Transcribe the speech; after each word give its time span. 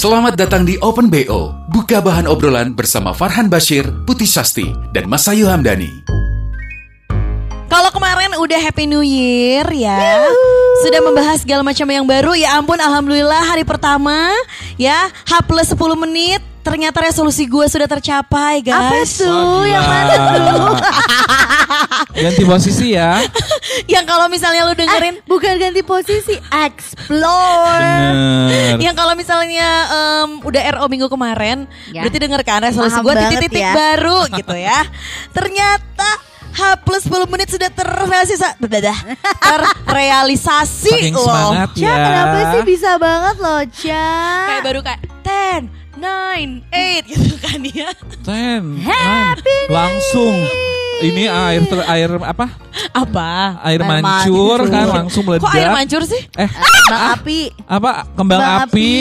Selamat 0.00 0.32
datang 0.32 0.64
di 0.64 0.80
Open 0.80 1.12
BO. 1.12 1.52
Buka 1.68 2.00
bahan 2.00 2.24
obrolan 2.24 2.72
bersama 2.72 3.12
Farhan 3.12 3.52
Bashir, 3.52 3.84
Putih 4.08 4.24
Sasti, 4.24 4.64
dan 4.96 5.04
Mas 5.04 5.28
Ayu 5.28 5.44
Hamdani. 5.44 6.00
Kalau 7.70 7.90
kemarin 7.90 8.34
udah 8.34 8.58
Happy 8.60 8.84
New 8.84 9.00
Year 9.00 9.62
ya. 9.70 10.26
Sudah 10.80 11.00
membahas 11.00 11.38
segala 11.38 11.62
macam 11.62 11.86
yang 11.86 12.02
baru. 12.02 12.34
Ya 12.34 12.54
ampun 12.54 12.76
alhamdulillah 12.76 13.46
hari 13.46 13.62
pertama 13.62 14.34
ya 14.74 14.96
H 15.06 15.32
plus 15.44 15.70
10 15.70 15.78
menit 15.96 16.40
ternyata 16.60 17.00
resolusi 17.00 17.46
gue 17.46 17.64
sudah 17.64 17.88
tercapai 17.88 18.60
Apa 18.60 19.00
guys. 19.00 19.16
tuh? 19.16 19.64
Yang 19.64 19.80
mana 19.82 20.14
tuh? 20.18 20.74
Ganti 22.20 22.42
posisi 22.44 22.86
ya. 22.92 23.22
Yang 23.92 24.04
kalau 24.04 24.26
misalnya 24.26 24.62
lu 24.64 24.74
dengerin 24.74 25.22
Bukan 25.24 25.56
ganti 25.56 25.80
posisi, 25.80 26.34
explore. 26.52 27.80
Bener. 27.80 28.76
yang 28.78 28.92
kalau 28.92 29.14
misalnya 29.14 29.68
em, 29.88 30.30
udah 30.42 30.62
RO 30.74 30.84
minggu 30.86 31.06
kemarin 31.06 31.64
Ya. 31.88 32.02
berarti 32.02 32.18
dengarkan 32.18 32.58
resolusi 32.62 32.98
gue 32.98 33.14
titik-titik 33.16 33.62
ya. 33.62 33.72
baru 33.72 34.26
gitu 34.28 34.54
ya. 34.54 34.80
Ternyata 35.36 36.10
H 36.50 36.60
plus 36.82 37.04
10 37.06 37.30
menit 37.30 37.48
sudah 37.48 37.70
terrealisasi, 37.70 38.34
terrealisasi 39.40 40.90
Saking 40.90 41.14
loh. 41.14 41.24
semangat 41.26 41.68
Ca, 41.74 41.82
ya. 41.82 41.94
kenapa 41.94 42.38
sih 42.52 42.62
bisa 42.66 42.90
banget 42.98 43.36
loh, 43.38 43.62
Ca? 43.66 44.08
Kayak 44.46 44.62
baru 44.66 44.80
kayak 44.82 45.00
10, 45.22 45.70
9, 46.00 46.64
8 46.70 47.10
gitu 47.10 47.34
kan 47.38 47.60
ya. 47.62 47.90
Ten. 48.26 48.62
Happy 48.82 49.58
langsung. 49.70 50.36
Ini 51.00 51.24
air 51.26 51.62
ter, 51.64 51.80
air 51.80 52.10
apa? 52.20 52.46
Apa? 52.92 53.56
Air 53.64 53.80
Air 53.80 53.88
mancur 53.88 54.60
mancur. 54.60 54.60
kan 54.68 54.86
langsung 54.92 55.22
meledak. 55.24 55.48
Kok 55.48 55.52
air 55.56 55.70
mancur 55.72 56.02
sih? 56.04 56.20
Eh, 56.36 56.48
Bang 56.86 57.02
Api. 57.16 57.40
apa 57.64 57.90
kembang 58.12 58.40
Kembang 58.40 58.62
api, 58.68 58.68
api. 58.68 58.92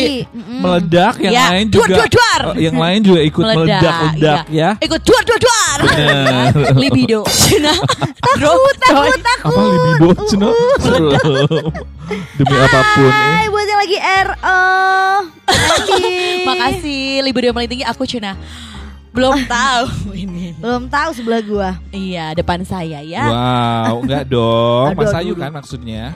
Meledak 0.64 1.16
yang 1.20 1.34
Ya, 1.34 1.46
lain 1.52 1.66
duar, 1.68 1.84
juga 1.84 1.96
duar, 1.98 2.10
duar. 2.10 2.42
Oh, 2.48 2.54
yang 2.56 2.76
lain 2.78 3.00
juga 3.04 3.20
ikut 3.20 3.44
meledak 3.44 3.96
ledak 4.16 4.44
ya. 4.48 4.70
Ikut 4.80 5.02
duar 5.04 5.24
duar 5.28 5.40
duar. 5.40 5.78
Libido. 6.82 7.22
Cina. 7.44 7.74
Takut, 8.20 8.76
takut, 8.80 9.20
takut. 9.20 9.52
Apa 9.52 9.62
libido 9.68 10.10
Cina? 10.26 10.50
Demi 12.40 12.56
apa 12.58 12.80
pun 12.98 13.06
eh. 13.06 13.14
Hai 13.14 13.46
buat 13.48 13.66
yang 13.68 13.80
lagi 13.80 13.98
RO. 14.00 14.62
Happy. 15.46 16.08
Makasih 16.42 17.02
libido 17.22 17.46
yang 17.46 17.58
paling 17.58 17.70
tinggi 17.70 17.86
aku 17.86 18.04
Cina. 18.06 18.34
Belum 19.20 19.38
tahu 19.46 19.86
ini. 20.14 20.56
Belum 20.56 20.88
tahu 20.88 21.10
sebelah 21.12 21.42
gua. 21.42 21.70
Iya, 21.90 22.32
depan 22.34 22.64
saya 22.64 23.04
ya. 23.04 23.28
Wow, 23.28 24.00
enggak 24.02 24.24
dong. 24.26 24.88
Aduh, 24.90 25.00
Mas 25.02 25.14
Ayu 25.14 25.34
kan 25.36 25.52
maksudnya. 25.52 26.16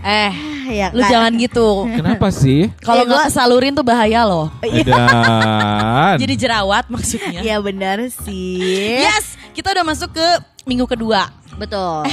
Eh, 0.00 0.30
Ah, 0.30 0.32
ya, 0.70 0.86
lu 0.90 1.02
Kak. 1.02 1.10
jangan 1.10 1.32
gitu. 1.34 1.68
Kenapa 1.90 2.30
sih? 2.30 2.70
Kalau 2.78 3.02
Eh, 3.02 3.04
nggak 3.04 3.18
gua- 3.18 3.26
kesalurin 3.26 3.72
tuh 3.72 3.82
bahaya 3.82 4.22
loh. 4.22 4.46
Dan 4.62 6.16
Jadi 6.16 6.34
jerawat 6.38 6.86
maksudnya. 6.86 7.40
Iya 7.40 7.58
benar 7.58 7.98
sih. 8.08 9.02
Yes, 9.02 9.34
kita 9.52 9.74
udah 9.74 9.84
masuk 9.84 10.12
ke 10.12 10.26
minggu 10.64 10.86
kedua. 10.86 11.28
Betul. 11.56 12.06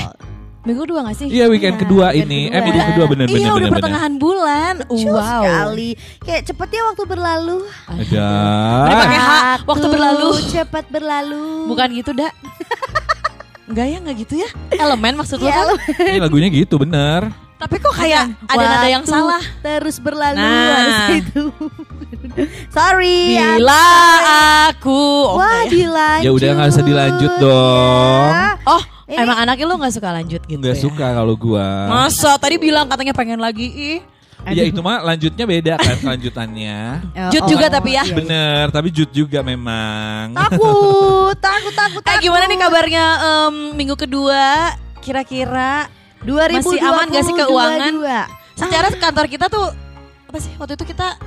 Minggu 0.66 0.82
kedua 0.82 1.00
gak 1.06 1.16
sih? 1.16 1.28
Iya 1.30 1.46
weekend 1.46 1.78
Iya, 1.78 1.82
kedua 1.86 2.06
weekend 2.10 2.26
ini. 2.26 2.42
kedua. 2.42 2.58
Eh 2.58 2.62
minggu 2.66 2.82
kedua 2.84 3.06
bener 3.06 3.26
bener 3.26 3.38
iya, 3.38 3.46
udah 3.46 3.54
bener 3.54 3.62
bener. 3.62 3.76
pertengahan 3.78 4.14
bulan. 4.18 4.74
Cus 4.84 5.06
wow. 5.06 5.22
sekali. 5.22 5.90
Kayak 6.20 6.42
cepetnya 6.44 6.82
waktu 6.84 7.04
berlalu. 7.06 7.58
Ada. 7.86 8.30
Udah 8.82 8.98
pakai 9.00 9.20
H, 9.20 9.32
waktu 9.64 9.88
berlalu. 9.88 10.28
Cepat 10.50 10.86
berlalu. 10.90 11.46
Bukan 11.70 11.88
gitu, 11.94 12.12
Dak. 12.12 12.34
Enggak 13.66 13.86
ya, 13.88 13.98
enggak 13.98 14.16
gitu 14.20 14.34
ya. 14.38 14.50
Elemen 14.72 15.14
maksud 15.16 15.38
lo 15.38 15.46
Ya, 15.46 15.58
kan? 15.60 15.78
Ini 16.04 16.20
lagunya 16.20 16.50
gitu 16.50 16.78
bener. 16.78 17.30
Tapi 17.56 17.76
kok 17.80 17.94
kayak 17.94 18.36
ada 18.46 18.66
nada 18.68 18.88
yang 18.88 19.06
salah. 19.06 19.42
Terus 19.62 19.98
berlalu 19.98 20.38
Nah. 20.38 20.70
harus 20.76 21.00
itu. 21.16 21.44
Sorry. 22.76 23.34
ya. 23.34 23.56
Bila 23.56 23.86
aku 24.70 24.92
oh, 24.92 25.38
Wah 25.38 25.46
enggak 25.46 25.64
ya? 25.64 25.72
dilanjut. 25.72 26.26
Ya 26.26 26.32
udah 26.34 26.50
nggak 26.52 26.70
usah 26.70 26.84
dilanjut 26.84 27.32
dong. 27.40 28.30
Ya. 28.30 28.50
Oh, 28.66 28.82
Ini- 29.06 29.22
emang 29.22 29.38
anaknya 29.38 29.66
lo 29.66 29.78
gak 29.78 29.94
suka 29.94 30.10
lanjut 30.12 30.42
gitu 30.44 30.58
Nggak 30.58 30.78
ya? 30.78 30.82
suka 30.82 31.08
kalau 31.14 31.36
gua. 31.36 31.66
Masa 31.88 32.32
tadi 32.36 32.58
bilang 32.58 32.86
katanya 32.86 33.14
pengen 33.14 33.38
lagi 33.38 33.68
ih. 33.70 34.00
Ya 34.46 34.62
itu 34.62 34.78
mah 34.78 35.02
lanjutnya 35.02 35.42
beda 35.44 35.74
kan 35.76 35.98
lanjutannya. 36.14 36.78
Oh, 37.18 37.30
Jut 37.30 37.44
oh, 37.46 37.50
juga 37.50 37.66
oh, 37.66 37.72
tapi 37.74 37.98
ya. 37.98 38.02
iya, 38.02 38.04
iya. 38.06 38.16
Bener, 38.16 38.66
tapi 38.70 38.88
Jut 38.90 39.10
juga 39.10 39.42
memang. 39.42 40.34
Takut, 40.34 41.34
takut, 41.50 41.74
takut, 41.74 42.02
Eh 42.02 42.06
takut. 42.06 42.22
gimana 42.22 42.46
nih 42.46 42.60
kabarnya 42.60 43.06
em, 43.18 43.56
minggu 43.74 43.96
kedua? 43.96 44.74
Kira-kira 45.02 45.90
2022 46.22 46.58
Masih 46.58 46.80
aman 46.80 47.06
gak 47.08 47.24
sih 47.24 47.34
keuangan? 47.36 47.94
22. 47.94 48.44
secara 48.56 48.88
kantor 48.90 49.26
kita 49.28 49.46
tuh 49.46 49.68
apa 50.26 50.38
sih 50.40 50.54
waktu 50.56 50.74
itu 50.74 50.86
kita 50.88 51.20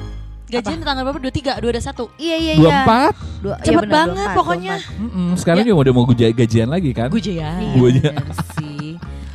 gajian 0.50 0.78
tanggal 0.80 1.02
berapa? 1.04 1.20
23, 1.20 1.60
221. 1.60 2.08
Iya, 2.16 2.36
iya, 2.36 2.52
iya. 2.56 2.78
empat. 2.82 3.14
Dua, 3.38 3.54
iya 3.54 3.64
Cepet 3.64 3.82
benar, 3.82 3.94
banget 3.94 4.26
24, 4.26 4.38
pokoknya. 4.38 4.74
24. 4.78 4.98
Mm-mm, 4.98 5.28
Sekarang 5.36 5.62
juga 5.62 5.78
udah 5.78 5.92
mau 5.92 6.04
gaji- 6.06 6.34
gajian 6.34 6.68
lagi 6.68 6.90
kan? 6.90 7.08
Gue 7.08 7.22
ya. 7.22 7.50
Iya, 7.54 8.12
sih. 8.56 8.67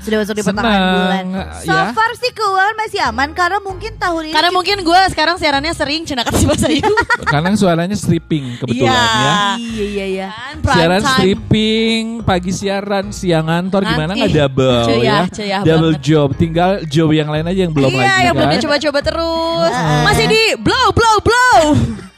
Sudah 0.03 0.17
masuk 0.19 0.35
di 0.35 0.43
pertengahan 0.43 0.83
bulan. 0.83 1.25
Senang, 1.25 1.63
So 1.63 1.71
ya. 1.71 1.83
far 1.91 2.11
sih 2.13 2.29
keuangan 2.29 2.75
masih 2.75 2.99
aman 3.01 3.29
karena 3.31 3.57
mungkin 3.57 3.91
tahun 3.95 4.21
ini 4.21 4.31
Karena 4.31 4.49
kita- 4.49 4.57
mungkin 4.57 4.77
gue 4.81 4.99
sekarang 5.09 5.35
siarannya 5.37 5.71
sering 5.71 6.01
cina 6.03 6.21
si 6.29 6.43
Mas 6.43 6.59
Ayu. 6.61 6.83
Karena 7.23 7.49
suaranya 7.53 7.95
stripping 7.95 8.59
kebetulan 8.59 8.91
Iya. 8.91 8.99
ya. 8.99 9.33
Iya, 9.55 9.85
iya, 9.85 10.05
iya. 10.05 10.27
Kan, 10.29 10.75
Siaran 10.75 10.99
time. 10.99 11.11
stripping, 11.13 12.03
pagi 12.21 12.51
siaran, 12.51 13.05
siang 13.09 13.45
ngantor 13.45 13.81
gimana 13.81 14.11
nggak 14.13 14.31
double 14.33 14.83
Ceyah, 14.85 15.01
ya? 15.01 15.19
ceyah 15.29 15.61
double 15.61 15.93
banget. 15.93 16.03
job, 16.03 16.29
tinggal 16.35 16.71
job 16.85 17.09
yang 17.09 17.27
lain 17.27 17.45
aja 17.45 17.59
yang 17.61 17.71
belum 17.71 17.89
iya, 17.89 17.99
lagi 18.01 18.21
yang 18.23 18.35
belum 18.35 18.49
kan? 18.49 18.57
dicoba-coba 18.59 18.99
terus. 19.01 19.73
Masih 20.03 20.25
di 20.27 20.41
blow, 20.57 20.87
blow, 20.91 21.17
blow. 21.19 21.59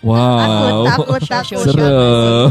Wow, 0.01 0.85
Takut, 0.85 1.17
takut, 1.17 1.21
takut. 1.23 1.65
serem. 1.65 2.49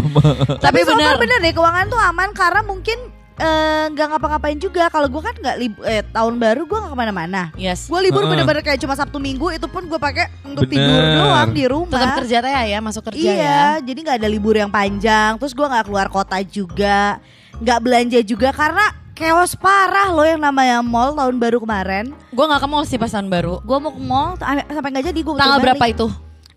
Tapi 0.59 0.59
Tapi 0.61 0.79
so 0.83 0.91
benar. 0.93 1.07
far 1.07 1.17
bener 1.19 1.39
deh 1.39 1.53
keuangan 1.53 1.87
tuh 1.87 2.01
aman 2.01 2.29
karena 2.33 2.61
mungkin 2.63 2.99
eh, 3.39 3.85
nggak 3.91 4.07
ngapa-ngapain 4.15 4.59
juga. 4.59 4.87
Kalau 4.91 5.09
gue 5.11 5.23
kan 5.23 5.35
nggak 5.35 5.57
lib- 5.59 5.85
eh, 5.87 6.03
tahun 6.11 6.35
baru 6.39 6.63
gue 6.67 6.79
nggak 6.79 6.93
ke 6.93 6.99
mana-mana. 6.99 7.43
Yes. 7.59 7.87
Gue 7.91 8.01
libur 8.05 8.23
Heeh. 8.23 8.31
bener-bener 8.35 8.63
kayak 8.63 8.79
cuma 8.83 8.95
Sabtu 8.95 9.19
Minggu 9.19 9.51
itu 9.55 9.67
pun 9.67 9.87
gue 9.87 9.99
pakai 9.99 10.31
untuk 10.47 10.67
Bener. 10.67 10.79
tidur 10.79 11.03
doang 11.19 11.51
di 11.51 11.65
rumah. 11.67 11.99
Tetap 11.99 12.19
kerja 12.23 12.37
teh 12.43 12.53
ya, 12.53 12.79
masuk 12.79 13.03
kerja 13.11 13.31
iya, 13.31 13.39
ya. 13.43 13.63
jadi 13.83 13.99
nggak 14.05 14.19
ada 14.23 14.29
libur 14.31 14.55
yang 14.55 14.71
panjang. 14.71 15.39
Terus 15.39 15.53
gue 15.53 15.67
nggak 15.67 15.85
keluar 15.91 16.07
kota 16.11 16.39
juga, 16.47 17.19
nggak 17.59 17.79
belanja 17.83 18.19
juga 18.23 18.55
karena 18.55 18.95
chaos 19.15 19.55
parah 19.55 20.11
loh 20.11 20.27
yang 20.27 20.43
namanya 20.43 20.83
mall 20.83 21.15
tahun 21.15 21.39
baru 21.39 21.63
kemarin. 21.63 22.11
Gue 22.35 22.45
gak 22.51 22.67
ke 22.67 22.69
mall 22.69 22.83
sih 22.83 22.99
pas 22.99 23.11
tahun 23.15 23.31
baru. 23.31 23.63
Gue 23.63 23.79
mau 23.79 23.95
ke 23.95 24.03
mall 24.03 24.35
sampai 24.43 24.91
nggak 24.91 25.07
jadi 25.15 25.21
gue 25.23 25.33
Tanggal 25.39 25.63
berapa 25.63 25.85
itu? 25.87 26.07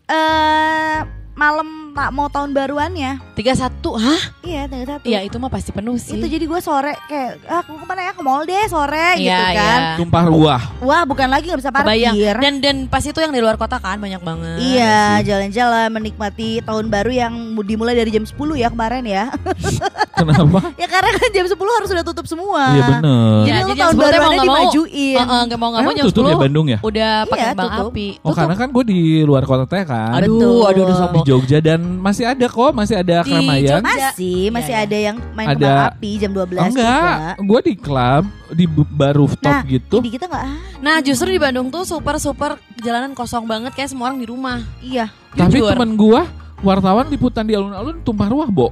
Eh 0.09 0.97
malam 1.37 1.86
tak 1.97 2.13
mau 2.13 2.29
tahun 2.29 2.53
baruannya. 2.53 3.17
31. 3.33 3.73
Hah? 3.97 4.21
Iya 4.39 4.61
tanggal 4.65 4.87
satu. 4.87 5.03
Iya, 5.03 5.19
itu 5.23 5.35
mah 5.35 5.49
pasti 5.49 5.69
penuh 5.71 5.97
sih. 5.97 6.13
Itu 6.13 6.25
jadi 6.25 6.45
gue 6.45 6.59
sore 6.59 6.93
kayak 7.05 7.41
ah, 7.43 7.59
aku 7.59 7.73
ke 7.75 7.85
mana 7.85 8.01
ya 8.03 8.11
ke 8.13 8.21
mall 8.21 8.41
deh 8.43 8.65
sore 8.67 9.17
gitu 9.17 9.25
Iya, 9.25 9.41
kan. 9.51 9.79
iya. 9.81 9.97
Tumpah 9.97 10.23
ruah. 10.23 10.61
Wah 10.79 11.01
bukan 11.03 11.25
lagi 11.25 11.49
nggak 11.49 11.59
bisa 11.59 11.71
Kebayang. 11.71 12.13
parkir. 12.13 12.35
Dan 12.37 12.53
dan 12.59 12.75
pas 12.85 13.01
itu 13.01 13.17
yang 13.17 13.29
di 13.29 13.41
luar 13.41 13.55
kota 13.55 13.77
kan 13.77 13.97
banyak 13.97 14.21
banget. 14.21 14.57
Iya 14.59 14.97
jalan-jalan 15.23 15.89
menikmati 15.89 16.61
tahun 16.61 16.85
baru 16.87 17.11
yang 17.11 17.33
dimulai 17.59 17.93
dari 17.93 18.09
jam 18.09 18.21
10 18.21 18.37
ya 18.55 18.69
kemarin 18.69 19.01
ya. 19.03 19.33
Kenapa? 20.17 20.59
ya 20.81 20.87
karena 20.87 21.09
kan 21.11 21.29
jam 21.31 21.45
10 21.45 21.57
harus 21.57 21.89
sudah 21.89 22.03
tutup 22.03 22.25
semua. 22.25 22.61
Iya 22.71 22.83
bener. 22.91 23.33
Jadi 23.39 23.49
Ya, 23.49 23.57
lu 23.59 23.69
jadi 23.69 23.81
tahun 23.81 23.95
baruannya 23.95 24.21
mau 24.21 24.45
dimajuin. 24.45 25.17
Heeh, 25.17 25.41
nggak 25.45 25.57
mau 25.57 25.69
nggak 25.71 25.81
mau 25.83 25.93
jam 25.93 26.05
tutup 26.05 26.23
10 26.23 26.29
ya 26.29 26.37
Bandung 26.37 26.65
ya? 26.67 26.79
udah 26.79 27.11
pakai 27.25 27.41
Iya, 27.43 27.53
tutup. 27.55 27.89
api. 27.89 28.07
Oh 28.21 28.33
karena 28.33 28.53
kan 28.53 28.67
gue 28.69 28.83
di 28.85 28.99
luar 29.23 29.43
kota 29.43 29.65
teh 29.65 29.81
kan. 29.81 30.13
aduh, 30.13 30.29
Betul. 30.29 30.61
aduh, 30.67 30.83
aduh 30.83 30.95
Di. 31.07 31.19
Jogja 31.23 31.57
dan 31.59 31.81
masih 31.97 32.25
ada 32.25 32.45
kok, 32.45 32.71
masih 32.71 32.95
ada 32.95 33.15
Di 33.17 33.27
keramaian. 33.27 33.79
Jogja. 33.79 33.85
Masih, 34.09 34.39
masih 34.49 34.73
Iya, 34.73 34.79
iya. 34.79 34.85
ada 34.85 34.97
yang 34.99 35.17
main 35.31 35.47
Ada- 35.47 35.55
kembang 35.57 35.87
api 35.89 36.11
jam 36.17 36.31
12 36.31 36.43
Oh, 36.53 36.65
enggak, 36.67 37.15
juga. 37.15 37.31
gue 37.39 37.59
di 37.61 37.73
klub 37.75 38.23
di 38.49 38.65
bar 38.67 39.13
rooftop 39.13 39.53
Nah, 39.53 39.61
gitu. 39.63 39.97
Di 39.99 40.09
kita 40.09 40.25
enggak 40.25 40.43
ah, 40.43 40.57
Nah, 40.77 40.95
justru 40.99 41.27
di 41.27 41.37
Bandung 41.37 41.67
tuh 41.67 41.83
super 41.83 42.15
super 42.17 42.51
jalanan 42.77 43.11
kosong 43.11 43.43
banget 43.43 43.71
kayak 43.71 43.89
semua 43.89 44.07
orang 44.07 44.19
di 44.19 44.27
rumah. 44.27 44.59
Iya. 44.79 45.07
Tapi 45.31 45.57
Jujur. 45.57 45.71
temen 45.71 45.93
gue 45.93 46.21
wartawan 46.59 47.05
liputan 47.07 47.43
di 47.43 47.53
alun-alun 47.53 48.01
tumpah 48.01 48.27
ruah, 48.27 48.47
Bo. 48.47 48.69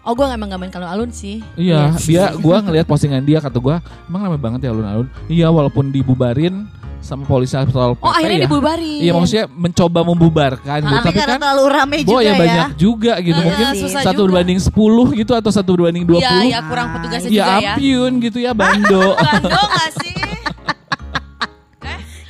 Oh, 0.00 0.16
gue 0.16 0.24
emang 0.24 0.48
gak 0.48 0.58
main 0.58 0.72
kalau 0.72 0.88
alun 0.88 1.12
sih. 1.12 1.44
Iya, 1.54 1.92
dia 2.00 2.32
gua 2.34 2.58
ngelihat 2.58 2.88
postingan 2.88 3.20
dia 3.20 3.36
kata 3.36 3.60
gua, 3.60 3.84
emang 4.08 4.24
ramai 4.24 4.40
banget 4.40 4.64
ya 4.64 4.72
alun-alun. 4.72 5.06
Iya, 5.28 5.46
walaupun 5.46 5.92
dibubarin 5.92 6.64
sama 7.00 7.24
polisi 7.24 7.52
satpol 7.52 7.92
pp 7.92 8.02
Oh, 8.02 8.10
akhirnya 8.10 8.36
ya. 8.36 8.44
dibubarin. 8.44 9.00
Iya 9.00 9.12
maksudnya 9.12 9.46
mencoba 9.46 10.00
membubarkan 10.02 10.78
gitu. 10.78 10.92
Tapi, 10.92 11.00
Tapi 11.02 11.16
karena 11.16 11.32
kan 11.32 11.40
terlalu 11.40 11.64
rame 11.66 11.96
Bo 11.98 12.04
juga 12.06 12.20
ya 12.20 12.26
ya. 12.26 12.34
banyak 12.36 12.68
juga 12.76 13.12
gitu. 13.18 13.34
Iya, 13.34 13.46
Mungkin 13.46 13.66
susah 13.74 14.00
satu 14.02 14.12
juga. 14.14 14.26
berbanding 14.30 14.58
10 14.60 15.18
gitu 15.18 15.32
atau 15.32 15.50
satu 15.50 15.70
berbanding 15.72 16.04
20. 16.04 16.20
Iya, 16.20 16.32
ya 16.46 16.58
kurang 16.62 16.86
petugasnya 16.92 17.28
Ya 17.28 17.34
juga 17.34 17.44
ya. 17.58 17.72
ampun 17.72 18.10
gitu 18.20 18.38
ya 18.38 18.52
Bando. 18.52 19.04
Bando 19.18 19.48
gak 19.50 19.90
sih? 19.96 20.14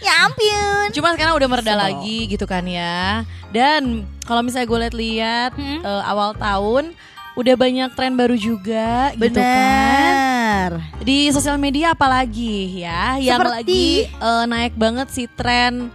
Ya 0.01 0.25
ampun. 0.25 0.87
Cuma 0.91 1.13
sekarang 1.13 1.37
udah 1.37 1.47
mereda 1.47 1.75
lagi 1.77 2.25
gitu 2.27 2.45
kan 2.45 2.65
ya. 2.65 3.21
Dan 3.51 3.81
kalau 4.23 4.41
misalnya 4.41 4.67
gue 4.67 4.79
lihat-lihat 4.81 5.53
Hmm. 5.53 5.81
eh, 5.81 6.03
awal 6.05 6.33
tahun 6.35 6.97
udah 7.33 7.55
banyak 7.55 7.91
tren 7.93 8.15
baru 8.15 8.33
juga 8.35 9.13
gitu 9.13 9.37
kan. 9.37 10.15
Benar. 10.51 10.73
Di 11.01 11.31
sosial 11.31 11.57
media 11.57 11.95
apalagi 11.95 12.83
ya 12.83 13.15
yang 13.17 13.39
Seperti? 13.39 13.55
lagi 13.55 13.87
eh, 14.11 14.45
naik 14.47 14.75
banget 14.75 15.07
si 15.09 15.31
tren 15.31 15.95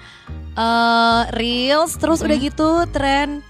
eh, 0.54 1.22
reels 1.32 2.00
terus 2.00 2.24
udah 2.24 2.32
Hmm. 2.34 2.46
gitu 2.46 2.70
tren 2.90 3.44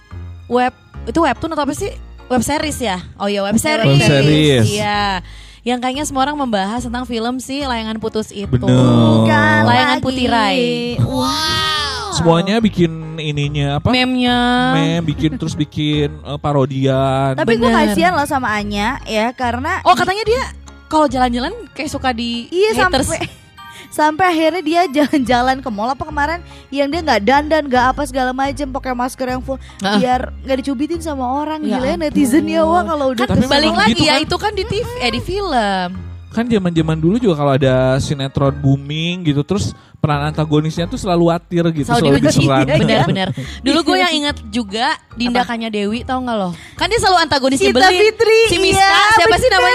web 0.45 0.73
itu 1.05 1.19
webtoon 1.19 1.53
atau 1.53 1.63
apa 1.63 1.73
sih? 1.73 1.93
Web 2.25 2.41
series 2.41 2.81
ya? 2.81 2.97
Oh 3.21 3.29
iya 3.29 3.45
web 3.45 3.53
series. 3.55 3.85
Web 3.85 4.01
series. 4.01 4.65
Iya. 4.65 5.21
Yang 5.61 5.79
kayaknya 5.79 6.05
semua 6.05 6.25
orang 6.25 6.37
membahas 6.39 6.81
tentang 6.81 7.05
film 7.05 7.37
si 7.37 7.61
Layangan 7.61 7.97
Putus 7.97 8.29
itu. 8.29 8.49
Bener. 8.49 8.65
Bukan 8.65 9.59
Layangan 9.63 9.97
lagi. 9.97 10.05
Putih 10.05 10.27
Rai. 10.27 10.65
Wow. 11.01 12.13
Semuanya 12.13 12.57
bikin 12.57 12.89
ininya 13.17 13.77
apa? 13.77 13.91
Meme-nya. 13.91 14.39
Meme 14.73 15.05
bikin 15.05 15.37
terus 15.37 15.53
bikin 15.53 16.17
eh, 16.17 16.37
parodian. 16.37 17.37
Tapi 17.37 17.53
gue 17.55 17.69
kasihan 17.69 18.13
loh 18.13 18.25
sama 18.25 18.57
Anya 18.57 18.97
ya 19.05 19.29
karena 19.31 19.85
Oh 19.85 19.93
katanya 19.93 20.25
dia 20.25 20.41
kalau 20.87 21.05
jalan-jalan 21.05 21.53
kayak 21.71 21.89
suka 21.89 22.09
di 22.09 22.47
iya 22.49 22.73
haters. 22.73 23.07
sampai 23.07 23.19
sampai 23.91 24.25
akhirnya 24.27 24.61
dia 24.61 24.81
jalan-jalan 24.97 25.57
ke 25.59 25.69
mall 25.69 25.87
apa 25.87 26.03
kemarin 26.03 26.39
yang 26.69 26.87
dia 26.87 26.99
nggak 27.01 27.21
dandan 27.21 27.63
nggak 27.65 27.85
apa 27.91 28.01
segala 28.03 28.31
macam 28.31 28.67
pakai 28.71 28.91
masker 28.91 29.27
yang 29.29 29.39
full 29.39 29.55
Ah. 29.79 29.95
biar 29.95 30.21
nggak 30.41 30.57
dicubitin 30.59 30.99
sama 30.99 31.23
orang 31.23 31.61
Ya 31.61 31.77
gila 31.77 31.87
ya 31.87 31.95
netizen 31.99 32.45
ya 32.45 32.61
wah 32.61 32.83
kalau 32.83 33.11
udah 33.11 33.25
Kan 33.25 33.37
Tapi 33.37 33.47
balik 33.47 33.73
lagi 33.73 33.91
gitu 33.93 34.03
ya 34.03 34.15
kan. 34.15 34.23
itu 34.23 34.35
kan 34.35 34.51
di 34.51 34.63
TV 34.63 34.87
eh 34.99 35.11
di 35.11 35.21
film. 35.21 35.89
kan 36.27 36.43
zaman-zaman 36.45 36.99
dulu 36.99 37.15
juga 37.15 37.39
kalau 37.39 37.55
ada 37.55 37.75
sinetron 37.95 38.51
booming 38.53 39.23
gitu 39.23 39.39
terus 39.41 39.71
peran 39.95 40.19
antagonisnya 40.27 40.83
tuh 40.83 40.99
selalu 40.99 41.31
watir 41.31 41.63
gitu, 41.71 41.87
Selalu 41.87 42.03
selalu 42.11 42.19
diserang. 42.21 42.67
Benar-benar. 42.83 43.27
Dulu 43.63 43.79
gue 43.81 43.97
yang 43.97 44.13
ingat 44.13 44.37
juga 44.51 44.85
tindakannya 45.15 45.71
Dewi 45.71 46.03
tau 46.03 46.19
nggak 46.19 46.35
lo? 46.35 46.51
Kan 46.75 46.91
dia 46.91 46.99
selalu 46.99 47.17
antagonis 47.23 47.55
Sita 47.55 47.71
nyebelin. 47.71 47.99
Fitri 48.03 48.39
Si 48.45 48.57
Miska, 48.59 48.83
iya, 48.83 49.15
siapa 49.15 49.31
sih 49.33 49.47
bener, 49.47 49.55
namanya 49.55 49.71
Miska 49.71 49.71
ya? 49.71 49.74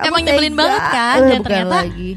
Emang 0.00 0.20
nyebelin 0.20 0.54
banget 0.54 0.82
kan? 0.84 1.18
Eh, 1.18 1.28
Dan 1.28 1.40
ternyata 1.40 1.78
lagi. 1.82 2.10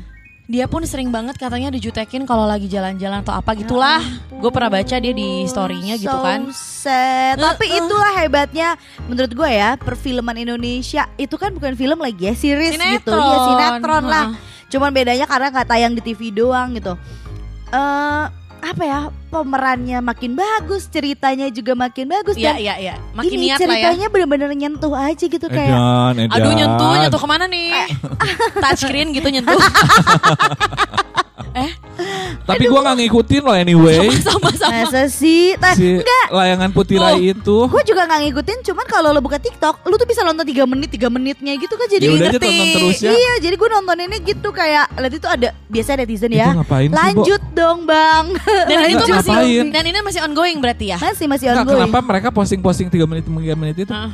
dia 0.46 0.64
pun 0.64 0.80
sering 0.82 1.08
banget 1.08 1.36
katanya 1.36 1.68
dijutekin 1.68 2.24
kalau 2.24 2.44
lagi 2.44 2.66
jalan-jalan 2.66 3.20
atau 3.20 3.34
apa 3.34 3.52
gitulah. 3.54 4.00
Gue 4.32 4.48
pernah 4.48 4.72
baca 4.72 4.96
dia 4.96 5.12
di 5.12 5.44
story-nya 5.44 5.96
gitu 5.96 6.08
So 6.10 6.22
kan. 6.22 6.48
sad. 6.50 7.36
Tapi 7.36 7.68
Uh-uh. 7.68 7.80
itulah 7.80 8.12
hebatnya 8.16 8.70
menurut 9.04 9.30
gue 9.30 9.50
ya 9.50 9.76
perfilman 9.76 10.38
Indonesia 10.38 11.04
itu 11.16 11.36
kan 11.36 11.52
bukan 11.52 11.74
film 11.74 11.98
lagi 11.98 12.24
ya 12.24 12.34
series 12.34 12.74
gitu 12.74 12.80
Sinetron. 12.80 13.20
ya 13.20 13.38
sinetron 13.46 14.04
lah. 14.06 14.26
Uh-uh. 14.30 14.40
Cuman 14.68 14.90
bedanya 14.90 15.24
karena 15.24 15.48
nggak 15.50 15.68
tayang 15.68 15.92
di 15.92 16.02
TV 16.02 16.32
doang 16.32 16.72
gitu. 16.74 16.96
Eh 17.68 18.26
apa 18.58 18.84
ya 18.84 19.00
pemerannya 19.28 20.00
makin 20.02 20.34
bagus 20.34 20.88
ceritanya 20.88 21.48
juga 21.50 21.74
makin 21.74 22.08
bagus 22.08 22.36
Iya 22.36 22.54
dan 22.54 22.62
iya 22.62 22.74
iya. 22.80 22.96
Makin 23.14 23.30
ini 23.32 23.46
niat 23.48 23.58
lah 23.58 23.68
ya. 23.78 23.92
ceritanya 23.92 24.08
bener-bener 24.10 24.50
nyentuh 24.52 24.94
aja 24.94 25.26
gitu 25.26 25.48
kayak 25.48 25.72
Edan, 25.72 26.14
edan. 26.26 26.34
Aduh 26.36 26.52
nyentuh, 26.54 26.92
nyentuh 26.98 27.22
ke 27.22 27.28
mana 27.28 27.46
nih? 27.46 27.70
Touchscreen 28.58 29.14
gitu 29.14 29.28
nyentuh. 29.30 29.58
Tapi 32.44 32.64
gua 32.66 32.80
nggak 32.82 32.98
ngikutin 33.00 33.42
loh 33.42 33.54
anyway. 33.54 34.08
Sama-sama. 34.28 34.72
masa 34.80 35.02
sih 35.08 35.58
Nah, 35.58 35.74
si 35.74 35.98
enggak 35.98 36.26
layangan 36.30 36.70
putih 36.70 36.98
rai 36.98 37.32
itu. 37.32 37.58
gue 37.66 37.84
juga 37.84 38.02
nggak 38.04 38.20
ngikutin 38.24 38.58
cuman 38.64 38.86
kalau 38.86 39.10
lo 39.10 39.20
buka 39.20 39.38
TikTok 39.38 39.84
lu 39.84 39.96
tuh 39.96 40.06
bisa 40.06 40.22
nonton 40.22 40.44
3 40.44 40.54
menit 40.66 40.90
3 40.92 41.08
menitnya 41.10 41.54
gitu 41.56 41.74
kan 41.74 41.88
jadi 41.88 42.04
Ya 42.04 42.10
udah 42.10 42.20
aja 42.20 42.32
ngerti. 42.32 42.48
tonton 42.48 42.68
terus 42.74 42.98
ya. 43.00 43.12
iya 43.12 43.34
jadi 43.40 43.56
gue 43.56 43.70
nontoninnya 43.70 44.20
gitu 44.22 44.50
kayak 44.50 44.86
lihat 44.94 45.14
itu 45.14 45.28
ada 45.28 45.50
biasa 45.66 45.90
netizen 45.96 46.32
ya 46.32 46.48
Itu 46.48 46.58
ngapain 46.58 46.88
sih, 46.88 46.96
lanjut 46.96 47.42
dong 47.52 47.80
bang 47.84 48.26
Dan 48.66 48.78
ini 48.82 48.94
tuh 48.94 49.08
masih 49.10 49.32
ngapain. 49.32 49.66
dan 49.70 49.84
ini 49.84 49.98
masih 50.00 50.22
ongoing 50.22 50.58
berarti 50.58 50.86
ya? 50.88 50.98
masih 50.98 51.26
masih 51.26 51.46
Nggak, 51.48 51.64
ongoing 51.64 51.80
kenapa 51.84 52.00
mereka 52.02 52.28
posting-posting 52.30 52.88
3 52.88 53.04
menit 53.06 53.24
3 53.26 53.34
menit 53.56 53.76
itu? 53.80 53.92
Heeh. 53.92 54.12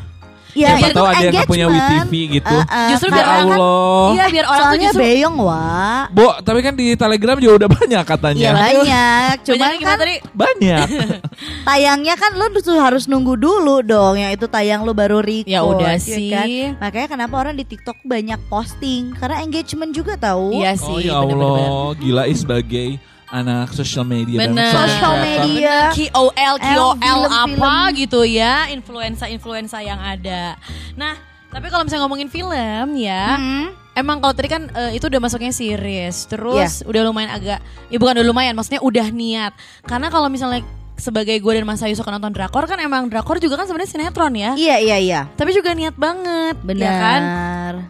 Ya, 0.53 0.77
Siapa 0.77 0.87
tahu 0.93 1.05
ada 1.09 1.23
yang 1.25 1.33
nggak 1.33 1.49
punya. 1.49 1.65
WeTV 1.69 2.13
gitu. 2.39 2.55
Uh, 2.55 2.63
uh, 2.63 2.89
Justru 2.93 3.07
Ya 3.09 3.13
biar 3.13 3.25
orang 3.25 3.45
kan 3.45 3.57
Allah. 3.57 4.07
Iya 4.13 4.25
biar 4.29 4.45
orang 4.45 4.57
tuh 4.57 4.63
soalnya 4.63 4.89
justru 4.89 5.03
beyong 5.03 5.37
wah 5.41 6.03
Bo, 6.13 6.27
tapi 6.45 6.59
kan 6.61 6.73
di 6.77 6.87
Telegram 6.93 7.37
juga 7.41 7.53
udah 7.63 7.69
banyak 7.69 8.03
katanya. 8.05 8.41
Iya 8.41 8.51
banyak, 8.53 9.35
cuman 9.47 9.71
kan 9.81 9.95
tadi? 9.97 10.15
Banyak. 10.33 10.87
tayangnya 11.67 12.15
kan 12.17 12.31
lu 12.37 12.45
tuh 12.61 12.77
harus 12.77 13.09
nunggu 13.09 13.33
dulu 13.37 13.81
dong, 13.81 14.21
yang 14.21 14.31
itu 14.31 14.45
tayang 14.45 14.85
lu 14.85 14.93
baru 14.93 15.19
record. 15.23 15.49
Ya 15.49 15.65
udah 15.65 15.97
ya 15.97 16.01
sih. 16.01 16.29
kan? 16.29 16.47
Makanya 16.79 17.07
kenapa 17.17 17.35
orang 17.39 17.55
di 17.57 17.65
TikTok 17.65 18.01
banyak 18.05 18.39
posting 18.47 19.15
karena 19.17 19.41
engagement 19.41 19.91
juga 19.95 20.13
tahu. 20.19 20.53
Iya 20.53 20.77
oh 20.77 20.97
sih. 20.99 21.09
ya 21.09 21.17
bener-bener. 21.23 21.67
Allah, 21.69 21.89
gila 21.97 22.23
is 22.29 22.43
sebagai 22.43 23.01
anak 23.33 23.73
sosial 23.73 24.05
media 24.05 24.45
dan 24.45 24.53
Bener. 24.53 24.69
Social 24.69 25.13
kreator. 25.17 25.25
media. 25.41 25.75
KOL, 25.89 26.55
KOL 26.61 27.21
apa 27.25 27.75
gitu 27.97 28.21
ya, 28.21 28.69
influenza-influenza 28.69 29.81
yang 29.81 29.97
ada. 29.97 30.53
Nah, 30.93 31.17
tapi 31.49 31.67
kalau 31.67 31.81
misalnya 31.81 32.05
ngomongin 32.05 32.29
film 32.29 32.93
ya, 32.93 33.35
Hmm. 33.35 33.73
emang 33.93 34.21
kalau 34.21 34.33
tadi 34.33 34.47
kan 34.47 34.69
eh, 34.69 34.97
itu 34.97 35.05
udah 35.05 35.17
masuknya 35.17 35.49
series, 35.49 36.25
terus 36.25 36.81
Iya. 36.81 36.85
udah 36.85 37.01
lumayan 37.03 37.31
agak, 37.31 37.59
ya 37.89 37.97
bukan 37.97 38.21
udah 38.21 38.25
lumayan, 38.25 38.53
maksudnya 38.53 38.81
udah 38.81 39.07
niat. 39.09 39.53
Karena 39.81 40.07
kalau 40.07 40.29
misalnya 40.29 40.61
sebagai 40.93 41.35
gue 41.35 41.51
dan 41.51 41.65
Mas 41.65 41.81
Ayu 41.81 41.93
suka 41.93 42.09
nonton 42.09 42.29
drakor 42.29 42.63
kan 42.63 42.77
emang 42.77 43.09
drakor 43.09 43.35
juga 43.35 43.57
kan 43.57 43.65
sebenarnya 43.65 43.89
sinetron 43.89 44.33
ya. 44.33 44.51
Iya 44.53 44.75
iya 44.79 44.97
iya. 44.97 45.21
Tapi 45.33 45.49
juga 45.51 45.73
niat 45.73 45.97
banget, 45.97 46.55
Benar. 46.61 46.79
ya 46.79 46.91
kan? 46.93 47.21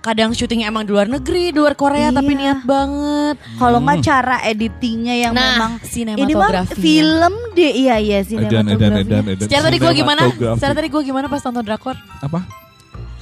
Kadang 0.01 0.31
syutingnya 0.31 0.67
emang 0.67 0.83
di 0.83 0.91
luar 0.91 1.05
negeri, 1.05 1.51
di 1.51 1.59
luar 1.59 1.75
Korea, 1.75 2.09
tapi 2.09 2.31
Iya. 2.31 2.39
niat 2.39 2.59
banget. 2.63 3.35
Kalau 3.59 3.77
nggak 3.79 4.00
cara 4.01 4.38
editingnya 4.44 5.15
yang 5.19 5.33
Nah, 5.35 5.45
memang 5.53 5.71
ini 6.15 6.33
mah 6.33 6.63
film 6.69 7.33
deh 7.53 7.73
iya 7.75 8.00
iya 8.00 8.19
Edan, 8.19 8.39
edan, 8.39 8.65
sinematografinya. 8.65 9.00
edan, 9.03 9.23
edan. 9.29 9.45
Secara 9.45 9.61
tadi 9.63 9.77
gue 9.77 9.91
gimana? 9.94 10.21
Sinematografi. 10.23 10.57
Secara 10.57 10.73
tadi 10.73 10.88
gue 10.89 11.01
gimana 11.03 11.25
pas 11.27 11.41
nonton 11.44 11.63
drakor? 11.63 11.95
Apa? 12.19 12.39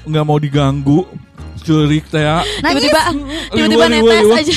Nggak 0.03 0.23
mau 0.23 0.37
diganggu. 0.37 0.99
Curik 1.61 2.05
teh 2.07 2.21
ya. 2.21 2.41
Tiba-tiba 2.59 3.01
tiba-tiba 3.49 3.85
liwa, 3.85 3.85
netes 3.87 4.23
liwa. 4.23 4.35
aja. 4.35 4.55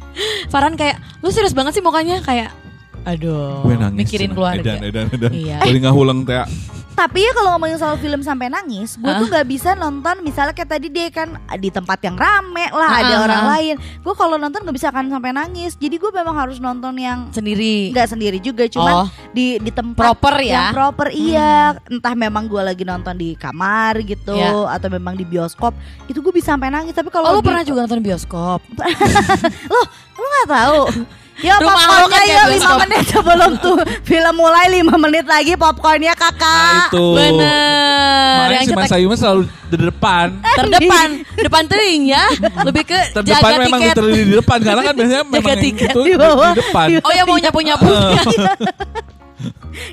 Farhan 0.52 0.72
kayak, 0.72 0.96
lu 1.20 1.28
serius 1.28 1.52
banget 1.52 1.76
sih 1.76 1.84
mukanya 1.84 2.20
kayak 2.20 2.48
aduh, 3.06 3.62
Gue 3.62 3.74
nangis. 3.76 3.98
mikirin 4.02 4.26
cuman. 4.26 4.36
keluarga. 4.36 4.72
Edan, 4.74 4.82
edan, 4.82 5.06
edan. 5.08 5.30
Iya. 5.32 5.56
Gue 5.62 5.78
ngahuleng 5.78 6.20
teh. 6.22 6.42
Tapi 6.96 7.20
ya 7.20 7.28
kalau 7.30 7.52
ngomongin 7.52 7.76
soal 7.76 7.96
film 7.96 8.18
sampai 8.20 8.48
nangis, 8.48 8.96
gue 8.96 9.12
tuh 9.12 9.28
nggak 9.28 9.44
bisa 9.44 9.76
nonton 9.76 10.24
misalnya 10.24 10.50
kayak 10.50 10.70
tadi 10.70 10.88
dia 10.88 11.12
kan 11.12 11.28
di 11.54 11.68
tempat 11.68 12.00
yang 12.00 12.16
rame 12.16 12.72
lah 12.72 12.88
ada 12.96 13.14
Ah, 13.14 13.22
orang 13.22 13.42
lain. 13.46 13.74
Gue 14.00 14.16
kalau 14.16 14.34
nonton 14.34 14.64
nggak 14.64 14.72
bisa 14.72 14.88
kan 14.88 15.04
sampai 15.06 15.28
nangis. 15.30 15.76
Jadi 15.76 15.92
gue 15.94 16.08
memang 16.10 16.32
harus 16.34 16.56
nonton 16.56 16.96
yang 16.96 17.28
Sendiri. 17.30 17.92
nggak 17.92 18.08
sendiri 18.08 18.40
juga, 18.40 18.64
cuman 18.66 18.94
Oh. 18.96 19.08
di 19.28 19.60
di 19.60 19.68
tempat 19.70 20.08
Proper 20.08 20.40
ya? 20.40 20.48
yang 20.48 20.66
proper 20.72 21.08
iya. 21.12 21.76
Entah 21.84 22.16
memang 22.16 22.48
gue 22.48 22.64
lagi 22.64 22.82
nonton 22.82 23.12
di 23.14 23.36
kamar 23.36 24.00
gitu 24.00 24.32
Ya. 24.32 24.56
atau 24.66 24.88
memang 24.88 25.14
di 25.14 25.22
bioskop, 25.22 25.76
itu 26.06 26.16
gue 26.16 26.32
bisa 26.32 26.56
sampai 26.56 26.72
nangis. 26.72 26.90
Tapi 26.90 27.12
kalau 27.12 27.28
Oh, 27.28 27.32
lu 27.34 27.40
di- 27.40 27.46
pernah 27.46 27.60
juga 27.60 27.84
nonton 27.84 28.00
bioskop? 28.00 28.64
Lu 30.16 30.24
nggak 30.24 30.48
tahu. 30.48 30.80
Ya 31.36 31.60
Rumah 31.60 31.68
popcornnya 31.68 32.08
kan 32.08 32.22
ya 32.22 32.26
kayak 32.26 32.46
5 32.46 32.48
bioskop. 32.48 32.78
menit 32.80 33.04
sebelum 33.06 33.50
tuh 33.58 33.76
film 34.02 34.34
mulai 34.34 34.64
5 34.72 34.88
menit 34.98 35.24
lagi 35.24 35.52
popcornnya 35.54 36.08
Nah 36.08 36.20
kakak. 36.22 36.88
itu. 36.88 37.06
Bener. 37.12 38.36
Makanya 38.38 38.54
Yang 38.54 38.64
si 38.64 38.72
Mas 38.72 38.82
cetek 38.82 38.96
Ayu 38.96 39.06
mah 39.06 39.18
selalu 39.18 39.42
di 39.66 39.76
depan. 39.82 40.26
terdepan, 40.54 41.08
depan 41.38 41.62
tering 41.66 42.00
ya. 42.06 42.24
Lebih 42.62 42.82
ke 42.84 43.00
Terdepan 43.12 43.40
jaga 43.44 43.56
memang 43.60 43.80
tiket. 43.80 43.92
literally 43.92 44.22
di 44.22 44.34
depan 44.34 44.58
karena 44.60 44.80
kan 44.82 44.94
biasanya 44.94 45.22
memang 45.28 45.50
yang 45.50 45.60
tiket 45.62 45.88
itu 45.90 46.00
di 46.02 46.16
bawah. 46.16 46.50
di 46.50 46.58
depan. 46.58 46.86
Oh 47.00 47.12
ya 47.12 47.22
mau 47.22 47.36
nyapu-nyapu. 47.36 47.88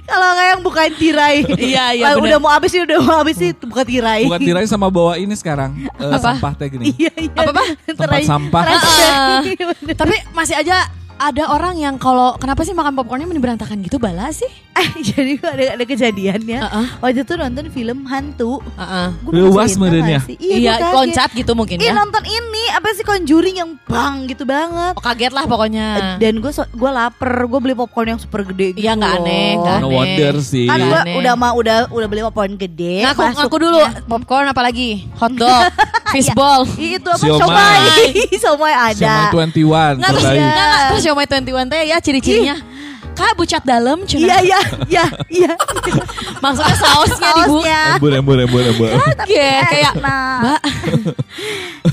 Kalau 0.05 0.27
nggak 0.29 0.47
yang 0.47 0.62
bukan 0.62 0.88
tirai. 0.95 1.35
Iya, 1.43 1.85
iya, 1.91 2.05
bener. 2.13 2.23
Udah 2.25 2.38
mau 2.39 2.50
habis 2.50 2.71
sih, 2.71 2.79
udah 2.79 2.97
mau 3.00 3.19
habis 3.19 3.35
sih 3.35 3.51
bukan 3.53 3.83
tirai. 3.83 4.23
Bukan 4.23 4.39
tirai 4.41 4.63
sama 4.63 4.88
bawa 4.88 5.17
ini 5.17 5.35
sekarang 5.35 5.75
eh, 5.75 6.07
Apa? 6.07 6.23
sampah 6.23 6.51
teh 6.55 6.67
gini. 6.69 6.95
Iya, 6.95 7.12
iya. 7.17 7.35
Apa-apa? 7.35 7.63
Tirai- 7.85 8.23
sampah. 8.23 8.62
tirai- 8.63 8.79
Ah. 8.79 9.41
Iya. 9.43 9.65
Tapi 9.93 10.15
masih 10.31 10.55
aja 10.55 10.88
ada 11.25 11.48
orang 11.48 11.75
yang 11.77 11.96
kalau 11.96 12.36
kenapa 12.36 12.62
sih 12.62 12.72
makan 12.72 12.94
popcornnya 12.94 13.24
mending 13.24 13.39
berantakan 13.42 13.80
gitu 13.80 13.96
bala 13.96 14.27
sih? 14.30 14.50
Eh, 14.74 14.89
Jadi 15.08 15.38
gua 15.38 15.51
ada 15.51 15.63
ada 15.74 15.86
kejadiannya. 15.86 16.60
Heeh. 16.60 16.86
Waktu 17.00 17.20
itu 17.22 17.34
nonton 17.34 17.65
film 17.70 18.03
hantu. 18.03 18.60
Heeh. 18.74 19.08
Gua 19.22 19.32
Luas? 19.34 19.72
Iya, 19.74 20.20
Iya, 20.34 20.74
loncat 20.89 21.32
gitu 21.32 21.53
mungkin 21.53 21.77
Iya 21.77 21.89
ya. 21.89 21.96
nonton 21.96 22.24
ini 22.24 22.63
apa 22.70 22.92
sih 22.92 23.03
Conjuring 23.03 23.56
yang 23.56 23.72
bang 23.84 24.25
gitu 24.25 24.44
banget. 24.44 24.94
Oh, 24.94 25.01
kaget 25.01 25.32
lah 25.32 25.46
pokoknya. 25.46 26.18
Dan 26.18 26.38
gue 26.38 26.51
gue 26.51 26.92
lapar, 26.92 27.32
gue 27.44 27.60
beli 27.62 27.74
popcorn 27.74 28.08
yang 28.10 28.20
super 28.20 28.44
gede 28.44 28.74
gitu. 28.74 28.84
Iya, 28.84 28.94
nggak 28.94 29.13
aneh, 29.18 29.48
nggak 29.56 29.77
No 29.77 29.88
aneh. 29.88 29.96
wonder 29.96 30.36
sih. 30.39 30.65
Kan 30.65 30.77
Iya. 30.77 30.88
gue 30.89 31.01
udah 31.18 31.34
mah 31.34 31.51
udah 31.53 31.77
udah 31.89 32.08
beli 32.08 32.22
popcorn 32.24 32.53
gede. 32.56 33.03
Ngaku, 33.03 33.22
masuk- 33.22 33.38
ngaku 33.39 33.56
dulu 33.60 33.80
popcorn 34.06 34.46
apalagi 34.48 34.89
hot 35.15 35.32
dog 35.32 35.72
Fishball. 36.13 36.65
Iya, 36.75 37.00
itu 37.00 37.10
apa? 37.10 37.22
Siomay. 37.22 37.82
Somai 38.36 38.74
ada. 38.92 39.30
Sama 39.30 39.50
21 39.50 39.98
Nggak 39.98 40.10
terus, 40.10 40.24
terbaik. 40.24 40.39
nggak, 40.39 40.65
nggak, 40.65 40.84
terus 40.89 41.03
Siomay 41.13 41.29
21 41.29 41.70
teh 41.70 41.82
ya 41.86 41.98
ciri-cirinya. 42.01 42.58
Kak 43.13 43.38
bucat 43.38 43.62
dalam 43.62 44.01
Iya, 44.01 44.10
cina. 44.10 44.36
iya, 44.41 44.60
iya, 44.89 45.05
iya. 45.29 45.51
Maksudnya 46.43 46.74
sausnya 46.74 47.29
dibuka. 47.38 47.70
Sausnya. 47.70 47.82
Embur, 47.93 48.12
embur, 48.12 48.38
embur, 48.41 48.62
embur. 48.65 48.89
Kayak 49.22 49.62
kayak 49.70 49.93
Nah. 50.01 50.41
Mbak, 50.41 50.62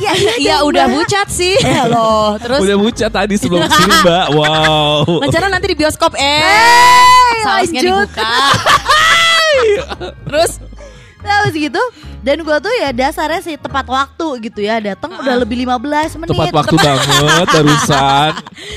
Iya, 0.01 0.13
iya, 0.17 0.33
ya 0.49 0.57
Mbak. 0.57 0.69
udah 0.73 0.85
bucat 0.89 1.29
sih. 1.29 1.53
Eh 1.61 1.85
loh, 1.85 2.41
terus 2.41 2.65
Udah 2.65 2.77
bucat 2.81 3.11
tadi 3.13 3.37
sebelum 3.37 3.61
ke 3.61 3.77
sini 3.77 3.93
mbak. 4.01 4.27
Wow. 4.33 5.05
rencana 5.21 5.47
nanti 5.53 5.67
di 5.69 5.77
bioskop 5.77 6.17
eh 6.17 6.41
Eh, 6.41 7.45
sausnya 7.45 7.85
lanjut. 7.85 8.09
dibuka. 8.09 8.33
terus 10.25 10.51
Nah, 11.21 11.35
habis 11.39 11.53
gitu 11.55 11.83
dan 12.21 12.37
gua 12.41 12.57
tuh 12.57 12.73
ya 12.75 12.91
dasarnya 12.91 13.41
sih 13.41 13.57
tepat 13.57 13.85
waktu 13.85 14.27
gitu 14.43 14.61
ya 14.61 14.77
datang 14.79 15.13
udah 15.15 15.37
lebih 15.37 15.57
15 15.63 15.81
menit 16.17 16.29
Tepat 16.31 16.49
waktu 16.51 16.77
banget 16.77 17.49
barusan. 17.55 18.31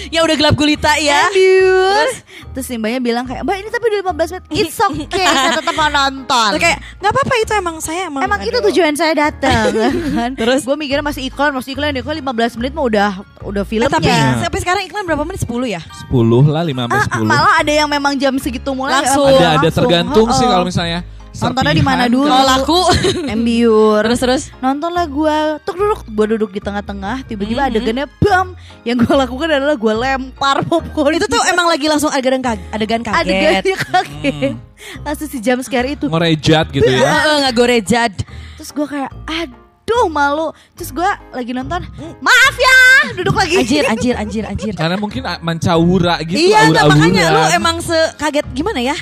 ya 0.09 0.19
udah 0.21 0.35
gelap 0.35 0.53
gulita 0.53 0.91
ya. 0.97 1.27
Ambiur. 1.27 2.07
Terus 2.53 2.65
si 2.65 2.77
mbaknya 2.77 3.00
bilang 3.00 3.25
kayak 3.25 3.41
Mbak 3.41 3.55
ini 3.57 3.69
tapi 3.69 3.85
udah 3.88 4.00
15 4.05 4.13
menit 4.29 4.45
It's 4.53 4.77
okay 4.77 5.25
saya 5.25 5.57
tetap 5.57 5.73
mau 5.73 5.89
nonton 5.89 6.50
Terus 6.53 6.62
kayak 6.62 6.77
nggak 7.01 7.12
apa-apa 7.12 7.33
itu 7.35 7.51
emang 7.55 7.75
saya 7.79 8.01
emang 8.05 8.21
Emang 8.21 8.39
itu 8.39 8.57
tujuan 8.63 8.93
saya 8.93 9.13
datang 9.17 9.73
kan? 10.13 10.31
Terus? 10.35 10.62
gue 10.62 10.75
mikirnya 10.75 11.01
masih 11.01 11.25
iklan, 11.25 11.50
masih 11.50 11.73
iklan, 11.73 11.97
iklan 11.97 12.13
15 12.15 12.62
menit 12.62 12.71
mah 12.71 12.85
udah 12.85 13.09
udah 13.41 13.57
Eh, 13.59 13.67
filmnya. 13.67 13.89
tapi 13.89 14.05
Iya. 14.05 14.38
sampai 14.39 14.59
sekarang 14.59 14.83
iklan 14.85 15.03
berapa 15.03 15.23
menit? 15.23 15.41
10 15.41 15.65
ya? 15.65 15.81
10 16.05 16.13
lah, 16.45 16.62
5 16.62 16.85
sampai 16.85 17.00
Ah, 17.00 17.05
10. 17.09 17.25
malah 17.25 17.53
ada 17.57 17.73
yang 17.73 17.89
memang 17.89 18.13
jam 18.15 18.38
segitu 18.38 18.69
mulai 18.71 19.01
Langsung. 19.01 19.33
ada 19.33 19.57
ada 19.57 19.69
tergantung 19.69 20.27
sih 20.29 20.39
Heeh. 20.39 20.51
kalau 20.51 20.63
misalnya 20.63 21.00
Nontonnya 21.33 21.73
di 21.73 21.81
mana 21.81 22.05
dulu? 22.05 22.29
Kalau 22.29 22.45
laku 22.45 22.79
Embiur. 23.33 24.05
terus 24.05 24.19
terus 24.19 24.43
Nonton 24.59 24.89
lah 24.89 25.05
gue, 25.05 25.37
tuk 25.61 25.75
duduk, 25.75 26.05
gue 26.05 26.25
duduk 26.37 26.49
di 26.49 26.61
tengah-tengah, 26.61 27.25
tiba-tiba 27.25 27.61
Mhm. 27.63 27.69
adegannya 27.69 28.05
bam. 28.17 28.47
Yang 28.81 28.97
gue 29.01 29.15
lakukan 29.17 29.47
adalah 29.49 29.73
gue 29.73 29.93
lempar 29.93 30.57
popcorn. 30.63 31.13
itu 31.13 31.25
tuh 31.25 31.41
emang 31.47 31.65
lagi 31.65 31.85
langsung 31.85 32.09
adegan 32.09 32.37
kaget, 32.39 32.61
adegan 32.69 33.01
kaget. 33.01 33.17
adegannya 33.19 33.75
kaget. 33.75 34.53
Langsung 35.01 35.27
si 35.27 35.37
jump 35.39 35.61
scare 35.61 35.89
itu. 35.91 36.05
Ngerejat 36.05 36.65
gitu 36.69 36.85
ya. 36.85 37.01
Heeh, 37.01 37.35
nggak 37.41 37.53
gorejad. 37.53 38.13
Terus 38.55 38.69
gue 38.69 38.85
kayak 38.85 39.11
aduh 39.25 40.07
malu. 40.07 40.47
Terus 40.73 40.91
gue 40.91 41.09
lagi 41.31 41.51
nonton, 41.51 41.81
maaf 42.19 42.55
ya, 42.55 42.77
duduk 43.15 43.33
lagi. 43.33 43.57
Anjir, 43.57 43.83
anjir, 43.91 44.13
anjir, 44.13 44.43
anjir. 44.45 44.73
Karena 44.75 44.95
mungkin 44.95 45.23
ah, 45.23 45.39
mencaura 45.39 46.21
gitu 46.21 46.37
iya, 46.37 46.67
nggak, 46.67 46.83
aura-aura. 46.83 46.93
makanya 46.93 47.23
lu 47.31 47.41
emang 47.51 47.77
sekaget 47.79 48.45
gimana 48.53 48.79
ya? 48.79 48.95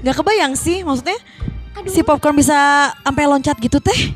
Nggak 0.00 0.16
kebayang 0.16 0.52
sih, 0.54 0.80
maksudnya 0.80 1.16
si 1.88 2.00
popcorn 2.04 2.36
bisa 2.36 2.90
sampai 3.04 3.24
loncat 3.24 3.56
gitu 3.60 3.80
teh. 3.80 4.12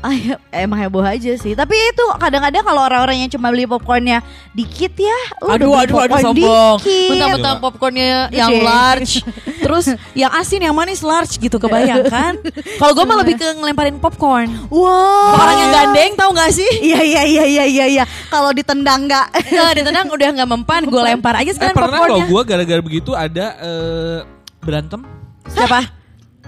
Ah, 0.00 0.16
ya, 0.16 0.40
emang 0.64 0.80
heboh 0.80 1.04
aja 1.04 1.28
sih. 1.36 1.52
Tapi 1.52 1.76
itu 1.76 2.06
kadang-kadang 2.16 2.64
kalau 2.64 2.88
orang-orang 2.88 3.20
yang 3.20 3.30
cuma 3.36 3.52
beli 3.52 3.68
popcornnya 3.68 4.24
dikit 4.56 4.96
ya, 4.96 5.18
lu 5.44 5.52
udah 5.52 5.66
beli 5.68 5.92
popcorn 5.92 6.24
dikit. 6.32 6.80
Mentang-mentang 7.12 7.56
popcornnya 7.60 8.32
yang 8.32 8.48
Gede. 8.48 8.64
large, 8.64 9.12
terus 9.68 9.92
yang 10.16 10.32
asin, 10.32 10.64
yang 10.64 10.72
manis 10.72 11.04
large 11.04 11.36
gitu 11.36 11.60
kebayang 11.60 12.08
kan? 12.08 12.32
Kalau 12.80 12.96
gue 12.96 13.04
mah 13.04 13.20
lebih 13.20 13.36
ke 13.36 13.44
ngelemparin 13.60 14.00
popcorn. 14.00 14.48
Wow. 14.72 15.36
Orang 15.36 15.68
yang 15.68 15.68
gandeng 15.68 16.16
tahu 16.16 16.30
nggak 16.32 16.52
sih? 16.56 16.70
Iya 16.80 17.00
iya 17.04 17.22
iya 17.28 17.44
iya 17.44 17.64
iya 17.68 17.84
iya. 18.00 18.04
Kalau 18.32 18.56
ditendang 18.56 19.04
nggak? 19.04 19.52
Nggak 19.52 19.72
ditendang 19.84 20.06
udah 20.08 20.28
nggak 20.32 20.48
mempan, 20.48 20.80
gue 20.88 21.02
lempar 21.12 21.36
aja 21.36 21.52
Eh 21.52 21.52
sekarang 21.52 21.76
pernah 21.76 22.00
loh 22.08 22.24
popcornnya. 22.24 22.24
gue 22.24 22.42
gara-gara 22.48 22.80
begitu 22.80 23.10
ada 23.12 23.46
eh, 23.60 24.18
berantem 24.64 25.04
Siapa? 25.44 25.99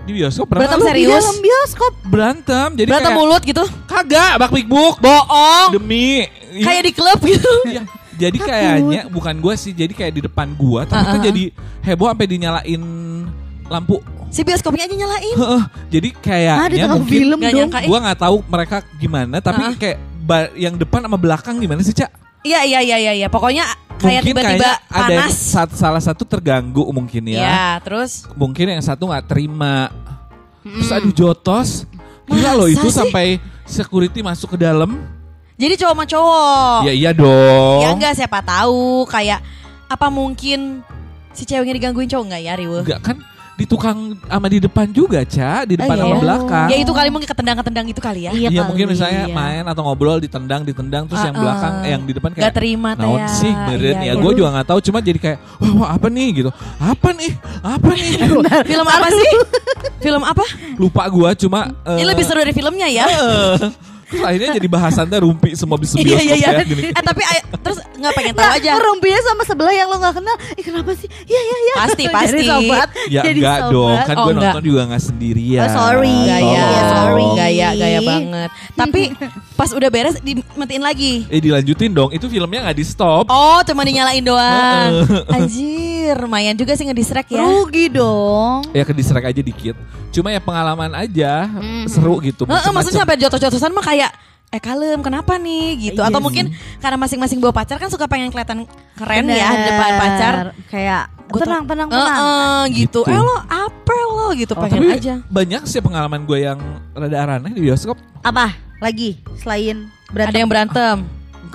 Di 0.02 0.12
bioskop 0.12 0.47
pernah 0.47 0.66
Berantem 0.66 0.78
lu? 0.78 0.82
Di 0.82 0.90
serius? 0.90 1.23
dalam 1.23 1.38
bioskop. 1.38 1.92
berantem 2.04 2.68
jadi 2.75 2.88
Berantem 2.88 3.06
kayak 3.09 3.21
mulut 3.21 3.42
gitu? 3.42 3.64
kagak 3.87 4.32
bak 4.37 4.50
buk 4.64 4.94
Bohong. 4.99 5.68
demi 5.73 6.26
Kayak 6.52 6.82
di 6.85 6.92
klub 6.92 7.21
gitu. 7.25 7.52
Iya. 7.64 7.82
Jadi 8.12 8.38
kayaknya 8.38 9.00
bukan 9.09 9.35
gua 9.40 9.56
sih, 9.56 9.73
jadi 9.73 9.88
kayak 9.90 10.12
di 10.12 10.23
depan 10.23 10.52
gua, 10.52 10.85
tapi 10.85 11.16
ah, 11.16 11.23
jadi 11.23 11.49
heboh 11.82 12.06
sampai 12.06 12.26
dinyalain 12.28 12.82
lampu. 13.66 13.99
Si 14.28 14.44
bioskopnya 14.44 14.85
aja 14.85 14.94
nyalain. 14.94 15.32
Heeh. 15.35 15.62
jadi 15.88 16.09
di 16.09 16.21
kayaknya 16.21 16.76
tengah 16.78 16.97
mungkin 16.99 17.09
film 17.11 17.38
dong. 17.40 17.71
gua 17.82 17.99
nggak 18.00 18.18
tahu 18.21 18.37
mereka 18.47 18.76
gimana, 18.94 19.37
tapi 19.40 19.62
Ah. 19.64 19.75
kayak 19.75 19.97
ba- 20.23 20.52
yang 20.54 20.76
depan 20.76 21.00
sama 21.02 21.16
belakang 21.16 21.56
gimana 21.56 21.80
sih 21.80 21.92
cak? 21.92 22.12
Iya 22.42 22.61
iya 22.62 22.80
iya 22.82 22.96
iya 22.99 23.12
iya. 23.16 23.28
Pokoknya 23.28 23.64
kayak 23.96 24.22
tiba-tiba 24.22 24.82
ada 24.90 25.06
yang 25.06 25.30
panas. 25.30 25.38
sat- 25.38 25.78
salah 25.78 26.02
satu 26.02 26.22
terganggu 26.22 26.82
mungkin 26.90 27.22
ya. 27.26 27.38
Iya, 27.38 27.66
terus 27.80 28.26
Mungkin 28.34 28.66
yang 28.68 28.82
satu 28.82 29.06
nggak 29.06 29.26
terima. 29.26 29.94
Terus 30.61 30.90
adu 30.90 31.11
jotos. 31.11 31.87
Gila 32.26 32.54
loh 32.54 32.66
itu 32.66 32.87
sih? 32.87 32.99
sampai 32.99 33.38
security 33.62 34.20
masuk 34.20 34.54
ke 34.54 34.58
dalam. 34.61 34.99
jadi 35.52 35.78
cowok 35.78 35.94
sama 35.94 36.04
cowok. 36.04 36.78
Ya 36.82 36.92
iya 36.92 37.11
dong. 37.12 37.80
Ya 37.80 37.88
enggak 37.92 38.14
siapa 38.16 38.42
tahu 38.42 39.06
kayak 39.06 39.38
apa 39.87 40.06
mungkin 40.08 40.82
si 41.30 41.46
ceweknya 41.46 41.78
digangguin 41.78 42.08
cowok 42.08 42.25
enggak 42.26 42.42
ya 42.42 42.52
Riwe? 42.56 42.80
Enggak 42.82 43.00
kan 43.00 43.16
di 43.52 43.64
tukang 43.64 44.16
sama 44.23 44.49
di 44.49 44.59
depan 44.59 44.88
juga, 44.88 45.21
Ca, 45.23 45.62
di 45.62 45.76
depan 45.76 45.92
Oh, 45.92 46.00
sama 46.00 46.09
iya. 46.09 46.21
belakang. 46.21 46.68
Ya 46.68 46.76
itu 46.78 46.88
kali 46.90 47.09
mungkin 47.09 47.28
ketendang-ketendang 47.28 47.87
itu 47.87 48.00
kali 48.00 48.21
ya. 48.25 48.30
Iya 48.32 48.49
Iya 48.49 48.59
kali, 48.59 48.68
mungkin 48.68 48.87
misalnya 48.90 49.23
iya. 49.25 49.35
main 49.35 49.64
atau 49.64 49.82
ngobrol 49.82 50.18
ditendang 50.18 50.62
ditendang 50.62 51.04
terus 51.04 51.21
yang 51.21 51.32
Ah, 51.32 51.42
belakang 51.42 51.73
ah. 51.75 51.85
eh, 51.85 51.90
yang 51.90 52.02
di 52.02 52.12
depan 52.12 52.30
kayak 52.32 52.44
Gak 52.44 52.54
terima 52.54 52.90
naon 52.94 53.21
ya. 53.21 53.28
sih 53.28 53.52
meren 53.52 53.94
Iya, 53.94 54.02
ya 54.02 54.04
iya. 54.09 54.12
gue 54.14 54.32
juga 54.35 54.49
nggak 54.50 54.66
tahu 54.66 54.78
cuma 54.82 54.99
jadi 54.99 55.18
kayak 55.18 55.38
wah, 55.59 55.73
wah 55.76 55.88
apa 55.92 56.06
nih 56.09 56.28
gitu 56.35 56.50
apa 56.78 57.09
nih 57.12 57.32
apa 57.62 57.90
nih 57.92 58.11
Film 58.64 58.87
apa 58.88 59.09
sih? 59.11 59.30
Film 60.04 60.23
apa? 60.25 60.44
lupa 60.75 61.02
gue 61.06 61.30
cuma 61.38 61.61
Ini 61.87 62.02
eh, 62.02 62.09
lebih 62.09 62.25
seru 62.25 62.40
dari 62.40 62.50
filmnya 62.50 62.88
ya. 62.88 63.04
eh, 63.06 63.56
akhirnya 64.14 64.50
jadi 64.52 64.69
bahasannya 64.69 65.19
rumpi 65.19 65.50
semua 65.52 65.76
bis 65.76 65.92
Iya 65.92 66.04
bioskop 66.04 66.21
iya 66.23 66.35
iya. 66.35 66.50
ya 66.52 66.62
gini. 66.62 66.83
Eh 66.88 67.02
tapi 67.02 67.23
ay- 67.23 67.45
terus 67.59 67.78
nggak 67.92 68.12
pengen 68.12 68.33
tahu 68.33 68.45
Nggak, 68.45 68.59
aja. 68.59 68.71
ngerumpinya 68.75 69.21
sama 69.23 69.42
sebelah 69.42 69.73
yang 69.73 69.87
lo 69.87 69.97
gak 69.97 70.14
kenal. 70.14 70.37
Ih 70.52 70.64
kenapa 70.64 70.90
sih? 70.92 71.09
Iya 71.23 71.40
iya 71.40 71.57
iya. 71.59 71.75
Pasti, 71.78 72.02
Jadi 72.02 72.14
pasti. 72.14 72.45
sobat. 72.45 72.88
ya 73.09 73.23
jadi 73.23 73.38
enggak 73.38 73.59
sobat. 73.61 73.73
dong 73.73 73.97
kan 74.02 74.14
Oh, 74.14 74.23
gue 74.23 74.33
enggak. 74.33 74.52
nonton 74.52 74.64
juga 74.64 74.81
nggak 74.85 75.02
sendirian 75.02 75.62
Oh, 75.62 75.71
sorry. 75.73 76.16
Gaya, 76.23 76.42
Iya, 76.42 76.83
sorry. 76.90 77.26
gaya, 77.35 77.69
gaya 77.75 78.00
banget. 78.02 78.50
Tapi 78.73 79.02
pas 79.59 79.71
udah 79.71 79.88
beres 79.88 80.16
dimatiin 80.19 80.83
lagi. 80.83 81.12
eh 81.26 81.38
dilanjutin 81.38 81.90
dong 81.90 82.11
itu 82.11 82.26
filmnya 82.26 82.61
nggak 82.62 82.76
di 82.76 82.85
stop 82.85 83.25
Oh, 83.26 83.61
cuma 83.62 83.83
dinyalain 83.83 84.21
doang. 84.21 85.07
Anjir, 85.28 86.14
lumayan 86.16 86.54
juga 86.54 86.73
sih 86.73 86.85
ngedistract 86.85 87.28
ya. 87.28 87.38
Rugi 87.38 87.88
dong. 87.88 88.64
ya 88.71 88.83
ke 88.83 88.92
distract 88.92 89.25
aja 89.25 89.40
dikit 89.40 89.76
cuma 90.09 90.28
ya 90.28 90.38
pengalaman 90.38 90.92
aja 90.95 91.49
seru 91.87 92.21
gitu 92.21 92.42
Heeh, 92.42 92.52
macem-macem. 92.52 92.73
maksudnya 92.75 93.00
sampai 93.00 93.16
jotos-jotosan 93.16 93.71
mah 93.71 93.81
kayak 93.83 94.01
eh 94.49 94.59
kalem 94.59 95.00
kenapa 95.00 95.37
nih? 95.37 95.64
Gitu. 95.82 95.97
Iya 95.97 96.09
atau 96.09 96.18
sih. 96.18 96.25
mungkin 96.25 96.44
karena 96.76 96.97
masing-masing 96.97 97.38
bawa 97.38 97.54
pacar 97.54 97.76
kan 97.76 97.88
suka 97.88 98.04
pengen 98.04 98.28
kelihatan 98.28 98.68
keren 98.94 99.25
ya 99.25 99.49
Bener. 99.49 99.56
di 99.56 99.64
depan 99.66 99.92
pacar. 99.97 100.35
Kayak 100.68 101.02
Gua 101.26 101.40
tenang 101.40 101.64
tenang 101.64 101.88
tenang. 101.88 102.12
eh, 102.12 102.62
gitu. 102.76 103.00
Gitu. 103.00 103.09
eh 103.09 103.16
lo 103.18 103.37
apa 103.42 103.97
lo? 104.11 104.26
Gitu 104.32 104.52
Oh, 104.52 104.61
pengen 104.61 104.80
tapi 104.82 104.92
aja. 104.92 105.14
banyak 105.25 105.62
sih 105.64 105.80
pengalaman 105.80 106.23
gue 106.23 106.38
yang 106.42 106.61
rada 106.92 107.16
aneh 107.16 107.49
di 107.50 107.62
bioskop. 107.62 107.97
Apa? 108.21 108.52
Lagi? 108.78 109.16
Selain 109.37 109.88
ada 110.06 110.12
berantem? 110.12 110.38
yang 110.38 110.50
berantem. 110.50 110.97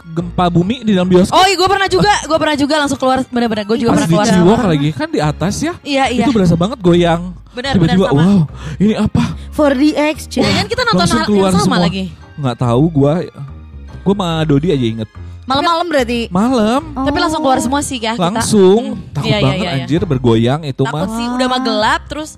Gempa 0.08 0.50
bumi 0.50 0.82
di 0.82 0.98
dalam 0.98 1.06
bioskop. 1.06 1.34
Oh 1.34 1.46
iya 1.46 1.54
gue 1.54 1.70
pernah 1.70 1.86
juga 1.86 2.13
gue 2.25 2.38
pernah 2.39 2.58
juga 2.58 2.75
langsung 2.77 2.98
keluar 2.98 3.22
bener-bener 3.24 3.66
gue 3.66 3.77
juga 3.77 3.94
pas 3.94 3.98
pernah 4.00 4.10
di 4.10 4.13
keluar 4.16 4.27
Ciwok 4.27 4.60
lagi 4.68 4.89
kan 4.92 5.08
di 5.08 5.22
atas 5.22 5.54
ya? 5.60 5.74
Iya 5.80 6.04
iya. 6.10 6.25
Itu 6.25 6.34
berasa 6.34 6.54
banget 6.56 6.82
goyang. 6.82 7.38
Benar, 7.54 7.74
tiba-tiba 7.74 8.10
wow 8.10 8.42
ini 8.77 8.94
apa? 8.94 9.24
4D 9.51 9.84
exchange. 10.10 10.42
Jangan 10.44 10.66
kita 10.66 10.82
nonton 10.84 11.06
hal 11.08 11.25
keluar 11.25 11.50
yang 11.50 11.54
sama 11.56 11.66
semua. 11.70 11.86
lagi 11.86 12.06
nggak 12.38 12.58
tahu 12.58 12.84
gue 12.88 13.13
gue 14.00 14.13
sama 14.13 14.29
Dodi 14.44 14.70
aja 14.70 14.88
inget 14.88 15.10
Malam-malam 15.44 15.86
berarti. 15.86 16.27
malam 16.27 16.82
tapi 16.94 17.17
langsung 17.17 17.39
keluar 17.39 17.56
semua 17.58 17.79
sih 17.79 17.98
ya 17.98 18.13
kita. 18.13 18.20
langsung 18.22 18.82
Hmm. 18.94 19.12
takut 19.12 19.25
Iya, 19.25 19.38
iya, 19.38 19.41
banget 19.41 19.58
iya, 19.58 19.70
iya. 19.70 19.77
anjir 19.79 20.01
bergoyang 20.03 20.62
itu 20.63 20.82
takut 20.82 20.96
mah 20.98 21.08
sih 21.10 21.25
udah 21.29 21.48
mah 21.48 21.62
gelap 21.62 22.01
terus 22.06 22.29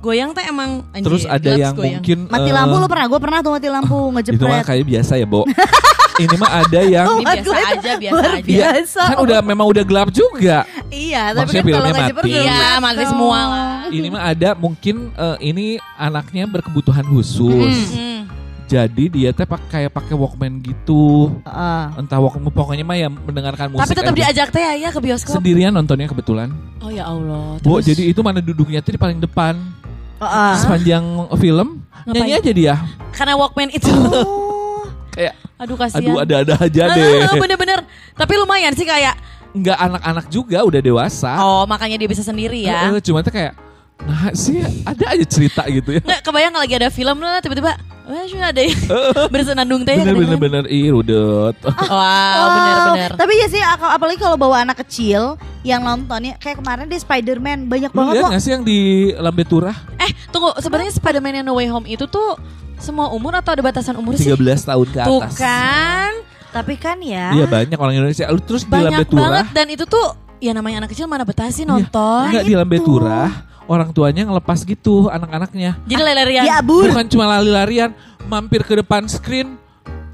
goyang 0.00 0.30
teh 0.30 0.44
emang 0.44 0.70
anjir, 0.90 1.04
terus 1.06 1.22
ada 1.24 1.40
gelap, 1.42 1.60
yang 1.60 1.72
goyang. 1.74 1.84
mungkin 1.94 2.18
Mati 2.26 2.48
eh, 2.48 2.54
lampu 2.54 2.74
lo 2.74 2.86
pernah? 2.86 3.06
Gue 3.06 3.16
pernah 3.18 3.38
tuh 3.38 3.50
mati 3.50 3.68
lampu 3.68 3.96
itu 4.00 4.08
mah 4.08 4.16
ngejepret. 4.16 4.64
kayak 4.66 4.84
biasa 4.86 5.12
ya 5.14 5.26
Bo 5.26 5.40
ini 6.24 6.34
mah 6.36 6.50
ada 6.56 6.80
yang 6.80 7.06
Ini 7.14 7.24
biasa 7.26 7.56
aja, 7.68 7.92
biasa 7.94 8.14
Luar 8.14 8.32
aja. 8.34 8.48
Biasa. 8.48 9.02
kan 9.02 9.16
udah 9.18 9.38
memang 9.42 9.66
udah 9.66 9.82
gelap 9.82 10.08
juga 10.10 10.64
Iya, 10.88 11.22
tapi 11.30 11.40
Maksudnya 11.42 11.60
kan 11.60 11.64
kalau 11.66 11.74
filmnya 11.84 11.92
ngejepret 11.98 12.22
mati. 12.22 12.32
gelap 12.32 12.48
Iya, 12.48 12.68
mati 12.78 13.04
semua 13.04 13.38
lah. 13.44 13.68
ini 13.90 14.08
mah 14.08 14.22
ada 14.24 14.50
mungkin 14.54 14.96
eh, 15.10 15.36
ini 15.42 15.66
anaknya 15.96 16.44
berkebutuhan 16.46 17.04
khusus 17.06 17.76
Hmm. 17.92 18.24
Jadi 18.74 19.04
dia 19.06 19.30
teh 19.30 19.44
pak- 19.44 19.68
kayak 19.68 19.88
pakai 19.88 20.12
walkman 20.12 20.58
gitu. 20.58 21.30
Heeh. 21.40 21.82
entah 21.96 22.18
walkman 22.18 22.48
pokoknya 22.48 22.82
mah 22.82 22.96
ya 22.96 23.06
mendengarkan 23.06 23.70
musik 23.70 23.86
tapi 23.86 23.94
tetap 23.94 24.10
aja. 24.10 24.18
diajak 24.20 24.48
teh 24.50 24.62
ya 24.76 24.88
ke 24.88 24.98
bioskop. 24.98 25.34
Sendirian 25.36 25.70
nontonnya 25.70 26.06
kebetulan. 26.06 26.50
Oh 26.78 26.90
ya 26.90 27.06
Allah. 27.06 27.56
Bu, 27.60 27.78
terus? 27.78 27.86
jadi 27.88 28.02
itu 28.08 28.20
mana 28.20 28.42
duduknya 28.42 28.80
tuh 28.80 28.90
di 28.90 28.98
paling 28.98 29.18
depan. 29.18 29.54
Heeh. 30.16 30.52
sepanjang 30.58 31.04
film. 31.36 31.68
Ngapain? 32.02 32.14
nyanyi 32.16 32.32
aja 32.34 32.50
dia. 32.52 32.74
Karena 33.10 33.34
walkman 33.34 33.70
itu. 33.70 33.86
Oh. 33.88 34.82
kayak 35.10 35.34
aduh 35.54 35.78
kasihan. 35.78 36.02
aduh 36.02 36.16
ada-ada 36.18 36.54
aja 36.58 36.82
Ah, 36.84 36.94
deh. 36.94 37.38
bener-bener. 37.44 37.78
Tapi 38.12 38.32
lumayan 38.34 38.74
sih 38.74 38.82
kayak. 38.82 39.14
Nggak 39.54 39.78
anak-anak 39.80 40.26
juga 40.28 40.58
udah 40.60 40.80
dewasa. 40.80 41.38
Oh 41.38 41.62
makanya 41.64 41.94
dia 41.94 42.10
bisa 42.10 42.20
sendiri 42.20 42.66
ya. 42.66 42.90
Eh, 42.90 42.98
eh, 42.98 43.02
cuma 43.02 43.22
tuh 43.22 43.30
kayak 43.30 43.54
nah 43.94 44.34
sih 44.34 44.58
ada 44.82 45.14
aja 45.14 45.22
cerita 45.22 45.62
gitu 45.64 45.94
ya. 45.94 46.02
Nggak 46.02 46.20
kebayang 46.20 46.50
lagi 46.52 46.74
ada 46.74 46.90
film 46.90 47.22
lah 47.22 47.38
tiba-tiba 47.38 47.78
Wah, 48.04 48.24
cuma 48.24 48.44
ada 48.46 48.60
yang 48.60 48.76
bersenandung 49.32 49.80
teh. 49.80 49.96
Bener 49.96 50.12
bener 50.14 50.36
bener 50.36 50.64
ih 50.66 50.90
rudet. 50.90 51.56
Wow, 51.56 51.88
Wow. 51.90 52.48
bener-bener. 52.50 53.10
Tapi 53.16 53.32
ya 53.34 53.46
sih 53.48 53.60
ap- 53.60 53.92
apalagi 53.92 54.18
kalau 54.18 54.36
bawa 54.36 54.60
anak 54.60 54.76
kecil 54.78 55.34
yang 55.60 55.80
nontonnya 55.80 56.36
kayak 56.36 56.60
kemarin 56.60 56.84
di 56.84 56.96
Spider-Man 56.96 57.64
banyak 57.64 57.88
Lu 57.88 57.96
banget 57.98 58.12
lihat 58.14 58.24
kok. 58.26 58.30
gak 58.30 58.42
sih 58.42 58.52
yang 58.52 58.60
di 58.62 58.78
Lambe 59.14 59.42
Turah? 59.42 59.72
Eh, 59.96 60.12
tunggu, 60.28 60.52
sebenarnya 60.54 60.92
Spider-Man 60.92 61.32
yang 61.34 61.46
No 61.46 61.54
Way 61.54 61.68
Home 61.68 61.86
itu 61.86 62.04
tuh 62.04 62.36
semua 62.76 63.08
umur 63.08 63.32
atau 63.34 63.50
ada 63.50 63.62
batasan 63.62 63.96
umur 63.96 64.12
sih? 64.14 64.28
13 64.28 64.36
tahun 64.62 64.86
ke 64.86 64.98
Tuh 65.00 65.20
atas. 65.22 65.34
kan, 65.34 66.12
Tapi 66.52 66.74
kan 66.76 67.00
ya. 67.00 67.32
Iya 67.32 67.46
banyak 67.46 67.74
orang 67.74 67.96
Indonesia. 67.96 68.28
Lu 68.28 68.38
terus 68.38 68.62
di 68.62 68.70
Lambe 68.70 68.92
banyak 68.94 69.08
Turah. 69.08 69.22
banget 69.24 69.46
dan 69.50 69.66
itu 69.70 69.84
tuh 69.84 70.06
ya 70.38 70.52
namanya 70.52 70.84
anak 70.84 70.92
kecil 70.92 71.08
mana 71.08 71.24
betah 71.24 71.48
sih 71.48 71.64
Iya. 71.64 71.72
nonton. 71.72 72.28
Enggak 72.28 72.44
di 72.44 72.54
Lambe 72.54 72.76
itu. 72.76 72.84
Turah, 72.86 73.32
orang 73.64 73.90
tuanya 73.90 74.22
ngelepas 74.28 74.62
gitu 74.62 75.08
anak-anaknya. 75.08 75.78
Jadi 75.88 76.00
lari-larian 76.02 76.44
Dia 76.44 76.60
abur. 76.60 76.88
Bukan 76.90 77.06
cuma 77.08 77.24
lari-larian, 77.28 77.90
mampir 78.28 78.60
ke 78.64 78.76
depan 78.80 79.08
screen, 79.08 79.56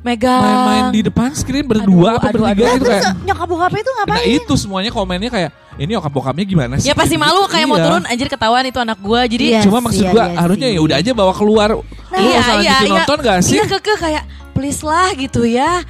megang. 0.00 0.40
main-main 0.40 0.84
di 0.94 1.00
depan 1.04 1.30
screen 1.34 1.66
berdua 1.66 2.16
Aduh, 2.16 2.20
apa 2.22 2.26
aduh, 2.30 2.42
bertiga 2.46 2.62
Nah, 2.64 2.72
gitu 2.74 2.84
terus 2.86 3.02
kayak. 3.04 3.14
nyokap 3.26 3.46
bokapnya 3.50 3.80
itu 3.82 3.92
ngapain? 3.92 4.14
Nah 4.14 4.22
itu 4.24 4.52
semuanya 4.56 4.90
komennya 4.90 5.30
kayak 5.30 5.50
ini 5.76 5.90
nyokap 5.96 6.12
bokapnya 6.12 6.44
gimana 6.46 6.74
sih? 6.78 6.88
Ya 6.88 6.94
pasti 6.94 7.16
malu 7.16 7.44
kayak 7.46 7.66
mau 7.68 7.78
Iya. 7.78 7.84
turun 7.88 8.02
anjir 8.06 8.28
ketahuan 8.28 8.64
itu 8.66 8.78
anak 8.80 8.98
gua. 9.00 9.20
Jadi 9.26 9.44
Iya 9.54 9.60
Cuma 9.64 9.78
maksud 9.80 10.04
iya, 10.04 10.12
gua 10.12 10.24
iya 10.28 10.38
harusnya 10.40 10.68
ya 10.70 10.80
udah 10.80 10.96
aja 11.00 11.10
bawa 11.12 11.32
keluar. 11.34 11.68
Lu 11.76 11.82
iya, 12.16 12.38
usah 12.42 12.54
iya, 12.58 12.58
lanjutin 12.58 12.86
iya. 12.86 12.94
nonton 12.98 13.18
gak 13.22 13.38
sih? 13.44 13.56
Iya 13.58 13.64
keke 13.66 13.94
kayak 13.98 14.24
please 14.50 14.80
lah 14.82 15.08
gitu 15.14 15.42
ya. 15.46 15.82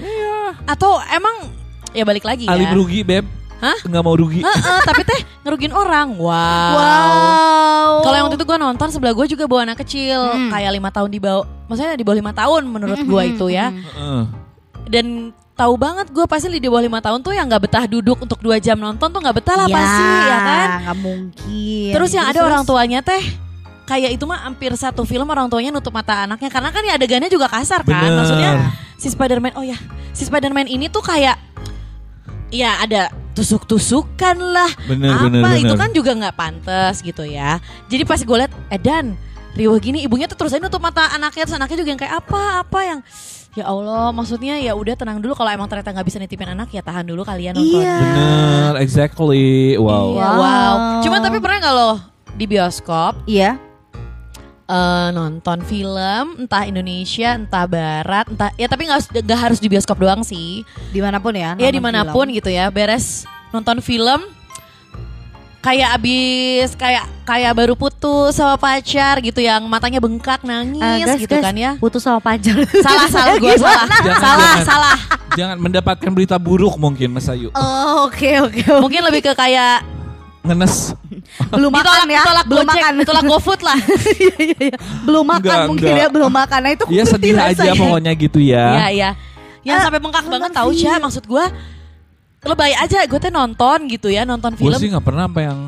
Atau 0.67 1.01
emang 1.11 1.35
ya 1.91 2.05
balik 2.05 2.25
lagi 2.25 2.45
ya. 2.47 2.55
Alim 2.55 2.71
rugi 2.77 3.03
beb. 3.03 3.40
Hah? 3.61 3.77
Nggak 3.85 4.03
mau 4.03 4.17
rugi. 4.17 4.41
Heeh, 4.41 4.81
tapi 4.83 5.05
teh 5.05 5.21
ngerugin 5.45 5.71
orang. 5.71 6.17
Wow. 6.17 6.73
Wow. 6.75 7.91
Kalau 8.01 8.17
yang 8.17 8.25
waktu 8.27 8.39
itu 8.41 8.47
gue 8.47 8.59
nonton 8.59 8.89
sebelah 8.89 9.13
gue 9.13 9.27
juga 9.29 9.45
bawa 9.45 9.69
anak 9.69 9.85
kecil 9.85 10.17
Hmm. 10.17 10.49
kayak 10.49 10.71
lima 10.73 10.89
tahun 10.89 11.09
di 11.09 11.21
bawah, 11.21 11.45
maksudnya 11.69 11.93
di 11.93 12.03
bawah 12.03 12.19
lima 12.19 12.33
tahun 12.33 12.63
menurut 12.65 12.99
gue 12.99 13.23
itu 13.29 13.47
ya. 13.49 13.69
Heeh. 13.69 14.23
Dan 14.89 15.07
tahu 15.53 15.77
banget 15.77 16.09
gue 16.09 16.25
pasti 16.25 16.49
di 16.49 16.65
bawah 16.65 16.81
lima 16.81 16.99
tahun 16.99 17.21
tuh 17.21 17.37
yang 17.37 17.45
nggak 17.45 17.69
betah 17.69 17.85
duduk 17.85 18.17
untuk 18.19 18.41
dua 18.41 18.57
jam 18.57 18.81
nonton 18.81 19.13
tuh 19.13 19.21
nggak 19.21 19.37
betah 19.45 19.55
lah 19.61 19.69
ya, 19.69 19.77
pasti 19.77 20.05
ya 20.09 20.39
kan. 20.41 20.69
Nggak 20.81 20.97
mungkin. 21.05 21.91
Terus 21.93 22.11
yang 22.17 22.25
ada 22.25 22.41
Terus- 22.41 22.49
orang 22.49 22.63
tuanya 22.65 23.01
teh 23.05 23.23
kayak 23.85 24.15
itu 24.17 24.25
mah 24.25 24.47
hampir 24.47 24.71
satu 24.73 25.03
film 25.05 25.27
orang 25.27 25.51
tuanya 25.51 25.69
nutup 25.69 25.91
mata 25.91 26.25
anaknya 26.25 26.49
karena 26.49 26.71
kan 26.73 26.81
ya 26.81 26.95
adegannya 26.97 27.29
juga 27.29 27.45
kasar 27.53 27.85
kan. 27.85 27.93
Bener. 28.09 28.17
Maksudnya 28.25 28.51
si 28.97 29.13
Spider-Man 29.13 29.53
oh 29.53 29.65
ya, 29.67 29.77
si 30.17 30.25
Spider-Man 30.25 30.65
ini 30.65 30.89
tuh 30.89 31.05
kayak 31.05 31.37
ya 32.51 32.81
ada 32.81 33.13
tusuk-tusukan 33.35 34.37
lah. 34.39 34.71
Bener, 34.87 35.15
apa 35.15 35.27
bener, 35.31 35.59
itu 35.59 35.75
bener. 35.75 35.81
kan 35.81 35.91
juga 35.95 36.11
nggak 36.17 36.37
pantas 36.37 37.01
gitu 37.01 37.23
ya. 37.25 37.59
Jadi 37.87 38.03
pas 38.05 38.21
gue 38.21 38.37
liat 38.37 38.53
Edan 38.71 39.15
riuh 39.51 39.75
gini 39.83 40.07
ibunya 40.07 40.31
tuh 40.31 40.39
terus 40.39 40.55
aja 40.55 40.63
nutup 40.63 40.79
mata 40.79 41.11
anaknya 41.11 41.43
terus 41.43 41.59
anaknya 41.59 41.83
juga 41.83 41.91
yang 41.91 42.01
kayak 42.01 42.15
apa 42.23 42.63
apa 42.63 42.79
yang 42.87 42.99
ya 43.59 43.67
Allah 43.67 44.15
maksudnya 44.15 44.63
ya 44.63 44.79
udah 44.79 44.95
tenang 44.95 45.19
dulu 45.19 45.35
kalau 45.35 45.51
emang 45.51 45.67
ternyata 45.67 45.91
nggak 45.91 46.07
bisa 46.07 46.23
nitipin 46.23 46.55
anak 46.55 46.71
ya 46.71 46.87
tahan 46.87 47.03
dulu 47.03 47.27
kalian 47.27 47.59
nonton. 47.59 47.83
Iya. 47.83 47.99
Bener, 47.99 48.73
exactly. 48.79 49.75
Wow. 49.75 50.15
Iya, 50.15 50.23
Wow. 50.23 50.39
wow. 50.39 50.75
Cuma 51.03 51.17
tapi 51.19 51.43
pernah 51.43 51.59
nggak 51.59 51.75
lo 51.75 51.93
di 52.39 52.45
bioskop 52.47 53.27
Iya. 53.27 53.70
Eh, 54.71 55.09
nonton 55.11 55.59
film 55.63 56.25
entah 56.39 56.63
Indonesia 56.63 57.35
entah 57.35 57.67
Barat 57.67 58.27
entah 58.27 58.55
ya 58.55 58.65
tapi 58.65 58.87
nggak 58.87 58.97
harus 58.97 59.09
nggak 59.11 59.41
harus 59.41 59.59
di 59.59 59.67
bioskop 59.67 59.99
doang 59.99 60.23
sih 60.23 60.63
Di 60.89 60.99
mana 60.99 61.19
pun 61.19 61.35
ya. 61.35 61.55
ya 61.55 61.69
di 61.69 61.79
mana 61.79 62.07
pun 62.07 62.25
film. 62.25 62.39
gitu 62.39 62.49
ya 62.49 62.71
beres 62.71 63.23
nonton 63.51 63.79
film 63.81 64.23
kayak 65.61 65.93
abis 65.93 66.73
kayak 66.73 67.05
kayak 67.23 67.53
baru 67.53 67.77
putus 67.77 68.33
sama 68.33 68.57
pacar 68.57 69.21
gitu 69.21 69.39
yang 69.39 69.61
matanya 69.67 70.01
bengkak 70.01 70.41
nangis 70.41 70.81
Eh, 70.81 71.05
guys, 71.05 71.21
gitu 71.21 71.37
guys, 71.37 71.45
kan 71.45 71.53
ya 71.55 71.73
Putus 71.77 72.01
sama 72.01 72.17
pacar. 72.17 72.57
salah 72.87 73.05
salah 73.07 73.35
gue 73.37 73.55
salah 73.55 73.85
Jangan, 73.85 74.17
salah 74.17 74.41
jangan. 74.41 74.65
salah 74.65 74.99
Jangan 75.31 75.57
mendapatkan 75.59 76.11
berita 76.11 76.37
buruk 76.37 76.75
mungkin 76.75 77.13
Mas 77.13 77.29
Ayu. 77.29 77.53
Oh, 77.53 78.09
oke 78.09 78.19
oke. 78.41 78.61
oke. 78.67 78.81
mungkin 78.81 79.03
lebih 79.05 79.21
ke 79.21 79.33
kayak 79.33 79.85
Ngenes. 80.41 80.97
belum 81.53 81.69
makan 81.69 81.85
ditolak 81.85 82.09
ya. 82.09 82.21
ditolak 82.21 82.45
belum 82.47 82.65
gojek 82.65 82.75
makan. 82.75 82.93
ditolak 82.97 83.25
GoFood 83.27 83.61
lah 83.61 83.79
Iya 84.17 84.37
iya 84.41 84.57
iya. 84.63 84.77
Belum 85.05 85.25
makan 85.25 85.45
Enggak, 85.45 85.69
mungkin 85.69 85.85
enggak. 85.87 86.01
ya, 86.01 86.09
belum 86.09 86.33
makan. 86.33 86.61
Nah 86.61 86.71
itu 86.71 86.85
Iya 86.89 87.05
sedih 87.05 87.33
aja 87.35 87.45
rasanya. 87.53 87.75
pokoknya 87.77 88.13
gitu 88.15 88.39
ya. 88.39 88.67
Iya 88.71 88.87
iya. 88.91 89.11
Yang 89.61 89.77
Eh, 89.77 89.83
sampai 89.85 90.01
bengkak 90.01 90.25
banget 90.25 90.51
tahu. 90.51 90.69
Cia 90.73 90.97
maksud 90.97 91.25
gue 91.25 91.45
lebay 92.41 92.73
aja 92.73 93.05
gue 93.05 93.19
teh 93.19 93.29
nonton 93.29 93.79
gitu 93.87 94.09
ya 94.09 94.25
nonton 94.25 94.57
Gue 94.57 94.65
film 94.67 94.81
sih 94.81 94.89
nggak 94.89 95.05
pernah 95.05 95.29
apa 95.29 95.41
yang 95.43 95.59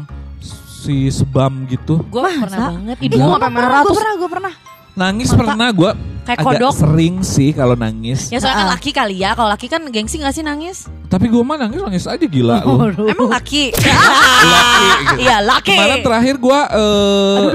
si 0.41 1.13
sebam 1.13 1.69
gitu. 1.69 2.01
gue 2.01 2.21
pernah 2.41 2.73
banget 2.73 2.97
ibu 2.99 3.13
gue 3.13 3.21
gue 3.21 3.39
pernah, 3.39 3.51
gue 3.79 3.93
pernah, 3.93 4.13
gue 4.17 4.31
pernah. 4.33 4.53
Nangis 4.95 5.29
Mata- 5.29 5.41
pernah 5.47 5.69
gue 5.71 5.91
Kayak 6.23 6.39
agak 6.39 6.47
kodok. 6.55 6.73
sering 6.77 7.15
sih 7.21 7.51
kalau 7.51 7.75
nangis. 7.75 8.29
ya 8.29 8.39
soalnya 8.39 8.57
kan 8.57 8.65
Ah. 8.65 8.73
laki 8.73 8.91
kali 8.91 9.17
ya 9.19 9.31
kalau 9.33 9.49
laki 9.49 9.67
kan 9.67 9.83
gengsi 9.87 10.17
gak 10.17 10.31
sih 10.31 10.41
nangis 10.41 10.87
Tapi 11.05 11.27
gue 11.27 11.41
mah 11.41 11.57
nangis 11.57 11.81
nangis 11.81 12.05
aja 12.07 12.23
gila 12.23 12.63
lu. 12.63 13.05
emang 13.05 13.27
laki 13.29 13.75
Laki, 14.47 14.87
gitu. 14.87 15.15
iya 15.21 15.37
laki 15.41 15.73
Kemarin 15.73 15.99
terakhir 16.01 16.35
gue 16.37 16.59
eh 16.69 17.49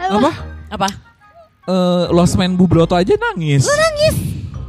apa? 0.00 0.30
apa 0.70 0.88
Eh 1.64 2.04
Lost 2.10 2.34
Man 2.34 2.54
Bubroto 2.54 2.92
aja 2.92 3.12
nangis. 3.14 3.64
Lu 3.64 3.72
nangis? 3.72 4.14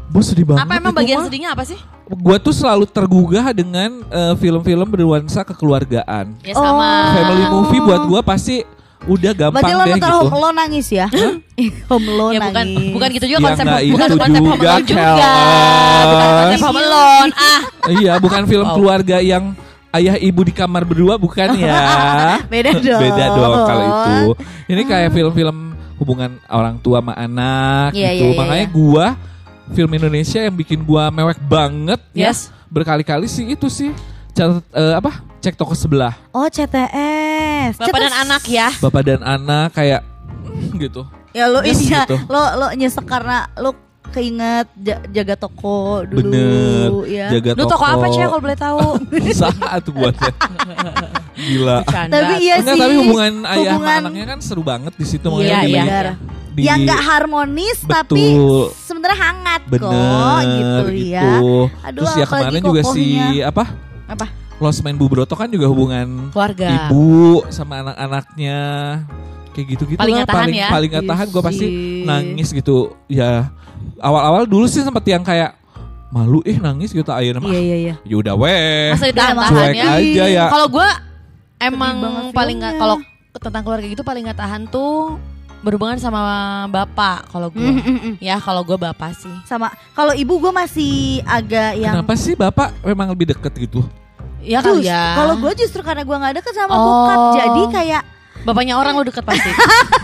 Gue 0.08 0.24
sedih 0.24 0.46
banget. 0.46 0.64
apa 0.64 0.74
emang 0.76 0.96
bagian 0.96 1.20
mah. 1.20 1.26
sedihnya 1.26 1.50
apa 1.52 1.64
sih 1.64 1.76
Gue 2.08 2.38
tuh 2.38 2.52
selalu 2.52 2.86
tergugah 2.86 3.50
dengan 3.52 4.00
eh, 4.06 4.36
film-film 4.36 4.86
bernuansa 4.86 5.44
kekeluargaan. 5.44 6.40
ya 6.40 6.54
sama 6.54 6.88
Oh. 6.88 7.14
Family 7.14 7.46
movie 7.50 7.82
buat 7.82 8.02
gue 8.06 8.22
pasti 8.22 8.56
udah 9.06 9.32
gampang 9.32 9.62
Berarti 9.62 9.72
lo 9.72 9.80
deh 9.80 9.92
nonton 9.92 10.10
gitu. 10.10 10.18
Home 10.20 10.36
Alone 10.36 10.58
nangis 10.58 10.88
ya? 10.90 11.08
home 11.92 12.08
Alone 12.08 12.34
ya 12.34 12.40
bukan 12.44 12.66
nangis. 12.68 12.92
bukan 12.92 13.08
gitu 13.12 13.26
juga 13.28 13.38
Ya 13.38 13.46
konsep 13.46 13.66
bukan 13.66 13.80
itu 13.80 14.18
konsep 14.18 14.42
Home 14.42 14.50
juga, 14.52 14.68
Alone 14.68 14.84
juga 14.84 15.06
Kelas. 15.16 16.06
bukan 16.06 16.28
konsep 16.36 16.60
Home 16.62 16.80
Alone 16.80 17.32
ah 17.36 17.62
iya, 17.88 18.14
bukan 18.18 18.42
film 18.46 18.66
Wow. 18.66 18.76
keluarga 18.76 19.18
yang 19.20 19.44
ayah 19.92 20.16
ibu 20.18 20.42
di 20.42 20.52
kamar 20.52 20.84
berdua 20.84 21.16
bukan 21.16 21.50
ya. 21.56 21.80
Beda 22.52 22.72
dong. 22.76 23.00
Beda 23.00 23.26
dong 23.32 23.54
kalau 23.64 23.86
itu. 23.86 24.16
Ini 24.68 24.82
kayak 24.84 25.10
film-film 25.10 25.58
hubungan 25.96 26.42
orang 26.46 26.76
tua 26.78 27.00
sama 27.00 27.14
anak 27.14 27.94
Iya, 27.94 28.12
gitu. 28.12 28.26
iya, 28.26 28.34
iya, 28.34 28.38
Makanya 28.38 28.68
iya. 28.68 28.74
gua 28.74 29.06
film 29.72 29.92
Indonesia 29.92 30.40
yang 30.40 30.52
bikin 30.54 30.82
gua 30.82 31.08
mewek 31.08 31.40
banget 31.42 32.02
ya. 32.12 32.30
Yes. 32.30 32.52
Berkali-kali 32.68 33.26
sih 33.26 33.48
itu 33.48 33.70
sih. 33.70 33.94
Catat, 34.30 34.66
eh, 34.68 34.94
apa? 34.94 35.24
Cek 35.40 35.56
toko 35.56 35.72
sebelah. 35.72 36.12
Oh 36.32 36.44
CTS. 36.46 37.15
Bapak 37.74 37.98
dan 37.98 38.10
CTS. 38.10 38.22
anak 38.22 38.44
ya 38.46 38.68
Bapak 38.78 39.02
dan 39.04 39.22
anak 39.22 39.68
kayak 39.72 40.02
mm, 40.46 40.72
gitu. 40.84 41.02
Ya 41.32 41.46
lo 41.46 41.60
Yes, 41.60 41.78
ini 41.78 41.92
ya, 41.92 42.04
gitu. 42.04 42.16
lo 42.26 42.42
lo 42.56 42.68
nyesek 42.72 43.04
karena 43.04 43.38
lo 43.56 43.76
keinget 44.08 44.72
ja- 44.78 45.04
jaga 45.10 45.36
toko 45.36 46.00
dulu 46.02 46.24
Bener. 46.24 46.90
ya. 47.06 47.28
Jaga 47.30 47.50
lu 47.54 47.64
toko 47.66 47.84
apa 47.84 48.06
Cia 48.08 48.26
kalau 48.26 48.40
boleh 48.40 48.56
tahu 48.56 48.80
Saat 49.36 49.84
buatnya. 49.86 50.32
Gila. 51.36 51.84
Bercanda. 51.84 52.14
Tapi 52.16 52.34
iya 52.40 52.56
Enggak, 52.58 52.72
sih. 52.72 52.82
tapi 52.82 52.96
hubungan 52.98 53.34
ayah 53.44 53.52
sama 53.52 53.76
hubungan- 53.76 54.04
anaknya 54.06 54.26
kan 54.26 54.40
seru 54.40 54.64
banget 54.64 54.94
di 54.94 55.06
situ 55.06 55.28
Iya, 55.28 55.34
makanya 55.34 55.60
iya. 55.66 55.84
benar. 55.84 56.06
di- 56.56 56.64
yang 56.64 56.78
nggak 56.88 57.02
harmonis 57.04 57.78
tapi 57.84 58.24
Betul. 58.32 58.64
sebenarnya 58.80 59.18
hangat 59.20 59.62
kok 59.66 59.72
bener 59.74 60.40
gitu, 60.48 60.86
gitu. 60.88 61.12
ya. 61.12 61.24
Aduh, 61.28 61.68
Terus 62.00 62.12
ya 62.16 62.26
kemarin 62.26 62.62
juga 62.64 62.82
si 62.86 63.04
kokohnya. 63.12 63.28
apa? 63.44 63.64
Apa? 64.56 64.62
Lost 64.62 64.80
Man 64.82 64.96
Bubroto 64.96 65.36
kan 65.36 65.48
juga 65.48 65.68
hubungan 65.68 66.32
keluarga 66.32 66.88
ibu 66.88 67.44
sama 67.52 67.84
anak-anaknya 67.84 68.60
kayak 69.52 69.68
gitu-gitu 69.70 70.00
Paling 70.00 70.14
lah 70.14 70.20
nggak 70.22 70.30
tahan 70.30 70.40
paling 70.42 70.56
ya. 70.56 70.70
paling 70.72 70.90
nggak 70.90 71.08
tahan 71.08 71.28
gue 71.28 71.36
Iya 71.36 71.48
pasti 71.48 71.66
nangis 72.04 72.48
gitu 72.52 72.76
ya 73.08 73.52
awal-awal 74.00 74.44
dulu 74.44 74.66
sih 74.66 74.80
sempet 74.80 75.04
yang 75.06 75.22
kayak 75.22 75.56
malu 76.08 76.40
eh 76.44 76.56
nangis 76.56 76.92
gitu 76.92 77.08
ayo 77.10 77.36
nama 77.36 77.48
Iya 77.48 77.60
iya 77.60 77.78
iya. 77.78 77.96
ya 78.02 78.16
udah 78.16 78.34
weh 78.34 78.92
masa 78.92 79.12
ditahan 79.12 79.36
tahan 79.36 79.52
cuek 79.52 79.76
ya 79.76 79.86
aja 79.92 80.26
ya 80.26 80.46
Kalau 80.48 80.68
gue 80.72 80.90
emang 81.58 81.96
banget 82.00 82.24
paling 82.32 82.56
nggak 82.58 82.74
filmnya. 82.74 82.84
kalau 82.84 82.98
tentang 83.36 83.64
keluarga 83.64 83.86
gitu 83.86 84.04
paling 84.04 84.24
nggak 84.24 84.40
tahan 84.40 84.62
tuh 84.68 85.20
berhubungan 85.60 85.98
sama 85.98 86.22
bapak 86.70 87.26
kalau 87.28 87.50
gue. 87.50 87.58
Mm, 87.58 87.82
mm, 87.82 87.98
mm. 87.98 88.16
Ya 88.22 88.38
kalau 88.38 88.62
gue 88.62 88.78
bapak 88.78 89.18
sih. 89.18 89.34
Sama 89.44 89.74
kalau 89.92 90.14
ibu 90.14 90.38
gue 90.38 90.54
masih 90.54 91.26
agak 91.26 91.74
yang 91.76 92.00
kenapa 92.00 92.14
sih 92.14 92.38
bapak 92.38 92.70
memang 92.86 93.10
lebih 93.10 93.34
deket 93.34 93.50
gitu 93.58 93.82
Ya 94.46 94.60
kali 94.62 94.86
ya. 94.86 95.04
Kalau 95.16 95.36
gue 95.36 95.52
justru 95.58 95.82
karena 95.82 96.02
gue 96.02 96.16
nggak 96.16 96.34
deket 96.38 96.54
sama 96.54 96.72
Oh. 96.72 96.80
bokap, 96.80 97.18
jadi 97.36 97.62
kayak 97.72 98.02
bapaknya 98.42 98.78
orang 98.78 98.94
lu 98.94 99.04
deket 99.04 99.22
pasti. 99.22 99.50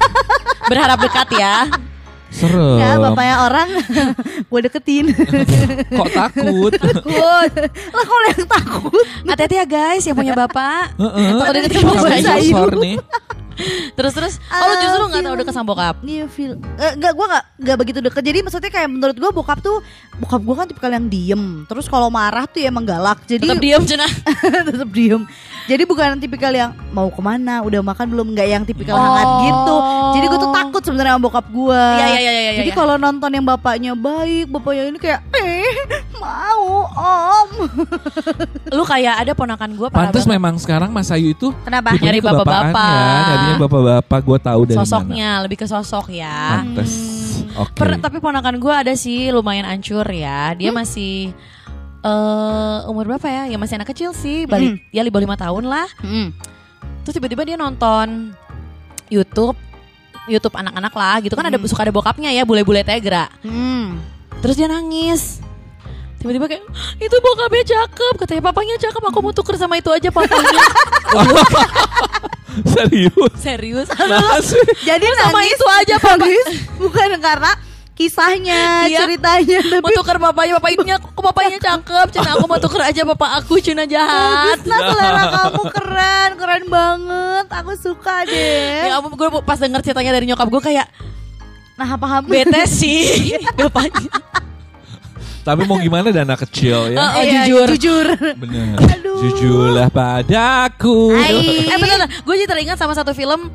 Berharap 0.70 0.98
dekat 1.00 1.30
ya. 1.32 1.56
serem 2.32 2.80
ya 2.80 2.96
bapaknya 2.96 3.36
orang 3.44 3.68
gue 4.50 4.60
deketin. 4.64 5.12
kok 6.00 6.10
takut 6.10 6.72
Takut. 6.72 7.52
lah 7.92 8.04
kalau 8.04 8.24
yang 8.26 8.48
takut. 8.50 9.06
Hati-hati 9.26 9.56
ya 9.58 9.66
guys 9.66 10.04
yang 10.04 10.16
punya 10.16 10.32
bapak. 10.34 10.96
Heeh. 10.96 11.28
Takut 11.36 11.54
deket 11.54 11.72
Sama 11.76 11.92
sama 11.92 12.02
Kami 12.02 12.16
Mas 12.16 12.28
Ayu. 12.32 12.42
sensor 12.50 12.72
nih 12.78 12.96
terus 13.92 14.14
terus. 14.14 14.34
Oh 14.48 14.62
lu 14.62 14.74
Ah, 14.74 14.80
justru 14.80 15.04
nggak 15.04 15.20
tahu 15.20 15.28
film. 15.28 15.40
deket 15.40 15.54
sama 15.54 15.68
bokap. 15.68 15.96
Iya 16.02 16.26
film 16.26 16.58
eh, 16.76 16.92
Enggak 16.94 17.12
gue 17.12 17.26
gak, 17.28 17.44
nggak 17.58 17.78
begitu 17.78 18.00
deket 18.00 18.24
Jadi 18.24 18.40
maksudnya 18.42 18.70
kayak 18.70 18.90
menurut 18.90 19.14
gue 19.14 19.32
bokap 19.32 19.58
tuh 19.60 19.78
Bokap 20.18 20.42
gue 20.42 20.56
kan 20.56 20.66
tipikal 20.66 20.92
yang 20.92 21.06
diem 21.06 21.44
Terus 21.66 21.86
kalau 21.86 22.08
marah 22.08 22.46
tuh 22.46 22.60
ya 22.60 22.68
emang 22.68 22.84
galak 22.84 23.22
Jadi 23.24 23.44
Tetap 23.44 23.58
diam 23.58 23.82
cina. 23.84 24.06
tetap 24.68 24.90
diem 24.90 25.22
Jadi 25.64 25.84
bukan 25.84 26.18
tipikal 26.18 26.50
yang 26.50 26.72
Mau 26.90 27.08
ke 27.08 27.20
mana 27.20 27.62
Udah 27.62 27.80
makan 27.80 28.06
belum 28.08 28.28
Nggak 28.32 28.48
yang 28.48 28.64
tipikal 28.64 28.90
Oh. 28.92 29.04
hangat 29.04 29.30
gitu 29.44 29.76
Jadi 30.12 30.26
gue 30.28 30.40
tuh 30.40 30.52
takut 30.52 30.82
sebenarnya 30.82 31.14
sama 31.14 31.24
bokap 31.24 31.46
gue 31.48 31.84
Iya 31.94 32.06
iya 32.08 32.18
iya 32.18 32.32
iya. 32.32 32.52
Jadi 32.58 32.70
iya. 32.70 32.76
kalau 32.76 32.96
nonton 32.96 33.30
yang 33.30 33.46
bapaknya 33.46 33.92
baik 33.94 34.46
Bapaknya 34.48 34.84
ini 34.86 34.98
kayak 34.98 35.20
Eh 35.32 35.74
mau 36.14 36.86
om 36.92 37.50
lu 38.68 38.84
kayak 38.84 39.16
ada 39.18 39.34
ponakan 39.34 39.74
gue 39.74 39.88
Pantes 39.90 40.24
memang 40.26 40.56
sekarang 40.56 40.90
Mas 40.90 41.10
Ayu 41.10 41.32
itu 41.32 41.50
Kenapa? 41.62 41.94
Nyari 41.94 42.20
bapak-bapak. 42.20 43.51
Nyarinya 43.52 43.68
bapak-bapak 43.68 44.20
gue 44.24 44.38
tahu 44.40 44.62
dari 44.64 44.78
mana. 44.78 44.86
sosoknya 44.88 45.30
lebih 45.44 45.58
ke 45.60 45.66
sosok 45.68 46.06
ya. 46.16 46.64
Pantes. 46.64 46.94
Oke. 47.60 47.76
Per- 47.76 48.00
tapi 48.00 48.18
ponakan 48.24 48.56
gue 48.58 48.74
ada 48.74 48.94
sih 48.96 49.28
lumayan 49.36 49.68
ancur 49.68 50.08
ya. 50.08 50.56
Dia 50.56 50.72
masih 50.72 51.36
eh 52.02 52.78
umur 52.90 53.06
berapa 53.06 53.28
ya? 53.30 53.44
Ya 53.52 53.58
masih 53.62 53.78
anak 53.78 53.94
kecil 53.94 54.16
sih, 54.16 54.50
balik 54.50 54.82
ya 54.90 55.06
di 55.06 55.12
bawah 55.14 55.26
lima 55.28 55.38
tahun 55.38 55.70
lah. 55.70 55.86
Hmm. 56.02 56.34
Terus 57.06 57.14
tiba-tiba 57.20 57.46
dia 57.46 57.58
nonton 57.60 58.34
YouTube, 59.12 59.58
YouTube 60.26 60.56
anak-anak 60.56 60.94
lah 60.96 61.16
gitu 61.22 61.36
kan 61.36 61.46
ada 61.46 61.58
suka 61.68 61.86
ada 61.86 61.94
bokapnya 61.94 62.32
ya, 62.34 62.48
bule-bule 62.48 62.82
tegra. 62.82 63.30
Hmm. 63.46 64.02
Terus 64.42 64.58
dia 64.58 64.66
nangis. 64.66 65.44
Tiba-tiba 66.22 66.46
kayak 66.46 66.64
itu 66.98 67.16
bokapnya 67.18 67.64
cakep, 67.66 68.14
katanya 68.16 68.42
papanya 68.46 68.76
cakep, 68.78 69.02
aku 69.02 69.20
mau 69.20 69.34
tuker 69.34 69.58
sama 69.58 69.76
itu 69.76 69.90
aja 69.90 70.08
papanya. 70.08 70.62
Serius. 72.68 73.32
Serius? 73.36 73.88
Masih. 74.12 74.62
Jadi 74.84 75.06
sama 75.18 75.40
nangis, 75.40 75.56
itu 75.56 75.66
aja, 75.68 75.96
Papa. 75.98 76.20
nangis 76.20 76.48
bukan 76.78 77.10
karena 77.18 77.52
kisahnya, 77.92 78.86
Iya. 78.86 78.98
ceritanya, 79.02 79.60
mau 79.78 79.90
tapi 79.90 79.94
tuker 79.94 80.18
papanya, 80.18 80.54
papanya 80.58 80.96
kok 80.98 81.22
papanya 81.22 81.58
cakep, 81.58 82.08
cina 82.12 82.30
aku 82.34 82.46
mau 82.46 82.58
tuker 82.58 82.82
aja 82.82 83.02
papa 83.04 83.28
aku, 83.38 83.58
cina 83.58 83.86
jahat. 83.86 84.58
bagus 84.58 84.66
lah 84.66 84.80
selera 84.90 85.24
kamu 85.38 85.64
keren, 85.70 86.30
keren 86.36 86.64
banget. 86.66 87.46
Aku 87.52 87.72
suka 87.78 88.26
deh. 88.26 88.90
Ya 88.90 88.98
ampun, 88.98 89.14
gue 89.14 89.42
pas 89.42 89.58
denger 89.58 89.82
ceritanya 89.82 90.12
dari 90.12 90.26
nyokap 90.26 90.48
gue 90.50 90.62
kayak 90.64 90.88
Nah, 91.78 91.98
paham. 91.98 92.26
bete 92.26 92.62
sih 92.68 93.34
bapaknya. 93.54 94.10
Tapi 95.42 95.66
mau 95.66 95.78
gimana 95.78 96.10
dana 96.10 96.36
kecil 96.36 96.94
ya? 96.94 96.98
Oh, 96.98 97.12
Iya, 97.18 97.42
jujur. 97.44 97.68
jujur. 97.72 98.08
Bener. 98.36 98.78
Aduh. 98.78 99.18
Jujurlah 99.20 99.90
padaku. 99.90 101.12
Hai. 101.12 101.66
Eh 101.66 101.78
bener, 101.82 102.00
gue 102.16 102.34
jadi 102.36 102.48
teringat 102.48 102.78
sama 102.78 102.94
satu 102.94 103.12
film 103.12 103.50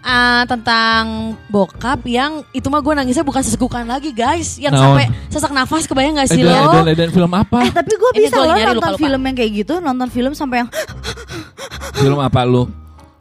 ah, 0.00 0.42
tentang 0.44 1.02
bokap 1.46 2.02
yang 2.04 2.42
itu 2.50 2.66
mah 2.66 2.78
gue 2.78 2.90
nangisnya 2.92 3.22
bukan 3.22 3.38
sesegukan 3.40 3.82
lagi 3.84 4.10
guys, 4.10 4.56
yang 4.56 4.70
Naon? 4.70 4.98
sampai 4.98 5.04
sesak 5.28 5.52
nafas 5.52 5.86
kebayang 5.86 6.14
gak 6.16 6.26
sih 6.28 6.42
Edan, 6.42 6.58
lo? 6.58 6.70
edan, 6.74 6.86
edan 6.88 7.10
film 7.10 7.32
apa? 7.32 7.58
Eh 7.60 7.70
tapi 7.70 7.92
gue 7.92 8.10
bisa 8.16 8.36
loh 8.36 8.50
nonton 8.50 8.74
lupa-lupa. 8.76 8.98
film 9.00 9.20
yang 9.22 9.36
kayak 9.36 9.52
gitu, 9.56 9.74
nonton 9.78 10.08
film 10.08 10.32
sampai 10.32 10.56
yang 10.58 10.70
Film 11.94 12.18
apa 12.18 12.42
lu? 12.42 12.66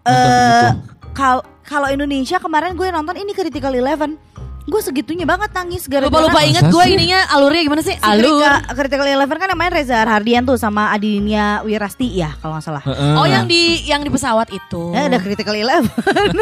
Nonton 0.01 0.09
eh 0.09 0.41
gitu. 0.41 0.69
kal- 1.13 1.45
kalau 1.61 1.87
Indonesia 1.87 2.35
kemarin 2.35 2.73
gue 2.73 2.87
nonton 2.87 3.13
ini 3.15 3.31
Critical 3.31 3.71
Eleven. 3.71 4.17
Gue 4.61 4.81
segitunya 4.81 5.25
banget 5.25 5.49
nangis 5.51 5.89
gara-gara 5.89 6.21
Lupa 6.21 6.29
lupa 6.29 6.41
inget 6.45 6.63
gue 6.69 6.85
ininya 6.85 7.25
alurnya 7.33 7.61
gimana 7.65 7.81
sih? 7.81 7.95
Si 7.97 8.05
Alur. 8.05 8.41
Critical- 8.77 9.09
Eleven 9.11 9.37
kan 9.41 9.49
namanya 9.49 9.71
Reza 9.81 9.97
Hardian 10.05 10.45
tuh 10.45 10.55
sama 10.55 10.93
Adinia 10.93 11.65
Wirasti 11.65 12.07
ya 12.13 12.37
kalau 12.39 12.55
nggak 12.55 12.65
salah. 12.65 12.83
Heeh. 12.85 13.13
Oh 13.17 13.25
yang 13.25 13.49
di 13.49 13.81
yang 13.89 14.05
di 14.05 14.11
pesawat 14.13 14.53
itu. 14.53 14.93
Ya 14.93 15.09
ada 15.09 15.17
Critical 15.17 15.55
Eleven. 15.57 16.33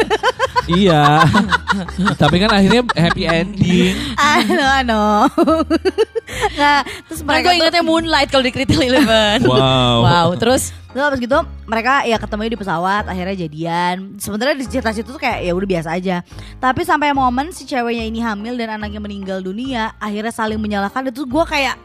Iya. 0.70 1.24
Tapi 2.14 2.36
kan 2.38 2.52
akhirnya 2.52 2.86
happy 2.94 3.26
ending. 3.26 3.96
ano 4.14 4.66
ano. 4.70 5.02
nah 6.54 6.84
terus 7.08 7.26
Mereka 7.26 7.26
mereka 7.26 7.48
gue 7.48 7.50
tuh 7.50 7.58
ingetnya 7.58 7.82
Moonlight 7.82 8.28
kalau 8.30 8.44
di 8.44 8.52
Critical 8.54 8.84
Eleven. 8.84 9.50
Wow. 9.50 10.06
wow. 10.06 10.28
Terus 10.38 10.70
Terus 10.90 11.06
abis 11.06 11.20
gitu 11.22 11.38
mereka 11.70 12.02
ya 12.02 12.18
ketemu 12.18 12.50
di 12.50 12.58
pesawat 12.58 13.04
akhirnya 13.06 13.46
jadian. 13.46 14.18
Sebenarnya 14.18 14.56
di 14.58 14.66
cerita 14.66 14.90
situ 14.90 15.14
tuh 15.14 15.22
kayak 15.22 15.46
ya 15.46 15.52
udah 15.54 15.68
biasa 15.70 15.88
aja. 15.94 16.16
Tapi 16.58 16.82
sampai 16.82 17.14
momen 17.14 17.54
si 17.54 17.62
ceweknya 17.62 18.04
ini 18.10 18.18
hamil 18.18 18.58
dan 18.58 18.74
anaknya 18.74 18.98
meninggal 18.98 19.38
dunia, 19.38 19.94
akhirnya 20.02 20.34
saling 20.34 20.58
menyalahkan 20.58 21.06
itu 21.14 21.22
gue 21.22 21.44
kayak 21.46 21.78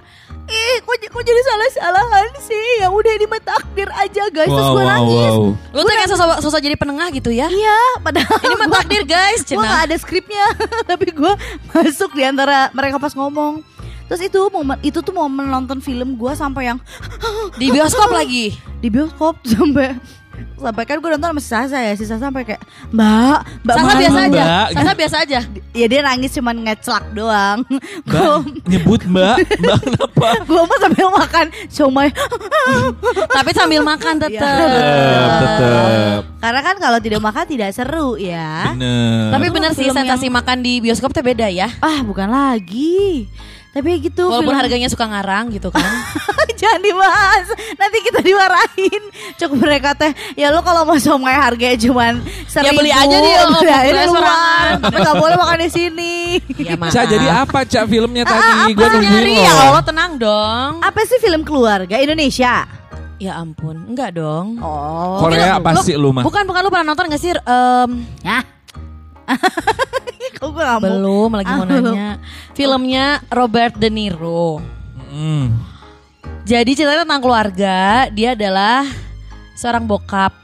Ih, 0.45 0.77
kok, 0.81 0.97
kok 1.09 1.23
jadi 1.25 1.41
salah-salahan 1.41 2.29
sih? 2.41 2.81
Ya 2.81 2.89
udah 2.89 3.13
ini 3.17 3.25
mah 3.29 3.41
takdir 3.41 3.89
aja 3.93 4.25
guys. 4.29 4.49
Terus 4.49 4.69
Wow, 4.69 4.73
gue 4.73 4.83
wow, 4.85 4.93
nangis. 4.97 5.33
wow. 5.37 5.73
lu 5.73 5.79
tuh 5.85 5.93
kayak 5.93 6.09
sosok, 6.09 6.37
sosok 6.41 6.61
jadi 6.65 6.77
penengah 6.77 7.07
gitu 7.13 7.29
ya? 7.29 7.45
Iya, 7.49 7.79
padahal 8.01 8.37
Ini 8.41 8.55
mah 8.57 8.69
takdir 8.81 9.03
guys, 9.05 9.41
gue 9.45 9.57
gak 9.57 9.85
ada 9.89 9.95
skripnya, 9.97 10.45
tapi 10.89 11.13
gue 11.13 11.33
masuk 11.73 12.13
di 12.13 12.25
antara 12.25 12.69
mereka 12.73 12.97
pas 12.97 13.13
ngomong. 13.13 13.74
Terus 14.05 14.21
itu 14.23 14.39
momen 14.47 14.77
itu 14.81 14.99
tuh 14.99 15.11
momen 15.11 15.45
nonton 15.45 15.79
film 15.79 16.13
gue 16.13 16.31
sampai 16.31 16.69
yang 16.69 16.79
Di 17.59 17.67
bioskop 17.67 18.09
lagi. 18.09 18.53
di 18.77 18.87
bioskop 18.87 19.41
sampai 19.47 19.97
sampai 20.55 20.83
kan 20.83 20.99
gue 20.99 21.09
nonton 21.09 21.31
sama 21.31 21.39
si 21.39 21.47
Sasa 21.47 21.77
ya 21.79 21.93
si 21.93 22.03
Sasa 22.03 22.19
sampai 22.21 22.43
kayak 22.43 22.59
mbak 22.89 23.39
mbak 23.63 23.75
Sasa 23.77 23.91
biasa 23.95 24.19
aja. 24.25 24.43
Sasa 24.69 24.91
biasa 24.93 25.15
aja. 25.23 25.39
ya 25.79 25.85
dia 25.85 26.01
nangis 26.01 26.31
cuman 26.31 26.55
ngeclak 26.61 27.05
doang 27.11 27.63
gue 28.03 28.27
nyebut 28.67 29.01
Mbak, 29.05 29.35
Mbak 29.57 29.77
kenapa? 29.81 30.27
gue 30.43 30.61
mah 30.61 30.77
sambil 30.77 31.07
makan 31.09 31.45
siomay 31.67 32.09
Tapi 33.27 33.49
sambil 33.51 33.81
makan 33.81 34.13
Iya. 34.17 34.23
tetep. 34.27 34.43
Tetep, 34.45 35.39
tetep. 35.39 36.19
karena 36.37 36.61
kan 36.61 36.75
kalau 36.77 36.99
tidak 36.99 37.21
makan 37.21 37.43
tidak 37.45 37.69
seru 37.71 38.09
ya 38.15 38.69
Bener. 38.71 39.31
Tapi 39.31 39.45
Itu 39.45 39.53
bener 39.55 39.71
sih 39.71 39.87
sensasi 39.89 40.27
makan 40.29 40.57
di 40.59 40.77
bioskop 40.79 41.09
tuh 41.09 41.23
beda 41.23 41.47
ya. 41.47 41.71
ah 41.79 41.99
bukan 42.01 42.27
lagi 42.27 43.25
tapi 43.75 43.99
gitu 43.99 44.23
Walaupun 44.23 44.47
film- 44.47 44.55
harganya 44.57 44.88
suka 44.88 45.03
ngarang 45.05 45.51
gitu 45.51 45.67
kan. 45.67 45.83
Jangan 46.55 46.79
dibahas 46.79 47.45
Nanti 47.75 47.97
kita 47.99 48.23
dimarahin 48.23 49.03
Cukup 49.35 49.59
mereka 49.59 49.91
teh 49.91 50.07
Ya 50.33 50.47
lu 50.47 50.63
kalau 50.63 50.81
mau 50.81 50.95
somai 50.95 51.35
harganya 51.35 51.75
cuman 51.75 52.13
seribu 52.47 52.63
Ya 52.65 52.71
beli 52.73 52.91
aja 52.93 53.17
di 53.17 53.31
beli 53.51 53.67
aja 53.67 53.83
di 53.83 53.91
restoran. 53.93 54.23
luar 54.23 54.67
Tapi 54.79 54.97
gak 55.03 55.15
boleh 55.17 55.35
makan 55.35 55.57
di 55.59 55.69
sini 55.69 56.13
ya, 56.55 56.73
maaf. 56.73 56.89
Ca, 56.89 57.01
jadi 57.03 57.27
apa 57.35 57.59
Ca 57.65 57.81
filmnya 57.83 58.23
Ah, 58.23 58.31
tadi? 58.31 58.47
apa 58.47 58.71
Gue 58.71 58.88
nungguin 58.89 59.35
ya. 59.38 59.51
Allah 59.67 59.83
tenang 59.83 60.11
dong. 60.15 60.71
Apa 60.79 60.99
sih 61.03 61.19
film 61.19 61.43
keluarga 61.43 61.95
Indonesia? 61.97 62.63
Ya 63.17 63.31
ampun, 63.33 63.75
enggak 63.85 64.11
dong. 64.13 64.55
Oh 64.57 65.19
Korea 65.19 65.55
Lu- 65.55 65.65
pasti 65.65 65.91
lu 65.93 66.09
mah. 66.09 66.23
Bukan 66.23 66.43
bukan 66.45 66.61
lu 66.61 66.69
pernah 66.69 66.88
nonton 66.88 67.07
gak 67.07 67.19
sih? 67.19 67.35
Em, 67.35 67.89
Ya 68.21 68.39
Kok 70.38 70.49
gue 70.51 70.61
gak 70.61 70.77
mau 70.77 70.83
belum 70.83 71.29
lagi 71.33 71.47
mau 71.49 71.63
Ah, 71.63 71.67
belum. 71.67 71.95
nanya. 71.95 72.09
Filmnya 72.51 73.05
Robert 73.29 73.73
De 73.75 73.89
Niro. 73.89 74.59
Mm. 75.09 75.47
Jadi 76.43 76.71
ceritanya 76.73 77.03
tentang 77.03 77.23
keluarga. 77.23 77.77
Dia 78.09 78.33
adalah 78.33 78.85
seorang 79.55 79.83
bokap. 79.83 80.35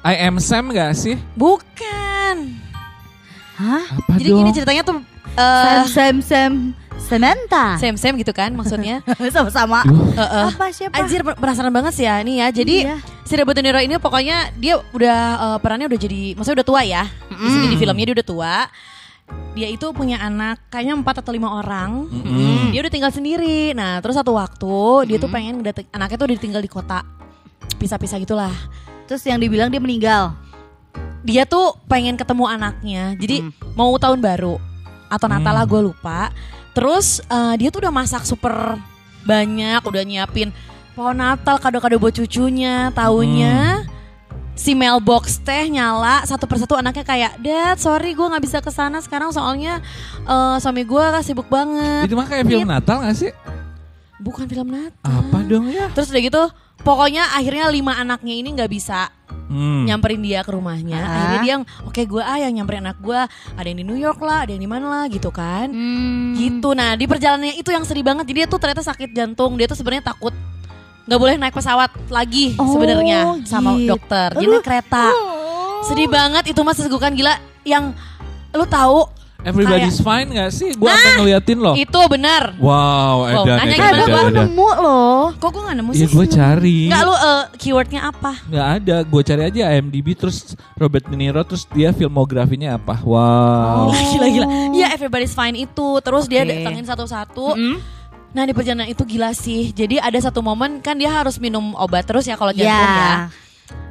I 0.00 0.24
am 0.24 0.40
Sam 0.40 0.72
gak 0.72 0.96
sih? 0.96 1.20
Bukan. 1.34 2.56
Hah? 3.54 3.84
Apa 3.84 4.16
Jadi 4.16 4.28
dong? 4.28 4.38
gini 4.40 4.50
ceritanya 4.50 4.82
tuh 4.82 4.98
Sam 5.30 5.76
eh 5.76 5.84
Sam 5.86 6.16
Sam 6.20 6.52
Samantha 7.00 7.80
Sam 7.80 7.96
Sam 7.96 8.14
gitu 8.20 8.30
kan 8.30 8.52
maksudnya. 8.52 9.00
Sama-sama 9.34 9.82
Duh. 9.88 10.14
Heeh. 10.14 10.46
Apa 10.54 10.66
siapa? 10.70 10.94
Anjir 11.00 11.24
penasaran 11.24 11.72
banget 11.72 11.92
sih 11.96 12.04
ya 12.06 12.20
ini 12.20 12.38
ya. 12.38 12.48
Jadi 12.52 12.76
Iya. 12.86 12.96
si 13.24 13.32
Robert 13.34 13.56
De 13.56 13.62
Niro 13.64 13.80
ini 13.80 13.96
pokoknya 13.96 14.52
dia 14.54 14.78
udah 14.92 15.18
eh, 15.40 15.58
perannya 15.58 15.88
udah 15.88 15.98
jadi 15.98 16.36
maksudnya 16.36 16.62
udah 16.62 16.68
tua 16.68 16.80
ya. 16.84 17.02
Di 17.30 17.48
sini 17.48 17.66
di 17.72 17.76
filmnya 17.80 18.04
dia 18.12 18.16
udah 18.20 18.28
tua. 18.28 18.54
Dia 19.54 19.70
itu 19.70 19.86
punya 19.94 20.18
anak 20.18 20.58
kayaknya 20.70 20.94
empat 20.98 21.22
atau 21.22 21.30
lima 21.30 21.58
orang. 21.62 22.06
Mm-mm. 22.10 22.74
Dia 22.74 22.82
udah 22.82 22.92
tinggal 22.92 23.12
sendiri. 23.14 23.74
Nah, 23.78 24.02
terus 24.02 24.18
satu 24.18 24.34
waktu 24.34 25.06
dia 25.06 25.16
tuh 25.22 25.30
pengen 25.30 25.62
anaknya 25.90 26.16
tuh 26.18 26.30
ditinggal 26.34 26.62
di 26.62 26.70
kota. 26.70 27.02
Pisah-pisah 27.78 28.18
gitulah. 28.18 28.50
Terus 29.06 29.26
yang 29.26 29.42
dibilang 29.42 29.66
dia 29.74 29.82
meninggal 29.82 30.38
Dia 31.26 31.42
tuh 31.44 31.76
pengen 31.90 32.16
ketemu 32.16 32.46
anaknya. 32.48 33.12
Jadi 33.18 33.44
mau 33.76 33.92
tahun 34.00 34.22
baru 34.24 34.56
atau 35.10 35.26
Natal 35.26 35.52
lah 35.52 35.66
gue 35.66 35.80
lupa. 35.82 36.30
Terus 36.70 37.20
eh, 37.24 37.54
dia 37.58 37.68
tuh 37.68 37.82
udah 37.82 37.92
masak 37.92 38.22
super 38.22 38.78
banyak, 39.22 39.80
udah 39.82 40.02
nyiapin 40.02 40.50
pohon 40.94 41.16
Natal, 41.16 41.56
kado-kado 41.56 41.96
buat 41.96 42.12
cucunya. 42.12 42.90
Taunya 42.92 43.84
si 44.52 44.76
mailbox 44.76 45.40
teh 45.40 45.72
nyala 45.72 46.20
satu 46.28 46.44
persatu 46.44 46.76
anaknya 46.76 47.00
kayak 47.00 47.32
Dad 47.40 47.80
sorry 47.80 48.12
gue 48.12 48.26
nggak 48.28 48.44
bisa 48.44 48.58
ke 48.60 48.68
sana 48.68 49.00
sekarang 49.00 49.32
soalnya 49.32 49.80
eh, 50.20 50.56
suami 50.60 50.84
gue 50.84 51.04
sibuk 51.24 51.48
banget 51.48 52.04
Itu 52.04 52.12
mah 52.12 52.28
kayak 52.28 52.44
film 52.44 52.68
Natal 52.68 53.00
gak 53.00 53.16
sih? 53.16 53.32
bukan 54.20 54.44
film 54.44 54.68
Natal 54.68 55.00
Apa 55.00 55.40
dong 55.48 55.64
ya? 55.72 55.88
terus 55.96 56.12
udah 56.12 56.20
gitu 56.20 56.42
pokoknya 56.80 57.34
akhirnya 57.34 57.68
lima 57.68 57.94
anaknya 57.94 58.34
ini 58.34 58.48
nggak 58.52 58.70
bisa 58.70 59.10
Hmm. 59.50 59.82
nyamperin 59.82 60.22
dia 60.22 60.46
ke 60.46 60.54
rumahnya 60.54 60.94
Ah. 60.94 61.10
akhirnya 61.10 61.38
dia 61.40 61.52
yang 61.52 61.64
oke 61.82 61.98
gue 61.98 62.22
ah 62.22 62.38
yang 62.38 62.54
nyamperin 62.54 62.86
anak 62.86 62.98
gue 62.98 63.18
ada 63.50 63.66
yang 63.66 63.78
di 63.78 63.84
New 63.84 63.98
York 63.98 64.18
lah 64.20 64.46
ada 64.46 64.54
yang 64.54 64.62
di 64.62 64.70
mana 64.70 64.86
lah 64.88 65.04
gitu 65.06 65.28
kan 65.28 65.66
Hmm. 65.66 66.38
gitu 66.38 66.70
nah 66.70 66.94
di 66.94 67.02
perjalanannya 67.04 67.58
itu 67.58 67.66
yang 67.68 67.82
sedih 67.82 68.06
banget 68.06 68.24
jadi 68.24 68.36
dia 68.36 68.46
tuh 68.46 68.58
ternyata 68.58 68.82
sakit 68.84 69.10
jantung 69.10 69.58
dia 69.58 69.66
tuh 69.66 69.74
sebenarnya 69.74 70.06
takut 70.06 70.30
nggak 71.02 71.18
boleh 71.18 71.34
naik 71.34 71.50
pesawat 71.50 71.90
lagi 72.06 72.54
Oh, 72.54 72.70
sebenarnya 72.70 73.42
sama 73.42 73.74
gitu. 73.74 73.90
dokter 73.90 74.28
jadi 74.32 74.46
naik 74.48 74.62
kereta 74.62 75.04
Oh. 75.10 75.82
Sedih 75.82 76.06
banget 76.06 76.44
itu 76.46 76.60
mas 76.60 76.78
segukan 76.78 77.10
gila 77.10 77.34
yang 77.64 77.90
lu 78.50 78.64
tahu 78.64 79.02
Everybody's 79.40 79.98
fine 79.98 80.28
gak 80.30 80.50
sih? 80.50 80.72
Gue 80.72 80.86
sampai 80.86 81.12
ngeliatin 81.16 81.58
loh. 81.58 81.74
itu 81.74 82.00
benar. 82.06 82.52
Wow, 82.56 83.24
Wow, 83.24 83.42
ada, 83.42 83.52
nanya 83.56 83.74
ada, 83.74 83.80
Eh, 83.80 83.92
gimana? 83.98 84.04
gue 84.06 84.32
nemu 84.44 84.68
loh. 84.76 85.22
Kok 85.34 85.48
gue 85.48 85.62
gak 85.62 85.76
nemu 85.76 85.90
Iya, 85.90 85.98
sih? 86.00 86.12
gue 86.12 86.26
cari. 86.28 86.78
Enggak 86.86 87.02
lu 87.02 87.14
eh, 87.14 87.42
keywordnya 87.56 88.00
apa? 88.06 88.32
Nggak 88.44 88.68
ada, 88.76 88.96
gue 89.02 89.22
cari 89.22 89.42
aja 89.42 89.60
IMDb 89.72 90.06
terus 90.12 90.36
Robert 90.74 91.04
De 91.04 91.16
Niro 91.16 91.40
terus 91.42 91.64
dia 91.68 91.90
filmografinya 91.90 92.76
apa? 92.76 93.00
Wow. 93.00 93.90
Gila 93.90 94.26
gila. 94.28 94.46
Iya 94.72 94.86
everybody's 94.92 95.32
fine 95.32 95.56
itu. 95.56 95.88
Terus 96.00 96.24
dia 96.26 96.42
Oke. 96.42 96.50
datangin 96.52 96.84
satu-satu. 96.84 97.56
Nah 98.30 98.42
di 98.44 98.52
perjalanan 98.52 98.86
itu 98.86 99.02
gila 99.02 99.32
sih. 99.32 99.70
Jadi 99.70 99.96
ada 99.96 100.14
satu 100.16 100.38
momen 100.38 100.78
kan 100.78 100.94
dia 100.94 101.10
harus 101.10 101.34
minum 101.36 101.74
obat 101.74 102.04
terus 102.04 102.22
ya 102.22 102.36
kalau 102.36 102.52
jantung 102.52 102.70
ya. 102.70 102.76
Ya. 102.76 103.14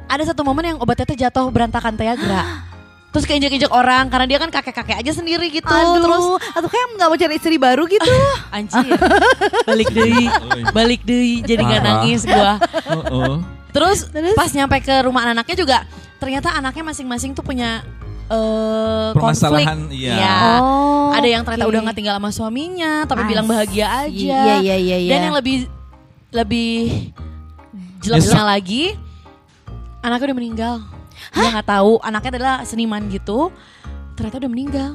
Ada 0.06 0.32
satu 0.32 0.42
momen 0.42 0.64
yang 0.64 0.78
obatnya 0.78 1.04
tuh 1.04 1.18
jatuh 1.18 1.46
berantakan 1.48 1.94
Tiagra. 1.94 2.42
Terus 3.10 3.24
keinjek-injek 3.26 3.70
orang 3.70 4.06
karena 4.06 4.26
dia 4.26 4.38
kan 4.38 4.48
kakek-kakek 4.48 5.02
aja 5.02 5.12
sendiri 5.12 5.50
gitu. 5.50 5.66
Aduh, 5.66 5.98
Terus 5.98 6.24
atau 6.52 6.68
kayak 6.70 6.86
nggak 6.94 7.08
mau 7.10 7.18
cari 7.18 7.34
istri 7.34 7.58
baru 7.58 7.82
gitu. 7.84 8.06
anjir. 8.50 8.86
balik 9.68 9.90
deui. 9.90 10.26
Balik 10.70 11.00
deui 11.02 11.42
jadi 11.42 11.58
nggak 11.58 11.82
Parah. 11.82 11.94
nangis 12.02 12.22
gua. 12.22 12.52
Heeh. 12.62 13.34
Terus, 13.70 13.98
Terus? 14.06 14.34
pas 14.34 14.50
nyampe 14.50 14.78
ke 14.78 14.94
rumah 15.02 15.26
anaknya 15.26 15.56
juga 15.56 15.78
ternyata 16.18 16.52
anaknya 16.52 16.84
masing-masing 16.86 17.32
tuh 17.32 17.42
punya 17.42 17.82
eh 18.30 19.10
Permasalahan, 19.10 19.90
konflik. 19.90 20.06
iya. 20.06 20.14
Ya. 20.14 20.36
Oh, 20.62 21.10
Ada 21.10 21.26
yang 21.26 21.42
ternyata 21.42 21.66
oke. 21.66 21.72
udah 21.74 21.80
nggak 21.82 21.96
tinggal 21.98 22.14
sama 22.14 22.30
suaminya, 22.30 23.02
tapi 23.02 23.22
I 23.22 23.26
bilang 23.26 23.46
bahagia 23.46 23.86
aja. 24.06 24.06
Iya, 24.06 24.42
iya, 24.62 24.76
iya, 24.78 24.96
iya. 25.02 25.10
Dan 25.10 25.20
yang 25.26 25.34
lebih 25.34 25.66
lebih 26.30 26.70
jelasnya 27.98 28.46
lagi, 28.46 28.94
anaknya 29.98 30.30
udah 30.30 30.38
meninggal. 30.38 30.74
Dia 31.36 31.48
nggak 31.52 31.68
tahu 31.68 32.00
anaknya 32.00 32.30
adalah 32.38 32.54
seniman 32.64 33.06
gitu. 33.12 33.52
Ternyata 34.16 34.36
udah 34.42 34.50
meninggal. 34.50 34.90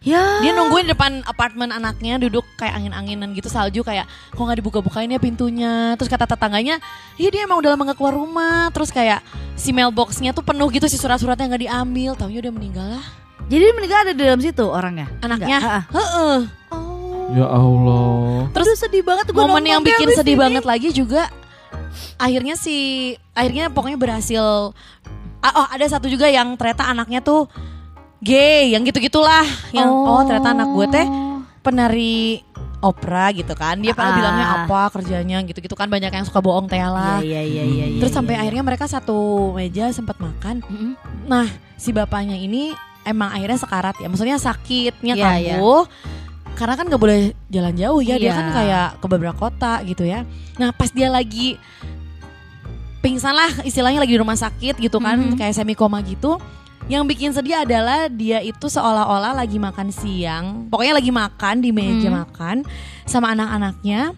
Ya. 0.00 0.40
Dia 0.40 0.56
nungguin 0.56 0.88
di 0.88 0.96
depan 0.96 1.20
apartemen 1.28 1.68
anaknya 1.76 2.16
duduk 2.16 2.48
kayak 2.56 2.72
angin-anginan 2.72 3.36
gitu 3.36 3.52
salju 3.52 3.84
kayak 3.84 4.08
kok 4.32 4.40
nggak 4.40 4.64
dibuka-bukain 4.64 5.12
ya 5.12 5.20
pintunya. 5.20 5.92
Terus 6.00 6.08
kata 6.08 6.24
tetangganya, 6.24 6.80
iya 7.20 7.28
dia 7.28 7.44
emang 7.44 7.60
udah 7.60 7.76
lama 7.76 7.92
nggak 7.92 7.98
keluar 8.00 8.16
rumah. 8.16 8.72
Terus 8.72 8.88
kayak 8.88 9.20
si 9.60 9.76
mailboxnya 9.76 10.32
tuh 10.32 10.40
penuh 10.40 10.72
gitu 10.72 10.88
si 10.88 10.96
surat-suratnya 10.96 11.52
nggak 11.52 11.62
diambil. 11.68 12.10
Taunya 12.16 12.40
udah 12.40 12.52
meninggal 12.56 12.86
lah 12.96 13.06
Jadi 13.50 13.64
meninggal 13.76 13.98
ada 14.08 14.12
di 14.16 14.22
dalam 14.24 14.40
situ 14.40 14.64
orangnya. 14.64 15.10
anaknya. 15.20 15.84
Heeh. 15.92 16.38
Oh. 16.72 17.28
Ya 17.36 17.46
Allah. 17.46 18.48
Terus 18.56 18.68
sedih 18.80 19.04
banget 19.04 19.36
gua 19.36 19.52
momen 19.52 19.68
nonton 19.68 19.68
yang 19.68 19.82
bikin 19.84 20.08
sedih 20.16 20.34
ini. 20.34 20.42
banget 20.48 20.64
lagi 20.64 20.88
juga 20.96 21.28
akhirnya 22.16 22.56
si 22.56 23.12
akhirnya 23.36 23.68
pokoknya 23.68 23.98
berhasil 24.00 24.72
oh 25.42 25.66
ada 25.66 25.86
satu 25.86 26.06
juga 26.06 26.28
yang 26.28 26.52
ternyata 26.54 26.86
anaknya 26.86 27.20
tuh 27.20 27.48
gay 28.20 28.72
yang 28.72 28.84
gitu 28.84 29.00
gitulah 29.00 29.44
yang 29.72 29.88
oh, 29.88 30.20
ternyata 30.22 30.52
anak 30.52 30.68
gue 30.70 30.86
teh 30.86 31.06
penari 31.60 32.44
opera 32.80 33.28
gitu 33.32 33.52
kan 33.52 33.76
dia 33.76 33.92
pada 33.92 34.12
Ah. 34.12 34.16
bilangnya 34.16 34.46
apa 34.64 34.88
kerjanya 34.88 35.44
gitu 35.44 35.60
gitu 35.60 35.76
kan 35.76 35.88
banyak 35.88 36.08
yang 36.08 36.24
suka 36.24 36.40
bohong 36.40 36.64
teh 36.64 36.80
lah 36.80 37.20
Iya, 37.20 37.44
iya, 37.44 37.62
iya, 37.62 37.84
iya. 37.92 37.98
terus 38.00 38.12
iya, 38.12 38.18
sampai 38.20 38.34
iya. 38.36 38.40
akhirnya 38.44 38.64
mereka 38.64 38.84
satu 38.88 39.18
meja 39.52 39.92
sempat 39.92 40.16
makan. 40.16 40.64
Nah, 41.24 41.44
si 41.76 41.92
bapaknya 41.92 42.36
ini 42.36 42.72
emang 43.04 43.28
akhirnya 43.30 43.60
sekarat 43.60 44.00
ya. 44.00 44.08
Maksudnya 44.08 44.40
sakitnya 44.40 45.12
Iya, 45.12 45.28
iya. 45.36 45.56
kambuh. 45.60 45.84
Karena 46.56 46.74
kan 46.76 46.88
gak 46.88 47.00
boleh 47.00 47.20
jalan 47.48 47.72
jauh 47.76 48.00
ya. 48.00 48.16
Dia 48.16 48.32
Iya. 48.32 48.36
kan 48.36 48.46
kayak 48.50 48.88
ke 48.96 49.06
beberapa 49.08 49.36
kota 49.38 49.80
gitu 49.84 50.04
ya. 50.04 50.24
Nah, 50.56 50.72
pas 50.72 50.88
dia 50.88 51.12
lagi 51.12 51.60
pingsan 53.00 53.32
lah 53.32 53.50
istilahnya 53.64 54.00
lagi 54.00 54.12
di 54.14 54.20
rumah 54.20 54.36
sakit 54.36 54.76
gitu 54.76 55.00
kan. 55.00 55.16
Mhm. 55.16 55.36
Kayak 55.36 55.56
semi 55.56 55.72
koma 55.72 56.00
gitu. 56.00 56.36
Yang 56.86 57.04
bikin 57.06 57.30
sedih 57.30 57.62
adalah 57.62 58.10
dia 58.10 58.40
itu 58.40 58.66
seolah-olah 58.66 59.32
lagi 59.32 59.56
makan 59.56 59.88
siang. 59.88 60.66
Pokoknya 60.66 60.94
lagi 60.96 61.12
makan 61.12 61.54
di 61.60 61.70
meja 61.70 62.08
Mhm. 62.10 62.16
makan 62.16 62.56
sama 63.04 63.30
anak-anaknya. 63.30 64.10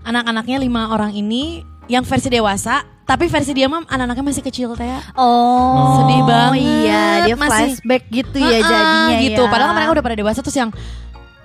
Anak-anaknya 0.00 0.56
lima 0.58 0.88
orang 0.90 1.12
ini 1.12 1.60
yang 1.84 2.06
versi 2.06 2.30
dewasa, 2.30 2.86
tapi 3.04 3.26
versi 3.26 3.50
dia 3.50 3.66
mah 3.66 3.82
anak-anaknya 3.84 4.24
masih 4.24 4.44
kecil 4.46 4.72
teh. 4.72 4.88
Oh, 5.18 6.00
Sedih 6.00 6.22
banget. 6.24 6.62
Iya, 6.62 7.04
dia 7.26 7.36
Masih- 7.36 7.74
flashback 7.76 8.02
gitu 8.08 8.36
ya 8.38 8.58
jadinya 8.62 9.16
gitu. 9.20 9.42
ya. 9.42 9.50
Padahal 9.50 9.74
mereka 9.74 9.90
udah 9.98 10.04
pada 10.06 10.16
dewasa 10.16 10.38
terus 10.40 10.56
yang 10.56 10.70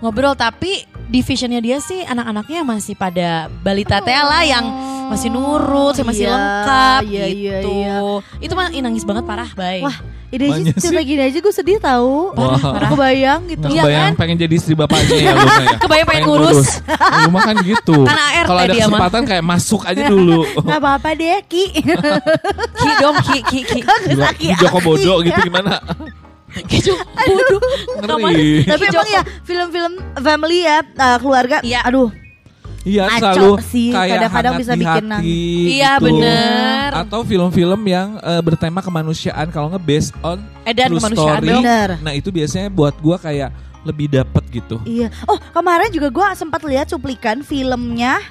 ngobrol 0.06 0.38
tapi 0.38 0.86
divisionnya 1.10 1.58
dia 1.58 1.78
sih 1.82 2.02
anak-anaknya 2.02 2.62
masih 2.62 2.94
pada 2.94 3.50
balita 3.62 4.02
teh 4.02 4.14
lah 4.14 4.42
yang 4.42 4.66
masih 5.06 5.30
nurut, 5.30 5.94
yang 5.94 6.08
masih 6.10 6.26
Iya, 6.26 6.34
lengkap 6.34 7.02
iya, 7.06 7.26
iya, 7.30 7.58
gitu. 7.62 7.70
iya. 7.78 7.96
Itu 8.42 8.54
mah 8.58 8.74
nangis 8.74 9.06
banget 9.06 9.22
parah, 9.22 9.46
bay. 9.54 9.86
Wah, 9.86 9.94
ide 10.34 10.50
aja 10.50 10.74
cerita 10.82 11.02
gini 11.06 11.22
aja 11.22 11.38
gue 11.38 11.54
sedih 11.54 11.78
tahu. 11.78 12.34
Wah. 12.34 12.58
Aku 12.58 12.98
kebayang 12.98 13.46
gitu. 13.46 13.70
Iya 13.70 13.84
kan? 13.86 14.12
pengen 14.18 14.38
jadi 14.42 14.54
istri 14.58 14.74
bapaknya 14.74 15.30
ya 15.30 15.32
lu 15.38 15.46
ya. 15.46 15.78
Kebayang 15.78 16.08
pengen 16.10 16.24
ngurus. 16.26 16.82
Lu 16.90 17.30
mah 17.30 17.44
kan 17.46 17.56
gitu. 17.62 17.98
Kan 18.10 18.18
Kalau 18.50 18.60
ada 18.66 18.74
mah. 18.74 18.82
kesempatan 18.82 19.22
kayak 19.30 19.44
masuk 19.46 19.82
aja 19.86 20.02
dulu. 20.10 20.42
Gak 20.68 20.80
apa-apa 20.82 21.10
deh 21.14 21.38
Ki 21.46 21.70
Ki 21.70 22.92
dong, 22.98 23.16
ki 23.22 23.38
ki 23.46 23.60
ki. 23.62 23.80
Gila, 23.86 24.30
Joko 24.58 24.78
Bodo 24.82 25.22
aki. 25.22 25.30
gitu 25.30 25.40
gimana? 25.54 25.78
Joko 26.86 27.04
bodoh. 27.04 28.18
Ngeri. 28.22 28.64
Tapi 28.64 28.84
emang 28.88 29.10
ya 29.12 29.22
film-film 29.44 29.94
family 30.20 30.60
ya 30.64 30.78
uh, 30.98 31.18
keluarga 31.20 31.58
Iya. 31.66 31.84
Aduh 31.88 32.10
Iya 32.86 33.10
selalu 33.18 33.58
sih, 33.66 33.90
kayak 33.90 34.30
kadang-kadang 34.30 34.54
bisa 34.62 34.74
bikin 34.78 35.10
hati 35.10 35.10
nangis. 35.10 35.68
Iya, 35.74 35.92
gitu. 35.98 36.06
bener. 36.06 36.90
Atau 36.94 37.20
film-film 37.26 37.82
yang 37.90 38.22
eh, 38.22 38.42
bertema 38.46 38.78
kemanusiaan 38.86 39.50
kalau 39.50 39.74
nge 39.74 39.82
based 39.82 40.14
on 40.22 40.38
Edan 40.70 40.94
true 40.94 41.02
kemanusiaan 41.02 41.42
story. 41.42 41.50
Bener. 41.50 41.90
Nah 42.06 42.14
itu 42.14 42.30
biasanya 42.30 42.70
buat 42.70 42.94
gua 43.02 43.18
kayak 43.18 43.50
lebih 43.86 44.14
dapet 44.14 44.44
gitu. 44.54 44.78
Iya 44.86 45.14
Oh 45.30 45.38
kemarin 45.54 45.90
juga 45.94 46.10
gue 46.10 46.26
sempat 46.34 46.62
lihat 46.66 46.90
cuplikan 46.90 47.46
filmnya 47.46 48.22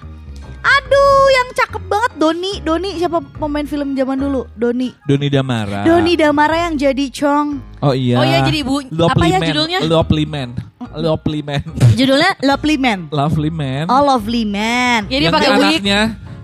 Aduh 0.64 1.04
yang 1.30 1.48
cakep 1.54 1.82
banget 1.84 2.12
Doni 2.16 2.52
Doni 2.58 2.96
siapa 2.96 3.20
pemain 3.20 3.62
film 3.62 3.92
zaman 3.92 4.16
dulu 4.16 4.48
Doni 4.54 4.96
Doni 5.04 5.28
Damara. 5.28 5.84
Doni 5.84 6.12
Damara 6.14 6.56
yang 6.62 6.74
jadi 6.74 7.06
Chong 7.10 7.60
Oh 7.78 7.92
iya. 7.92 8.16
Oh 8.16 8.24
iya, 8.24 8.40
jadi 8.42 8.64
ibu- 8.64 8.88
Lovely 8.88 9.12
apa 9.12 9.24
ya 9.26 9.38
Man. 9.38 9.46
judulnya? 9.46 9.78
Lovely 9.84 10.24
Man. 10.24 10.48
Lovely 10.94 11.40
Man. 11.40 11.62
Judulnya 11.98 12.30
Lovely 12.40 12.76
Man 12.76 13.00
Lovely 13.10 13.50
Man. 13.50 13.84
Oh 13.86 14.00
Lovely 14.02 14.44
Man 14.44 15.04
Jadi 15.06 15.24
pakai 15.28 15.48
wig. 15.50 15.60
anaknya 15.76 16.00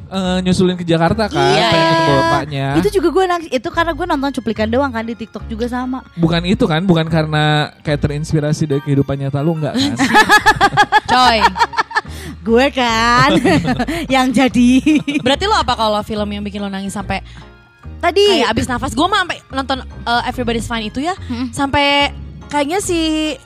eh, 0.06 0.38
nyusulin 0.42 0.74
ke 0.74 0.82
Jakarta 0.82 1.24
kan, 1.24 1.38
Iya. 1.48 1.64
pengen 1.66 1.86
ketemu 1.88 2.12
bapaknya. 2.18 2.66
Itu 2.76 2.88
juga 2.90 3.08
gue 3.10 3.24
nangis 3.26 3.48
Itu 3.48 3.68
karena 3.70 3.92
gue 3.92 4.06
nonton 4.06 4.30
cuplikan 4.34 4.66
doang 4.66 4.90
kan 4.90 5.00
di 5.02 5.14
TikTok 5.14 5.46
juga 5.46 5.64
sama 5.64 6.02
Bukan 6.14 6.44
itu 6.44 6.66
kan, 6.66 6.82
bukan 6.82 7.06
karena 7.06 7.44
kayak 7.80 8.00
terinspirasi 8.00 8.66
dari 8.66 8.82
kehidupan 8.82 9.16
nyata 9.16 9.40
lu 9.40 9.54
enggak 9.54 9.72
kan? 9.72 9.96
Coy. 11.12 11.40
Gue 12.40 12.72
kan 12.72 13.36
Yang 14.14 14.26
jadi. 14.32 14.70
Berarti 15.20 15.44
lo 15.44 15.56
apa 15.56 15.76
kalau 15.76 16.00
film 16.00 16.28
yang 16.32 16.42
bikin 16.44 16.60
lo 16.64 16.72
nangis 16.72 16.96
sampai 16.96 17.20
Tadi. 18.00 18.40
kayak 18.40 18.56
abis 18.56 18.64
nafas? 18.64 18.96
Gue 18.96 19.04
mah 19.04 19.28
sampai 19.28 19.38
nonton 19.52 19.78
uh, 20.08 20.22
Everybody's 20.24 20.64
Fine 20.64 20.88
itu 20.88 21.04
ya 21.04 21.12
sampai 21.52 22.08
kayaknya 22.48 22.80
si 22.80 23.36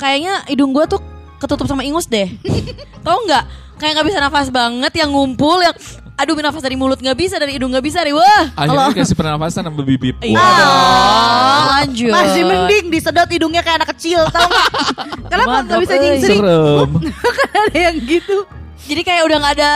kayaknya 0.00 0.42
hidung 0.48 0.72
gue 0.72 0.88
tuh 0.88 1.00
ketutup 1.36 1.68
sama 1.68 1.84
ingus 1.84 2.08
deh. 2.08 2.32
Tau 3.06 3.18
nggak? 3.28 3.44
Kayak 3.76 3.92
nggak 3.98 4.08
bisa 4.08 4.18
nafas 4.22 4.48
banget 4.48 4.92
yang 4.94 5.10
ngumpul 5.10 5.58
yang 5.60 5.74
aduh 6.12 6.36
nafas 6.36 6.60
dari 6.60 6.76
mulut 6.76 6.96
nggak 6.96 7.14
bisa 7.14 7.34
dari 7.36 7.56
hidung 7.56 7.72
nggak 7.72 7.82
bisa 7.82 7.98
deh 8.00 8.12
wah 8.12 8.42
Akhirnya 8.54 8.94
dikasih 8.94 9.16
pernafasan 9.16 9.64
sama 9.64 9.82
bibip. 9.82 10.14
iya 10.20 10.36
Wah. 10.36 10.54
dong 10.54 11.66
lanjut. 11.72 12.12
Masih 12.12 12.42
mending 12.44 12.84
disedot 12.88 13.26
hidungnya 13.26 13.60
kayak 13.60 13.82
anak 13.82 13.90
kecil 13.96 14.20
Tau 14.28 14.44
gak 14.44 14.68
Kenapa 15.32 15.56
gak 15.64 15.80
bisa 15.80 15.94
nyingsing 15.96 16.38
Serem. 16.38 16.90
Kan 17.10 17.58
ada 17.66 17.78
yang 17.80 17.96
gitu. 17.98 18.36
Jadi 18.82 19.02
kayak 19.02 19.22
udah 19.24 19.36
nggak 19.40 19.54
ada 19.56 19.72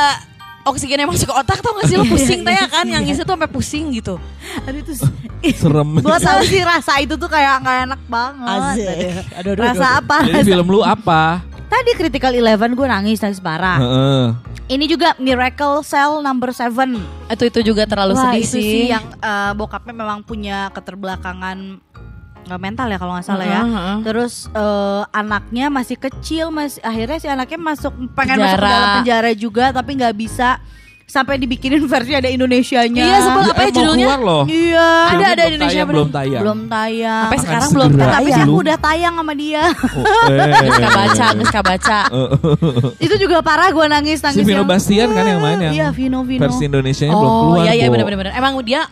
oksigen 0.66 0.98
yang 0.98 1.08
masuk 1.08 1.26
ke 1.26 1.34
otak 1.34 1.58
tau 1.58 1.72
gak 1.74 1.86
sih 1.86 1.96
lo? 1.96 2.04
Pusing 2.04 2.40
teh 2.42 2.52
ya 2.52 2.66
kan? 2.66 2.84
Yang 2.84 3.02
ngisi 3.06 3.20
tuh 3.22 3.32
sampai 3.32 3.48
pusing 3.48 3.84
gitu. 3.94 4.14
Aduh 4.66 4.78
itu 4.78 4.92
Serem. 5.62 5.88
Gue 5.98 6.18
tau 6.20 6.40
sih 6.42 6.60
rasa 6.60 6.98
itu 6.98 7.14
tuh 7.14 7.26
kayak 7.26 7.58
gak 7.60 7.76
enak 7.86 8.00
banget. 8.06 8.74
Aduh, 9.40 9.50
aduh, 9.56 9.62
Rasa 9.62 9.86
apa? 9.98 10.16
Jadi 10.22 10.42
film 10.44 10.66
lu 10.68 10.82
apa? 10.82 11.42
Tadi 11.76 11.92
Critical 11.92 12.32
Eleven 12.32 12.72
gue 12.72 12.88
nangis 12.88 13.20
nangis 13.20 13.36
parah 13.44 13.76
Heeh. 13.76 14.24
Ini 14.66 14.84
juga 14.88 15.12
Miracle 15.20 15.84
Cell 15.84 16.24
Number 16.24 16.50
Seven 16.56 16.96
itu 17.28 17.44
itu 17.52 17.60
juga 17.70 17.84
terlalu 17.84 18.16
Wah 18.16 18.32
sedih 18.32 18.42
itu 18.42 18.56
sih, 18.56 18.64
sih 18.64 18.84
yang 18.88 19.04
eh, 19.20 19.52
bokapnya 19.52 19.92
memang 19.92 20.24
punya 20.24 20.72
keterbelakangan 20.72 21.84
nggak 22.46 22.60
mental 22.62 22.86
ya 22.86 22.98
kalau 22.98 23.12
nggak 23.18 23.26
salah 23.26 23.46
ya. 23.46 23.62
Heeh. 23.66 23.96
Terus 24.06 24.46
eh, 24.54 25.02
anaknya 25.10 25.66
masih 25.68 25.98
kecil, 25.98 26.54
masih 26.54 26.78
akhirnya 26.80 27.18
si 27.18 27.26
anaknya 27.26 27.58
masuk 27.58 27.92
pengen 28.14 28.38
masuk 28.38 28.56
ke 28.56 28.62
Penjara. 28.62 28.70
dalam 28.70 28.88
penjara 29.02 29.30
juga 29.34 29.64
tapi 29.74 29.90
nggak 29.98 30.14
bisa 30.16 30.48
sampai 31.06 31.38
dibikinin 31.38 31.86
versi 31.86 32.12
ada 32.12 32.26
Indonesianya. 32.26 32.98
Iya, 33.00 33.18
sebel. 33.20 33.42
Apa 33.46 33.54
ya 33.56 33.62
Eh, 33.62 33.72
judulnya? 33.72 34.04
keluar 34.04 34.20
loh. 34.20 34.42
Iya. 34.44 34.88
Ada, 35.06 35.24
ada 35.24 35.34
belum 35.38 35.46
Indonesia 35.48 35.70
tayang, 35.72 35.86
belum? 35.86 35.96
belum 35.96 36.10
tayang. 36.12 36.42
Belum 36.42 36.58
tayang. 36.66 37.22
sampai 37.22 37.30
Akan 37.32 37.44
sekarang 37.46 37.70
belum 37.70 37.88
segera. 37.88 38.06
Tapi 38.06 38.24
sih 38.26 38.32
tayang 38.32 38.48
aku 38.48 38.58
udah 38.60 38.76
tayang 38.76 39.14
sama 39.16 39.32
dia. 39.32 39.62
Oh, 39.86 40.30
eh. 40.34 40.52
Gak 40.76 40.92
baca, 40.92 41.26
gak 41.46 41.64
baca. 41.64 41.98
itu 43.06 43.14
juga 43.16 43.36
parah 43.40 43.68
gue 43.70 43.86
nangis 43.86 44.18
Si 44.18 44.24
nangis. 44.26 44.44
Vino 44.44 44.58
yang- 44.58 44.68
Bastian 44.68 45.08
kan 45.08 45.24
yang 45.24 45.40
main 45.40 45.58
yang 45.62 45.72
Iya 45.72 45.86
Vino 45.90 46.20
Vino. 46.20 46.42
versi 46.42 46.62
Indonesia 46.64 47.04
belum 47.08 47.22
Oh 47.24 47.40
keluar. 47.40 47.64
iya 47.64 47.72
iya 47.72 47.86
Bo. 47.86 47.92
benar-benar. 47.94 48.32
Emang 48.34 48.58
dia 48.60 48.82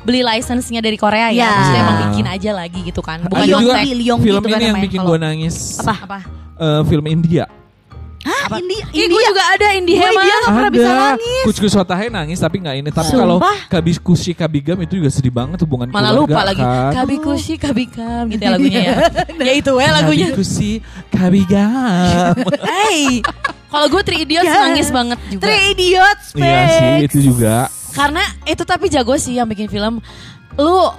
beli 0.00 0.20
license-nya 0.20 0.80
dari 0.80 0.96
Korea 0.96 1.30
ya. 1.30 1.38
Ya. 1.38 1.50
Maksudnya 1.52 1.80
emang 1.80 1.98
bikin 2.08 2.26
aja 2.26 2.50
lagi 2.52 2.80
gitu 2.82 3.00
kan. 3.00 3.22
Bukan 3.22 3.40
Ada 3.40 3.52
juga 3.52 3.72
film 3.78 4.16
gitu 4.18 4.40
kan 4.42 4.58
ini 4.58 4.66
yang 4.66 4.80
bikin 4.82 5.00
gue 5.00 5.18
nangis. 5.18 5.78
Apa? 5.78 5.94
Apa? 6.02 6.18
Eh, 6.58 6.82
film 6.84 7.06
India. 7.06 7.46
Hah, 8.20 8.60
India, 8.60 8.84
Ih, 8.92 9.08
gue 9.08 9.22
juga 9.24 9.42
ada 9.48 9.66
Indie 9.72 9.96
Gue 9.96 10.04
Hema. 10.04 10.20
India 10.20 10.34
gak 10.36 10.52
pernah 10.52 10.70
bisa 10.70 10.90
nangis. 10.92 11.44
Kuckus 11.48 11.72
Watahe 11.72 12.06
nangis 12.06 12.36
tapi 12.36 12.56
nggak 12.60 12.76
ini. 12.76 12.90
Tapi 12.90 13.10
kalau 13.10 13.36
Kabiskushi 13.66 14.32
Kabigam 14.34 14.76
itu 14.78 15.00
juga 15.00 15.08
sedih 15.08 15.32
banget 15.32 15.56
hubungan 15.64 15.88
Malah 15.88 16.12
keluarga 16.12 16.28
lupa 16.28 16.40
lagi. 16.44 16.60
kan. 16.60 16.92
Kabikushi 16.94 17.54
Kabikam 17.56 18.22
gitu 18.28 18.42
ya 18.42 18.50
lagunya 18.52 18.80
ya. 18.82 18.94
ya 19.48 19.52
itu 19.54 19.72
ya 19.72 19.90
lagunya. 19.90 20.26
Kabiskushi 20.28 20.72
Kabigam. 21.08 22.34
Hey, 22.70 23.24
kalau 23.66 23.86
gue 23.88 24.02
Three 24.02 24.20
Idiots 24.22 24.46
Ya. 24.46 24.68
nangis 24.68 24.88
banget 24.90 25.18
juga. 25.30 25.42
Three 25.42 25.62
Idiots, 25.72 26.26
Iya 26.34 26.60
sih 26.68 26.92
itu 27.06 27.18
juga. 27.24 27.72
Karena 27.90 28.20
itu 28.44 28.62
tapi 28.62 28.86
jago 28.86 29.16
sih 29.16 29.34
yang 29.34 29.46
bikin 29.46 29.66
film. 29.66 30.04
Lu 30.54 30.92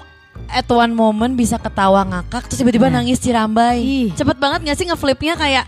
at 0.48 0.66
one 0.66 0.92
moment 0.92 1.32
bisa 1.32 1.56
ketawa 1.56 2.02
ngakak 2.02 2.50
terus 2.50 2.58
tiba-tiba 2.58 2.90
nangis 2.90 3.22
cirambai. 3.22 3.78
Ih. 3.78 4.08
Cepet 4.12 4.36
banget 4.36 4.66
gak 4.66 4.76
sih 4.76 4.86
ngeflipnya 4.86 5.36
kayak 5.36 5.66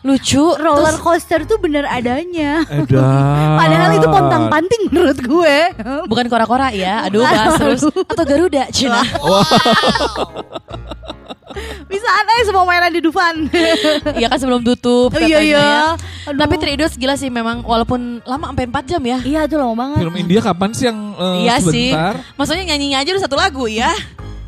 lucu 0.00 0.40
Roller 0.56 0.96
terus 0.96 1.00
coaster 1.00 1.40
tuh 1.44 1.60
bener 1.60 1.84
adanya. 1.84 2.64
Padahal 3.60 3.90
itu 3.92 4.06
pontang 4.06 4.48
panting 4.48 4.82
menurut 4.88 5.18
gue. 5.18 5.56
bukan 6.08 6.26
kora-kora 6.26 6.72
ya. 6.72 7.04
Aduh 7.04 7.20
bahas 7.20 7.56
terus 7.56 7.82
atau 7.84 8.24
Garuda 8.24 8.64
Cina. 8.70 9.04
Bisa 11.90 12.06
aneh 12.06 12.46
semua 12.46 12.62
mainan 12.62 12.88
di 12.88 13.02
Dufan. 13.02 13.50
Iya 14.16 14.30
kan 14.30 14.38
sebelum 14.38 14.62
tutup 14.62 15.10
Oh, 15.10 15.20
iya, 15.20 15.42
iya. 15.42 15.58
ya. 15.58 15.82
Aduh. 16.30 16.38
Tapi 16.38 16.54
Three 16.56 16.74
Idiots 16.74 16.94
gila 16.94 17.18
sih 17.18 17.26
memang 17.26 17.60
walaupun 17.60 18.22
lama 18.22 18.54
sampai 18.54 18.64
4 18.70 18.86
jam 18.86 19.02
ya. 19.02 19.18
iya 19.20 19.40
itu 19.44 19.58
lama 19.58 19.74
banget. 19.74 19.98
Film 20.00 20.16
India 20.16 20.40
kapan 20.40 20.70
sih 20.70 20.86
yang 20.86 20.98
eh, 21.12 21.36
Iya 21.44 21.54
sih. 21.60 21.90
sebentar? 21.90 22.14
Maksudnya 22.36 22.64
nyanyinya 22.66 22.98
aja 23.02 23.10
udah 23.10 23.22
satu 23.22 23.36
lagu 23.36 23.64
ya. 23.66 23.90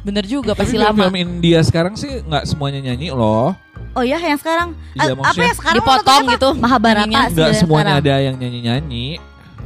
Bener 0.03 0.25
juga 0.25 0.55
Tapi 0.55 0.61
pasti 0.65 0.77
lama. 0.79 0.95
film 0.97 1.17
India 1.17 1.59
sekarang 1.61 1.95
sih 1.95 2.23
nggak 2.23 2.47
semuanya 2.47 2.81
nyanyi 2.83 3.11
loh. 3.11 3.53
Oh 3.93 4.01
ya 4.01 4.17
yang 4.17 4.37
sekarang 4.37 4.69
Iya, 4.93 5.05
Eh, 5.05 5.15
apa 5.15 5.37
yang 5.39 5.57
sekarang 5.57 5.77
dipotong 5.79 6.23
gitu 6.31 6.49
Mahabharata 6.55 7.01
nyanyinya. 7.03 7.23
sih 7.23 7.35
Nggak 7.35 7.49
yang 7.49 7.61
semuanya 7.61 7.85
sekarang. 7.93 8.05
ada 8.09 8.15
yang 8.19 8.35
nyanyi-nyanyi. 8.37 9.07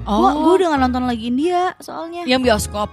Gua, 0.03 0.15
gua 0.29 0.31
Oh, 0.45 0.55
udah 0.55 0.67
gak 0.69 0.81
nonton 0.83 1.03
lagi 1.05 1.25
India 1.27 1.63
soalnya. 1.79 2.23
yang 2.25 2.39
bioskop. 2.39 2.89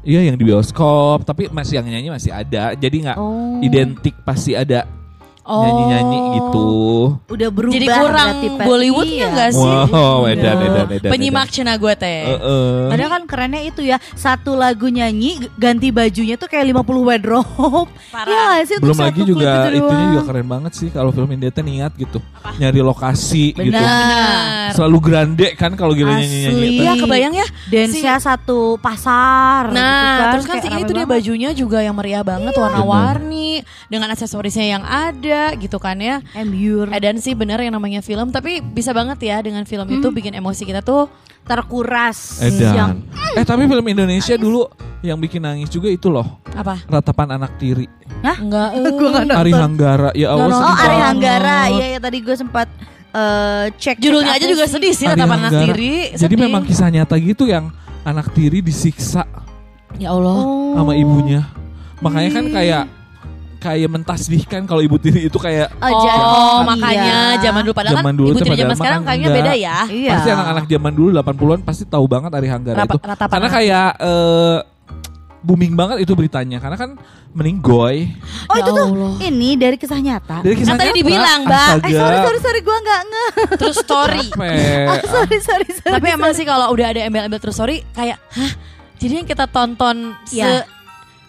Iya 0.00 0.20
yang 0.22 0.36
di 0.36 0.44
bioskop, 0.46 1.24
tapi 1.24 1.48
masih 1.48 1.76
yang 1.76 1.86
nyanyi 1.86 2.08
masih 2.08 2.32
ada. 2.32 2.72
Jadi 2.72 2.96
nggak 3.02 3.16
Oh. 3.16 3.60
identik 3.60 4.16
pasti 4.22 4.52
ada 4.52 4.88
Oh. 5.42 5.64
nyanyi-nyanyi 5.64 6.18
gitu. 6.32 6.68
Udah 7.26 7.48
berubah 7.48 7.74
Jadi 7.74 7.86
kurang 7.88 8.28
berarti. 8.36 8.46
Bollywoodnya 8.60 9.16
Iya. 9.18 9.32
nggak 9.32 9.50
sih? 9.50 9.72
Wow, 9.88 10.20
Iya. 10.20 10.30
edan, 10.30 10.56
edan, 10.60 10.88
edan, 10.92 11.10
Penyimak 11.10 11.48
Cina 11.48 11.72
gue 11.74 11.94
teh. 11.94 12.20
edan. 12.22 12.38
Heeh. 12.38 12.76
Padahal 12.86 13.10
kan 13.10 13.22
kerennya 13.24 13.62
itu 13.62 13.80
ya 13.82 13.96
Satu 14.12 14.52
lagu 14.52 14.86
nyanyi 14.86 15.30
Ganti 15.56 15.88
bajunya 15.88 16.34
tuh 16.34 16.46
kayak 16.46 16.70
50 16.70 17.02
wardrobe 17.02 17.88
Parah. 18.08 18.26
Iya 18.26 18.40
nggak 18.46 18.64
sih 18.64 18.76
Belum 18.78 18.96
lagi 18.96 19.20
juga 19.22 19.50
itu 19.66 19.78
itunya 19.80 20.06
juga 20.12 20.22
keren 20.24 20.46
banget 20.46 20.72
sih 20.72 20.88
kalau 20.88 21.10
film 21.10 21.30
India 21.30 21.48
teh 21.48 21.62
niat 21.62 21.92
gitu. 21.94 22.18
Nyari 22.56 22.80
lokasi 22.80 23.44
gitu. 23.52 23.72
Benar 23.72 24.70
Selalu 24.70 24.98
grande 25.00 25.48
kan 25.54 25.72
kalau 25.72 25.92
gila 25.92 26.14
nyanyi-nyanyi. 26.14 26.68
itu. 26.68 26.82
Iya 26.82 26.92
kebayang 26.96 27.34
ya. 27.34 27.46
Dance-nya 27.66 28.14
satu 28.18 28.76
pasar 28.76 29.70
Nah, 29.70 29.82
gitu 29.82 30.26
terus 30.36 30.44
kan 30.46 30.56
sih 30.58 30.70
itu 30.76 30.92
dia 30.92 31.06
bajunya 31.06 31.50
juga 31.52 31.80
yang 31.80 31.92
meriah 31.92 32.22
banget, 32.22 32.52
warna-warni, 32.52 33.62
dengan 33.86 34.10
aksesorisnya 34.10 34.66
yang 34.68 34.84
ada 34.84 35.29
gitu 35.54 35.76
kan 35.76 35.96
ya. 35.96 36.20
Embure 36.32 36.90
Eh, 36.90 37.00
Dan 37.00 37.16
sih 37.16 37.32
benar 37.32 37.58
yang 37.58 37.72
namanya 37.72 38.00
film, 38.00 38.28
tapi 38.28 38.60
bisa 38.60 38.90
banget 38.90 39.18
ya 39.20 39.38
dengan 39.38 39.62
film 39.62 39.86
itu 39.88 40.08
bikin 40.10 40.34
emosi 40.34 40.62
kita 40.62 40.80
tuh 40.80 41.06
terkuras 41.44 42.38
Edan. 42.40 42.74
Yang 42.74 42.90
Eh 43.30 43.44
tapi 43.44 43.64
film 43.64 43.82
Indonesia 43.84 44.34
dulu 44.34 44.66
yang 45.00 45.16
bikin 45.16 45.40
nangis 45.40 45.66
juga 45.66 45.86
itu 45.86 46.06
loh. 46.06 46.42
apa? 46.50 46.82
Ratapan 46.84 47.36
Anak 47.36 47.56
Tiri. 47.56 47.86
Enggak. 48.20 48.68
eh. 48.76 48.90
Gue 48.90 49.08
nggak 49.08 49.24
Ari 49.32 49.50
nonton 49.50 49.62
Hanggara. 49.64 50.10
Ya 50.12 50.28
Allah 50.30 50.50
Oh 50.50 50.66
Ari 50.68 50.88
banget. 50.90 51.06
Hanggara 51.06 51.58
Iya 51.70 51.86
ya 51.88 51.98
tadi 51.98 52.18
gue 52.20 52.36
sempat 52.36 52.68
eh, 53.10 53.64
cek 53.72 53.96
Judulnya 53.98 54.32
aja 54.34 54.46
juga 54.46 54.66
sedih 54.66 54.92
sih, 54.92 55.06
Ari 55.06 55.16
tatapan 55.16 55.38
anak 55.38 55.50
Hanggara. 55.50 55.64
tiri. 55.72 55.94
Jadi 56.12 56.34
sedih. 56.34 56.44
memang 56.44 56.62
kisah 56.62 56.88
nyata 56.88 57.16
gitu 57.16 57.44
yang 57.46 57.70
anak 58.02 58.28
tiri 58.32 58.60
disiksa 58.60 59.24
Ya 59.96 60.10
Allah. 60.10 60.36
Oh. 60.36 60.74
sama 60.76 60.92
ibunya. 60.94 61.42
Makanya 61.98 62.30
kan 62.32 62.44
kayak 62.48 62.82
kayak 63.60 63.88
mentasbihkan 63.88 64.64
kalau 64.64 64.80
ibu 64.80 64.96
tiri 64.96 65.28
itu 65.28 65.36
kayak 65.36 65.68
Oh, 65.76 65.84
Oh, 65.84 66.00
jadi- 66.00 66.64
makanya 66.66 67.14
iya. 67.30 67.42
zaman 67.42 67.60
dulu 67.60 67.74
padahal 67.76 67.94
Zaman 67.94 68.04
kan 68.06 68.16
dulu 68.16 68.26
ibu 68.26 68.34
tuh 68.34 68.46
tiri 68.46 68.56
zaman 68.58 68.74
sekarang 68.74 69.00
kayaknya 69.04 69.20
enggak. 69.26 69.38
beda 69.38 69.52
ya. 69.54 69.76
Iya. 69.86 70.10
pasti 70.10 70.28
anak-anak 70.30 70.64
zaman 70.66 70.92
dulu 70.92 71.08
80-an 71.14 71.60
pasti 71.62 71.84
tahu 71.84 72.04
banget 72.06 72.30
Ari 72.32 72.48
Hanggara 72.48 72.76
Rapa- 72.78 72.90
itu. 72.90 73.04
ratapan 73.04 73.30
Karena 73.30 73.46
anak. 73.46 73.54
kayak 73.54 73.88
eh, 74.00 74.58
booming 75.40 75.72
banget 75.72 75.96
itu 76.00 76.12
beritanya 76.12 76.58
karena 76.58 76.76
kan 76.76 76.90
meninggoy 77.30 78.12
Oh 78.44 78.54
Ya 78.54 78.60
itu 78.60 78.70
tuh 78.70 78.84
Allah. 78.86 79.12
ini 79.22 79.50
dari 79.54 79.76
kisah 79.76 79.96
nyata 79.98 80.40
dari 80.40 80.52
kisah 80.54 80.68
Kan 80.70 80.78
tadi 80.78 80.90
nyata. 80.90 80.98
dibilang, 80.98 81.40
Mbak. 81.42 81.68
Astaga. 81.70 81.86
Eh 81.86 81.94
sorry 81.94 82.16
sorry 82.18 82.38
sorry 82.40 82.60
gue 82.60 82.76
nggak 82.78 83.00
nge 83.02 83.26
Terus 83.56 83.76
story. 83.78 84.24
Ah, 84.90 84.96
sorry 85.14 85.38
sorry 85.38 85.68
sorry 85.70 85.92
Tapi 85.94 86.08
emang 86.10 86.32
sih 86.32 86.44
kalau 86.44 86.68
udah 86.70 86.86
ada 86.88 87.00
embel-embel 87.02 87.36
terus 87.38 87.54
story 87.54 87.84
kayak 87.90 88.16
hah 88.30 88.52
jadi 88.96 89.12
yang 89.16 89.26
kita 89.26 89.44
tonton 89.46 90.12
se 90.26 90.44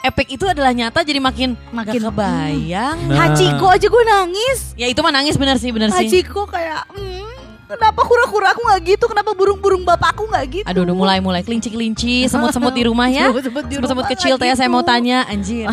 Epic 0.01 0.27
itu 0.31 0.45
adalah 0.45 0.71
nyata 0.71 1.01
jadi 1.01 1.17
makin 1.17 1.53
Makin- 1.69 1.71
makin 1.71 2.01
kebayang. 2.03 2.97
Nah. 3.05 3.17
Hachiko 3.29 3.69
aja 3.69 3.85
gue 3.85 4.03
nangis 4.03 4.73
Ya 4.73 4.89
itu 4.89 4.97
mah 4.97 5.13
nangis 5.13 5.37
bener 5.37 5.55
sih 5.55 5.69
bener 5.69 5.93
sih. 5.93 6.09
Hachiko 6.09 6.49
kayak 6.49 6.89
hmm, 6.89 7.29
Kenapa 7.69 8.01
kura-kura 8.01 8.51
aku 8.51 8.65
gak 8.65 8.81
gitu 8.83 9.05
Kenapa 9.05 9.31
burung-burung 9.31 9.85
bapakku 9.85 10.25
gak 10.27 10.45
gitu 10.51 10.65
Aduh 10.65 10.83
udah 10.83 10.91
mulai 10.91 11.17
mulai 11.19 11.39
kelinci-kelinci, 11.39 12.25
semut-semut 12.31 12.73
di 12.73 12.83
rumah 12.83 13.07
ya. 13.07 13.29
Semut-semut 13.29 14.09
kecil 14.09 14.35
nggak 14.35 14.41
teh 14.43 14.57
saya 14.57 14.67
gitu. 14.67 14.73
mau 14.73 14.81
tanya 14.81 15.23
anjir. 15.25 15.69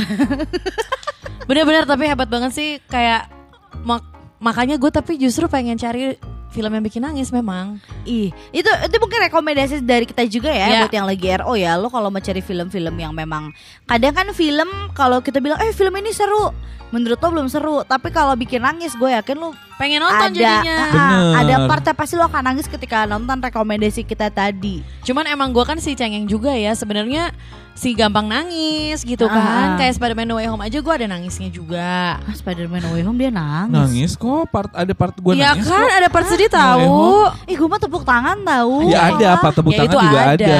Bener-bener 1.48 1.88
tapi 1.88 2.04
hebat 2.04 2.28
banget 2.28 2.52
sih 2.52 2.70
kayak 2.84 3.32
mak- 3.80 4.04
makanya 4.38 4.76
gue 4.76 4.90
tapi 4.92 5.16
justru 5.16 5.48
pengen 5.48 5.74
cari 5.74 6.20
film 6.48 6.70
yang 6.70 6.80
bikin 6.80 7.02
nangis 7.02 7.28
memang. 7.28 7.76
Ih, 8.04 8.32
itu 8.50 8.68
itu 8.68 8.96
mungkin 8.96 9.20
rekomendasi 9.22 9.80
dari 9.80 10.04
kita 10.04 10.24
juga 10.24 10.48
ya 10.48 10.66
Iya. 10.66 10.78
buat 10.82 10.94
yang 10.94 11.06
lagi 11.06 11.26
RO 11.36 11.52
ya. 11.54 11.72
Lo 11.74 11.88
kalau 11.88 12.08
mau 12.08 12.18
cari 12.18 12.40
film-film 12.40 12.94
yang 12.94 13.12
memang 13.12 13.52
kadang 13.84 14.12
kan 14.12 14.28
film 14.32 14.68
kalau 14.92 15.20
kita 15.20 15.38
bilang 15.38 15.60
eh 15.60 15.70
film 15.70 15.92
ini 15.94 16.10
seru, 16.10 16.50
menurut 16.88 17.16
lo 17.16 17.28
belum 17.30 17.46
seru, 17.46 17.80
tapi 17.82 18.08
kalau 18.08 18.32
bikin 18.32 18.58
nangis 18.58 18.92
gue 18.92 19.10
yakin 19.10 19.36
lo 19.36 19.50
Pengen 19.74 20.00
nonton 20.00 20.18
ada 20.24 20.34
jadinya. 20.34 20.74
ah, 20.74 20.90
Bener. 20.90 21.34
ada 21.36 21.54
partnya 21.64 21.92
pasti 21.92 22.14
lo 22.14 22.24
akan 22.24 22.42
nangis 22.44 22.66
ketika 22.66 23.04
nonton 23.04 23.38
rekomendasi 23.38 24.02
kita 24.02 24.26
tadi. 24.26 24.82
Cuman 25.02 25.22
emang 25.24 25.48
gue 25.48 25.62
kan 25.62 25.76
si 25.76 25.92
cengeng 25.92 26.24
juga 26.24 26.50
ya 26.50 26.72
sebenarnya 26.72 27.30
si 27.72 27.94
gampang 27.94 28.26
nangis 28.26 29.06
gitu 29.06 29.30
kan. 29.30 29.38
Ah. 29.38 29.78
Kayak 29.78 29.94
Spider-Man 29.94 30.26
No 30.26 30.34
Way 30.34 30.48
Home 30.48 30.66
aja 30.66 30.78
gue 30.78 30.90
ada 30.92 31.06
nangisnya 31.06 31.46
juga. 31.46 32.18
Ah, 32.18 32.34
Spider-Man 32.34 32.80
No 32.80 32.90
Way 32.90 33.04
Home 33.04 33.14
dia 33.16 33.30
nangis. 33.30 33.70
Nangis 33.70 34.10
kok 34.14 34.50
part 34.50 34.72
ada 34.72 34.90
part 34.90 35.14
gue 35.14 35.32
Iya 35.32 35.54
nangis 35.54 35.62
kan 35.64 35.78
kok. 35.78 35.94
ada 35.94 36.08
part 36.10 36.26
sedih 36.26 36.50
Way 36.50 36.58
tahu. 36.58 36.98
Ih, 37.46 37.54
gue 37.54 37.68
mah 37.68 37.78
tepuk 37.78 38.02
tangan 38.02 38.36
tahu. 38.42 38.74
Ya 38.88 39.00
ada 39.08 39.28
part 39.38 39.54
tepuk 39.54 39.70
Ya, 39.70 39.78
tangan 39.78 39.94
juga 39.94 40.18
ada. 40.18 40.26
ada. 40.34 40.58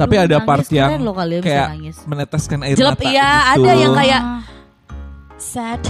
Tapi 0.00 0.14
ada 0.16 0.36
part 0.40 0.64
yang 0.64 1.02
bisa 1.04 1.44
kayak 1.44 1.68
meneteskan 2.08 2.58
air 2.64 2.72
Jelek, 2.72 2.96
mata 2.96 3.04
iya, 3.04 3.28
gitu. 3.52 3.52
ada 3.52 3.72
yang 3.74 3.92
kayak- 3.92 4.24
Ah, 4.24 4.40
Sad. 5.40 5.80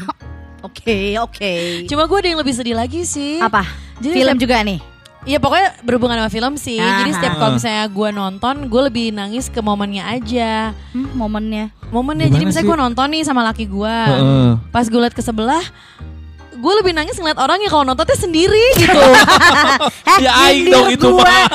Oke, 0.60 1.16
oke. 1.16 1.52
Cuma 1.88 2.04
gue 2.04 2.16
ada 2.20 2.28
yang 2.28 2.36
lebih 2.36 2.52
sedih 2.52 2.74
lagi 2.74 3.00
sih. 3.00 3.40
Apa? 3.40 3.64
Jadi 3.96 4.12
film 4.12 4.28
setiap- 4.28 4.42
juga 4.44 4.56
nih. 4.60 4.76
Iya 5.22 5.36
pokoknya 5.36 5.68
berhubungan 5.80 6.16
sama 6.16 6.28
film 6.28 6.52
sih. 6.56 6.76
Jadi 6.76 7.06
Ah. 7.06 7.12
setiap 7.12 7.32
kalau 7.36 7.50
misalnya 7.54 7.86
gue 7.86 8.08
nonton, 8.10 8.54
gue 8.66 8.80
lebih 8.82 9.10
nangis 9.10 9.46
ke 9.46 9.58
momennya 9.58 10.06
aja. 10.06 10.70
Hmm, 10.92 11.06
momennya. 11.14 11.70
Momennya. 11.88 12.26
Gimana 12.26 12.34
jadi 12.34 12.44
misalnya 12.44 12.66
gue 12.66 12.78
nonton 12.78 13.06
nih 13.10 13.22
sama 13.22 13.40
laki 13.42 13.64
gue. 13.66 13.96
Heeh. 14.04 14.48
Pas 14.68 14.82
gue 14.82 14.98
liat 14.98 15.12
ke 15.12 15.20
sebelah, 15.20 15.60
gue 16.52 16.72
lebih 16.76 16.92
nangis 16.92 17.14
ngeliat 17.14 17.36
orangnya 17.36 17.68
kalau 17.68 17.82
nontonnya 17.82 18.14
sendiri 18.14 18.64
gitu. 18.76 18.92
Eh, 20.10 20.18
Ya 20.20 20.30
aing 20.44 20.68
dong 20.68 20.86
itu 20.90 21.06
mah. 21.10 21.46